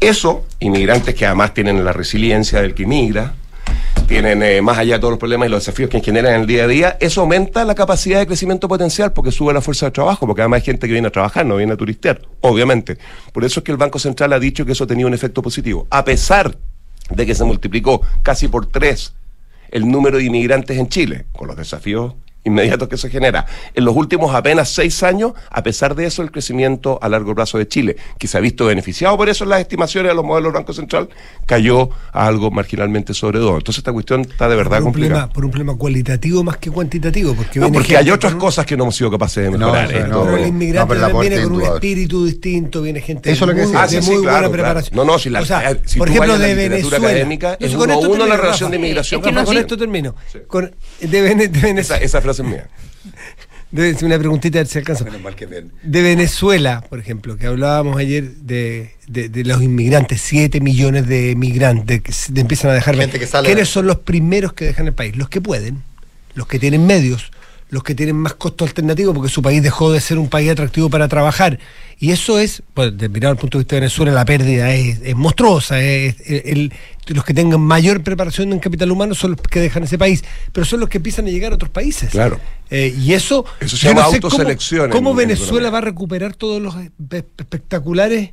Eso, 0.00 0.44
inmigrantes 0.58 1.14
que 1.14 1.24
además 1.24 1.54
tienen 1.54 1.84
la 1.84 1.92
resiliencia 1.92 2.60
del 2.60 2.74
que 2.74 2.82
inmigra, 2.82 3.34
tienen 4.08 4.42
eh, 4.42 4.60
más 4.62 4.78
allá 4.78 4.94
de 4.94 5.00
todos 5.00 5.12
los 5.12 5.18
problemas 5.18 5.48
y 5.48 5.50
los 5.50 5.64
desafíos 5.64 5.90
que 5.90 6.00
generan 6.00 6.34
en 6.34 6.40
el 6.42 6.46
día 6.46 6.64
a 6.64 6.66
día, 6.68 6.96
eso 7.00 7.22
aumenta 7.22 7.64
la 7.64 7.74
capacidad 7.74 8.20
de 8.20 8.26
crecimiento 8.26 8.68
potencial 8.68 9.12
porque 9.12 9.32
sube 9.32 9.52
la 9.52 9.60
fuerza 9.60 9.86
de 9.86 9.92
trabajo, 9.92 10.26
porque 10.26 10.42
además 10.42 10.58
hay 10.58 10.66
gente 10.66 10.86
que 10.86 10.92
viene 10.92 11.08
a 11.08 11.10
trabajar, 11.10 11.46
no 11.46 11.56
viene 11.56 11.72
a 11.72 11.76
turistear, 11.76 12.22
obviamente. 12.40 12.98
Por 13.32 13.44
eso 13.44 13.60
es 13.60 13.64
que 13.64 13.72
el 13.72 13.78
Banco 13.78 13.98
Central 13.98 14.32
ha 14.32 14.38
dicho 14.38 14.64
que 14.64 14.72
eso 14.72 14.86
tenía 14.86 15.06
un 15.06 15.14
efecto 15.14 15.42
positivo, 15.42 15.86
a 15.90 16.04
pesar 16.04 16.56
de 17.10 17.26
que 17.26 17.34
se 17.34 17.44
multiplicó 17.44 18.00
casi 18.22 18.48
por 18.48 18.66
tres 18.66 19.14
el 19.70 19.88
número 19.88 20.18
de 20.18 20.24
inmigrantes 20.24 20.78
en 20.78 20.88
Chile, 20.88 21.26
con 21.32 21.48
los 21.48 21.56
desafíos 21.56 22.14
inmediatos 22.46 22.88
que 22.88 22.96
se 22.96 23.10
genera. 23.10 23.44
En 23.74 23.84
los 23.84 23.94
últimos 23.94 24.34
apenas 24.34 24.70
seis 24.70 25.02
años, 25.02 25.32
a 25.50 25.62
pesar 25.62 25.94
de 25.94 26.06
eso, 26.06 26.22
el 26.22 26.30
crecimiento 26.30 26.98
a 27.02 27.08
largo 27.08 27.34
plazo 27.34 27.58
de 27.58 27.68
Chile, 27.68 27.96
que 28.18 28.26
se 28.28 28.38
ha 28.38 28.40
visto 28.40 28.64
beneficiado 28.66 29.16
por 29.16 29.28
eso 29.28 29.44
en 29.44 29.50
las 29.50 29.60
estimaciones 29.60 30.10
de 30.10 30.14
los 30.16 30.24
modelos 30.24 30.52
del 30.52 30.60
Banco 30.62 30.72
Central, 30.72 31.08
cayó 31.44 31.90
a 32.12 32.26
algo 32.26 32.50
marginalmente 32.50 33.12
sobre 33.14 33.38
todo. 33.40 33.56
Entonces 33.58 33.78
esta 33.78 33.92
cuestión 33.92 34.22
está 34.22 34.48
de 34.48 34.56
verdad 34.56 34.78
por 34.78 34.86
un, 34.86 34.92
complicada. 34.92 35.14
problema, 35.28 35.32
por 35.34 35.44
un 35.44 35.50
problema 35.50 35.74
cualitativo 35.76 36.42
más 36.44 36.56
que 36.58 36.70
cuantitativo. 36.70 37.34
Porque, 37.34 37.60
No, 37.60 37.66
porque 37.72 37.88
gente 37.88 37.96
hay 37.98 38.10
otras 38.10 38.34
cosas 38.36 38.64
que 38.64 38.76
no 38.76 38.84
hemos 38.84 38.96
sido 38.96 39.10
capaces 39.10 39.44
de 39.44 39.50
No, 39.50 39.58
mejorar. 39.58 39.92
esto. 39.92 40.06
no, 40.08 40.24
Pero 40.24 40.36
el 40.36 40.46
inmigrante 40.46 40.94
No, 40.94 41.06
pero 41.08 41.20
viene 41.20 41.42
con 41.42 41.52
un 41.54 41.62
espíritu 41.62 42.24
distinto, 42.24 42.82
viene 42.82 43.00
gente 43.00 43.30
Eso 43.32 43.44
es 43.44 43.48
lo 43.50 43.54
que 43.54 43.66
muy. 43.66 43.76
Ah, 43.76 43.88
sí, 43.88 43.96
de 43.96 44.02
sí, 44.02 44.10
muy 44.10 44.22
claro, 44.22 44.22
buena 44.22 44.38
claro. 44.48 44.52
preparación. 44.52 44.96
No, 44.96 45.04
no, 45.04 45.18
si 45.18 45.30
la- 45.30 45.40
o 45.40 45.44
sea, 45.44 45.76
si 45.84 45.98
por 45.98 46.08
ejemplo, 46.08 46.38
de 46.38 46.48
literatura 46.54 46.68
Venezuela. 46.76 47.08
académica, 47.08 47.56
No, 47.60 47.66
es 47.66 47.74
uno 47.74 47.86
la 47.86 48.00
termino, 48.00 48.36
relación 48.36 48.70
de 48.70 48.76
inmigración 48.76 49.20
Rafa, 49.22 49.34
con 49.36 49.44
con 49.46 49.56
esto 49.58 49.76
termino. 49.76 50.14
Con- 50.46 50.74
de, 51.00 51.22
Vene- 51.22 51.48
de 51.48 51.60
Venezuela. 51.60 51.80
Esa, 51.80 51.96
esa 51.98 52.20
frase 52.20 52.35
mía. 52.42 52.68
Debe 53.70 53.94
ser 53.94 54.04
una 54.04 54.18
preguntita 54.18 54.58
a 54.58 54.62
ver 54.62 54.68
si 54.68 54.78
alcanza. 54.78 55.04
De 55.82 56.02
Venezuela, 56.02 56.82
por 56.88 56.98
ejemplo, 57.00 57.36
que 57.36 57.46
hablábamos 57.46 57.96
ayer 57.98 58.30
de, 58.36 58.92
de- 59.08 59.28
de 59.28 59.44
los 59.44 59.60
inmigrantes, 59.60 60.22
7 60.22 60.60
millones 60.60 61.06
de 61.08 61.34
migrantes 61.36 62.00
que 62.00 62.12
se- 62.12 62.32
de 62.32 62.40
empiezan 62.42 62.70
a 62.70 62.74
dejar. 62.74 62.96
Gente 62.96 63.18
que 63.18 63.26
sale- 63.26 63.46
¿Quiénes 63.46 63.68
son 63.68 63.86
los 63.86 63.98
primeros 63.98 64.52
que 64.52 64.66
dejan 64.66 64.86
el 64.86 64.94
país? 64.94 65.16
Los 65.16 65.28
que 65.28 65.40
pueden, 65.40 65.82
los 66.34 66.46
que 66.46 66.58
tienen 66.60 66.86
medios, 66.86 67.32
los 67.68 67.82
que 67.82 67.94
tienen 67.96 68.14
más 68.16 68.34
costo 68.34 68.64
alternativo, 68.64 69.12
porque 69.12 69.28
su 69.28 69.42
país 69.42 69.62
dejó 69.62 69.90
de 69.92 70.00
ser 70.00 70.18
un 70.18 70.28
país 70.28 70.50
atractivo 70.50 70.88
para 70.88 71.08
trabajar. 71.08 71.58
Y 71.98 72.12
eso 72.12 72.38
es, 72.38 72.62
pues, 72.74 72.96
de 72.96 73.08
mirar 73.08 73.32
el 73.32 73.38
punto 73.38 73.58
de 73.58 73.64
vista 73.64 73.74
de 73.76 73.80
Venezuela, 73.80 74.12
la 74.12 74.24
pérdida 74.24 74.72
es, 74.74 75.00
es 75.02 75.16
monstruosa. 75.16 75.80
es- 75.80 76.16
el- 76.26 76.72
los 77.08 77.24
que 77.24 77.34
tengan 77.34 77.60
mayor 77.60 78.02
preparación 78.02 78.52
en 78.52 78.58
capital 78.58 78.90
humano 78.90 79.14
son 79.14 79.32
los 79.32 79.40
que 79.40 79.60
dejan 79.60 79.84
ese 79.84 79.96
país, 79.98 80.22
pero 80.52 80.64
son 80.64 80.80
los 80.80 80.88
que 80.88 80.98
empiezan 80.98 81.26
a 81.26 81.30
llegar 81.30 81.52
a 81.52 81.54
otros 81.56 81.70
países. 81.70 82.10
Claro. 82.10 82.38
Eh, 82.70 82.94
y 82.98 83.12
eso, 83.14 83.44
Eso 83.60 83.76
se 83.76 83.88
llama 83.88 84.02
no 84.02 84.10
sé 84.10 84.20
cómo- 84.20 84.32
autoselección 84.32 84.90
¿Cómo, 84.90 85.10
en- 85.10 85.20
en 85.20 85.28
Venezuela 85.28 85.70
va 85.70 85.78
a 85.78 85.82
recuperar 85.82 86.34
todos 86.34 86.60
los 86.60 86.74
espe- 86.76 87.24
espectaculares 87.38 88.30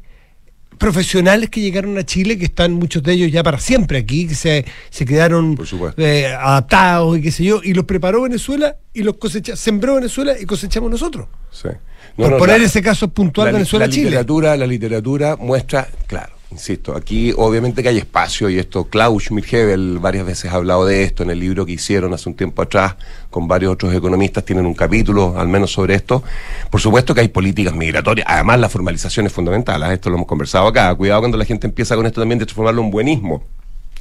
profesionales 0.77 1.49
que 1.49 1.61
llegaron 1.61 1.97
a 1.97 2.03
Chile, 2.03 2.37
que 2.37 2.45
están 2.45 2.73
muchos 2.73 3.03
de 3.03 3.13
ellos 3.13 3.31
ya 3.31 3.43
para 3.43 3.59
siempre 3.59 3.97
aquí, 3.97 4.27
que 4.27 4.35
se, 4.35 4.65
se 4.89 5.05
quedaron 5.05 5.57
eh, 5.97 6.27
adaptados 6.27 7.17
y 7.17 7.21
qué 7.21 7.31
sé 7.31 7.43
yo, 7.43 7.61
y 7.63 7.73
los 7.73 7.85
preparó 7.85 8.21
Venezuela 8.21 8.77
y 8.93 9.03
los 9.03 9.17
cosecha, 9.17 9.55
sembró 9.55 9.95
Venezuela 9.95 10.33
y 10.39 10.45
cosechamos 10.45 10.89
nosotros. 10.89 11.27
Sí. 11.51 11.69
Por 12.15 12.37
poner 12.37 12.61
ese 12.61 12.81
caso 12.81 13.07
puntual 13.07 13.51
Venezuela-Chile. 13.51 14.03
La 14.03 14.09
literatura, 14.09 14.57
la 14.57 14.67
literatura 14.67 15.35
muestra, 15.35 15.87
claro, 16.05 16.33
insisto, 16.53 16.95
aquí 16.95 17.33
obviamente 17.35 17.83
que 17.83 17.89
hay 17.89 17.97
espacio 17.97 18.49
y 18.49 18.57
esto, 18.57 18.85
Klaus 18.85 19.25
Schmidt-Hebel 19.25 19.99
varias 19.99 20.25
veces 20.25 20.51
ha 20.51 20.55
hablado 20.55 20.85
de 20.85 21.03
esto 21.03 21.23
en 21.23 21.31
el 21.31 21.39
libro 21.39 21.65
que 21.65 21.73
hicieron 21.73 22.13
hace 22.13 22.29
un 22.29 22.35
tiempo 22.35 22.61
atrás 22.61 22.95
con 23.29 23.47
varios 23.47 23.73
otros 23.73 23.93
economistas, 23.93 24.45
tienen 24.45 24.65
un 24.65 24.73
capítulo 24.73 25.37
al 25.37 25.47
menos 25.47 25.71
sobre 25.71 25.95
esto. 25.95 26.23
Por 26.69 26.79
supuesto 26.79 27.13
que 27.13 27.21
hay 27.21 27.27
políticas 27.27 27.75
migratorias, 27.75 28.25
además 28.29 28.59
la 28.59 28.69
formalización 28.69 29.25
es 29.25 29.33
fundamental, 29.33 29.81
¿ah? 29.83 29.93
esto 29.93 30.09
lo 30.09 30.15
hemos 30.15 30.27
conversado 30.27 30.67
acá, 30.67 30.93
cuidado 30.95 31.21
cuando 31.21 31.37
la 31.37 31.45
gente 31.45 31.67
empieza 31.67 31.95
con 31.95 32.05
esto 32.05 32.21
también 32.21 32.39
de 32.39 32.45
transformarlo 32.45 32.81
en 32.81 32.91
buenismo. 32.91 33.43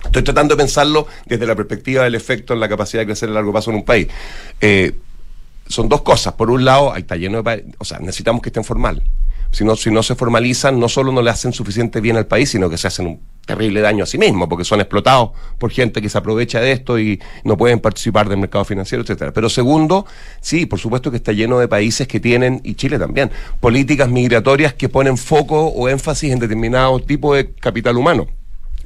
Estoy 0.04 0.22
tratando 0.22 0.54
de 0.54 0.62
pensarlo 0.62 1.06
desde 1.26 1.46
la 1.46 1.54
perspectiva 1.54 2.04
del 2.04 2.14
efecto 2.14 2.54
en 2.54 2.60
la 2.60 2.68
capacidad 2.68 3.02
de 3.02 3.06
crecer 3.06 3.28
a 3.30 3.32
largo 3.32 3.52
plazo 3.52 3.70
en 3.70 3.76
un 3.76 3.84
país. 3.84 4.08
Eh, 4.60 4.92
son 5.68 5.88
dos 5.88 6.02
cosas. 6.02 6.34
Por 6.34 6.50
un 6.50 6.64
lado, 6.64 6.92
ahí 6.92 7.02
está 7.02 7.16
lleno 7.16 7.42
de... 7.42 7.64
O 7.78 7.84
sea, 7.84 7.98
necesitamos 8.00 8.42
que 8.42 8.48
estén 8.48 8.64
formal. 8.64 9.02
Si 9.52 9.64
no, 9.64 9.76
si 9.76 9.90
no 9.90 10.02
se 10.02 10.14
formalizan, 10.14 10.80
no 10.80 10.88
solo 10.88 11.12
no 11.12 11.22
le 11.22 11.30
hacen 11.30 11.52
suficiente 11.52 12.00
bien 12.00 12.16
al 12.16 12.26
país, 12.26 12.50
sino 12.50 12.70
que 12.70 12.78
se 12.78 12.88
hacen 12.88 13.06
un 13.06 13.20
terrible 13.44 13.82
daño 13.82 14.04
a 14.04 14.06
sí 14.06 14.16
mismos, 14.16 14.48
porque 14.48 14.64
son 14.64 14.80
explotados 14.80 15.32
por 15.58 15.70
gente 15.70 16.00
que 16.00 16.08
se 16.08 16.16
aprovecha 16.16 16.60
de 16.60 16.72
esto 16.72 16.98
y 16.98 17.20
no 17.44 17.56
pueden 17.56 17.80
participar 17.80 18.28
del 18.28 18.38
mercado 18.38 18.64
financiero, 18.64 19.02
etcétera. 19.02 19.32
Pero 19.32 19.50
segundo, 19.50 20.06
sí, 20.40 20.64
por 20.64 20.78
supuesto 20.78 21.10
que 21.10 21.18
está 21.18 21.32
lleno 21.32 21.58
de 21.58 21.68
países 21.68 22.08
que 22.08 22.18
tienen, 22.18 22.62
y 22.64 22.74
Chile 22.74 22.98
también, 22.98 23.30
políticas 23.60 24.08
migratorias 24.08 24.72
que 24.74 24.88
ponen 24.88 25.18
foco 25.18 25.68
o 25.68 25.88
énfasis 25.88 26.32
en 26.32 26.38
determinado 26.38 26.98
tipo 27.00 27.34
de 27.34 27.52
capital 27.52 27.98
humano. 27.98 28.26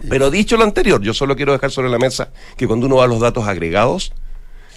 Pero 0.08 0.30
dicho 0.30 0.56
lo 0.56 0.64
anterior, 0.64 1.00
yo 1.00 1.14
solo 1.14 1.36
quiero 1.36 1.52
dejar 1.52 1.70
sobre 1.70 1.88
la 1.88 1.98
mesa 1.98 2.30
que 2.56 2.66
cuando 2.66 2.86
uno 2.86 2.96
va 2.96 3.04
a 3.04 3.08
los 3.08 3.20
datos 3.20 3.46
agregados, 3.46 4.12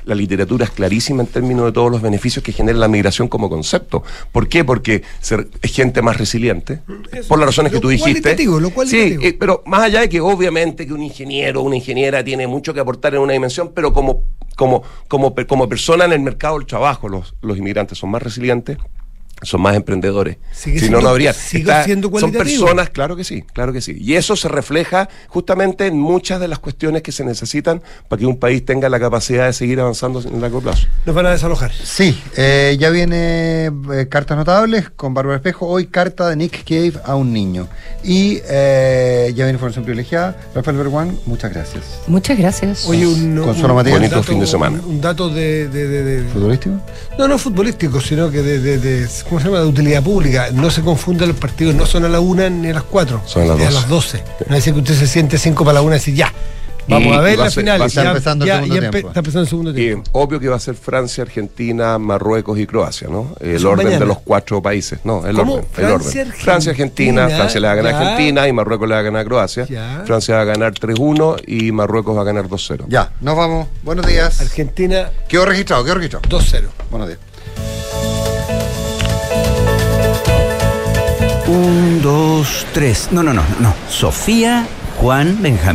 la 0.09 0.15
literatura 0.15 0.65
es 0.65 0.71
clarísima 0.71 1.21
en 1.21 1.27
términos 1.27 1.65
de 1.67 1.71
todos 1.71 1.91
los 1.91 2.01
beneficios 2.01 2.43
que 2.43 2.51
genera 2.51 2.77
la 2.77 2.87
migración 2.87 3.27
como 3.27 3.49
concepto. 3.49 4.03
¿Por 4.31 4.47
qué? 4.49 4.63
Porque 4.65 5.03
ser- 5.21 5.47
es 5.61 5.71
gente 5.73 6.01
más 6.01 6.17
resiliente, 6.17 6.79
por 7.27 7.37
las 7.39 7.47
razones 7.47 7.71
que 7.71 7.79
tú 7.79 7.89
dijiste. 7.89 8.29
lo 8.59 8.71
Sí, 8.87 9.17
eh, 9.21 9.33
pero 9.39 9.63
más 9.65 9.83
allá 9.83 10.01
de 10.01 10.09
que 10.09 10.19
obviamente 10.19 10.85
que 10.87 10.93
un 10.93 11.03
ingeniero 11.03 11.61
o 11.61 11.63
una 11.63 11.75
ingeniera 11.75 12.23
tiene 12.23 12.47
mucho 12.47 12.73
que 12.73 12.79
aportar 12.79 13.13
en 13.13 13.21
una 13.21 13.33
dimensión, 13.33 13.71
pero 13.73 13.93
como, 13.93 14.23
como, 14.55 14.81
como, 15.07 15.33
como 15.47 15.69
persona 15.69 16.05
en 16.05 16.11
el 16.13 16.19
mercado 16.21 16.57
del 16.57 16.65
trabajo, 16.67 17.07
los, 17.07 17.35
los 17.41 17.57
inmigrantes 17.57 17.97
son 17.97 18.09
más 18.09 18.21
resilientes. 18.23 18.77
Son 19.41 19.61
más 19.61 19.75
emprendedores. 19.75 20.37
Sigue 20.51 20.79
si 20.79 20.85
no, 20.85 20.89
siendo- 20.89 21.01
no 21.01 21.09
habría. 21.09 21.33
sigue 21.33 21.71
siendo 21.85 22.11
son 22.19 22.31
personas, 22.31 22.89
claro 22.89 23.15
que 23.15 23.23
sí, 23.23 23.41
claro 23.53 23.71
que 23.71 23.81
sí. 23.81 23.95
Y 23.99 24.15
eso 24.15 24.35
se 24.35 24.47
refleja 24.49 25.07
justamente 25.27 25.87
en 25.87 25.97
muchas 25.97 26.39
de 26.41 26.47
las 26.47 26.59
cuestiones 26.59 27.03
que 27.03 27.11
se 27.11 27.23
necesitan 27.23 27.81
para 28.09 28.19
que 28.19 28.25
un 28.25 28.37
país 28.37 28.65
tenga 28.65 28.89
la 28.89 28.99
capacidad 28.99 29.45
de 29.45 29.53
seguir 29.53 29.79
avanzando 29.79 30.21
en 30.21 30.35
el 30.35 30.41
largo 30.41 30.59
plazo. 30.61 30.87
Nos 31.05 31.15
van 31.15 31.25
a 31.27 31.31
desalojar. 31.31 31.71
Sí, 31.71 32.21
eh, 32.35 32.75
ya 32.79 32.89
viene 32.89 33.65
eh, 33.67 34.07
Cartas 34.09 34.37
Notables 34.37 34.89
con 34.89 35.13
Bárbara 35.13 35.37
Espejo. 35.37 35.67
Hoy 35.67 35.87
carta 35.87 36.29
de 36.29 36.35
Nick 36.35 36.63
Cave 36.63 36.93
a 37.05 37.15
un 37.15 37.31
niño. 37.31 37.67
Y 38.03 38.39
eh, 38.49 39.27
ya 39.35 39.45
viene 39.45 39.51
Información 39.53 39.85
Privilegiada. 39.85 40.35
Rafael 40.53 40.77
Berguán, 40.77 41.17
muchas 41.25 41.53
gracias. 41.53 41.83
Muchas 42.07 42.37
gracias. 42.37 42.85
Oye, 42.87 43.05
un, 43.07 43.37
Consuelo 43.37 43.73
un- 43.75 43.85
un 43.85 43.91
Bonito 43.91 44.15
dato- 44.15 44.23
fin 44.23 44.39
de 44.39 44.47
semana. 44.47 44.79
Un, 44.85 44.95
un 44.95 45.01
dato 45.01 45.29
de, 45.29 45.67
de- 45.69 45.87
de- 45.87 46.03
de- 46.03 46.29
¿Futbolístico? 46.31 46.75
No, 47.17 47.27
no 47.27 47.37
futbolístico, 47.37 47.99
sino 48.01 48.29
que 48.31 48.41
de, 48.41 48.59
de- 48.59 48.77
de- 48.77 49.07
¿cómo 49.29 49.39
se 49.39 49.45
llama? 49.47 49.59
De 49.61 49.65
utilidad 49.67 50.03
pública. 50.03 50.49
No 50.51 50.69
se 50.69 50.81
confunden 50.81 51.29
los 51.29 51.37
partidos, 51.37 51.75
no 51.75 51.85
son 51.85 52.03
a 52.05 52.09
la 52.09 52.19
una 52.19 52.49
ni 52.49 52.69
a 52.69 52.73
las 52.73 52.83
cuatro, 52.83 53.21
Son 53.25 53.43
a 53.43 53.45
las 53.45 53.57
ni 53.57 53.63
a 53.63 53.67
12. 53.67 53.79
las 53.79 53.87
doce. 53.89 54.23
No 54.47 54.55
es 54.55 54.63
decir 54.63 54.73
que 54.73 54.79
usted 54.79 54.95
se 54.95 55.07
siente 55.07 55.37
cinco 55.37 55.63
para 55.63 55.75
la 55.75 55.81
una 55.81 55.95
y 55.95 55.99
decir 55.99 56.15
ya. 56.15 56.33
Vamos 56.87 57.13
Y- 57.13 57.17
a 57.17 57.21
ver 57.21 57.37
la 57.37 57.51
final. 57.51 57.79
empezando 57.81 58.45
el 58.45 58.51
segundo 58.51 58.79
tiempo. 58.89 59.07
Está 59.09 59.19
empezando 59.19 59.41
el 59.43 59.47
segundo 59.47 59.71
Y 59.71 59.73
tiempo. 59.75 60.09
obvio 60.13 60.39
que 60.39 60.47
va 60.47 60.55
a 60.55 60.59
ser 60.59 60.73
Francia, 60.73 61.21
Argentina, 61.21 61.99
Marruecos 61.99 62.57
y 62.57 62.65
Croacia, 62.65 63.07
¿no? 63.07 63.35
El 63.39 63.63
orden 63.63 63.85
mañana. 63.85 63.99
de 63.99 64.07
los 64.07 64.17
cuatro 64.21 64.59
países. 64.59 64.97
No, 65.03 65.23
el 65.27 65.35
¿Cómo? 65.35 65.53
orden. 65.53 65.65
el 65.67 65.71
Francia, 65.75 65.93
orden. 65.93 66.07
Argentina, 66.21 66.43
Francia, 66.43 66.71
Argentina, 66.71 67.29
Francia 67.29 67.59
le 67.59 67.67
va 67.67 67.73
a 67.73 67.75
ganar 67.75 67.93
a. 67.93 67.99
Argentina 67.99 68.47
y 68.47 68.53
Marruecos 68.53 68.87
le 68.89 68.95
va 68.95 68.99
a 69.01 69.03
ganar 69.03 69.21
a 69.21 69.25
Croacia. 69.25 69.65
Ya. 69.69 70.01
Francia 70.07 70.35
va 70.37 70.41
a 70.41 70.45
ganar 70.45 70.73
3-1 70.73 71.35
y 71.45 71.71
Marruecos 71.71 72.17
va 72.17 72.21
a 72.21 72.25
ganar 72.25 72.47
2-0. 72.49 72.85
Ya, 72.89 73.11
nos 73.21 73.37
vamos. 73.37 73.67
Buenos 73.83 74.07
días. 74.07 74.41
Argentina 74.41 75.11
Quedó 75.27 75.45
registrado, 75.45 75.83
quedó 75.83 75.93
registrado. 75.93 76.27
2-0. 76.27 76.69
Buenos 76.89 77.07
días. 77.07 77.19
Un, 81.49 81.99
dos, 82.03 82.67
tres. 82.73 83.09
No, 83.11 83.23
no, 83.23 83.33
no, 83.33 83.41
no. 83.59 83.73
Sofía, 83.89 84.67
Juan, 84.97 85.41
Benjamín. 85.41 85.59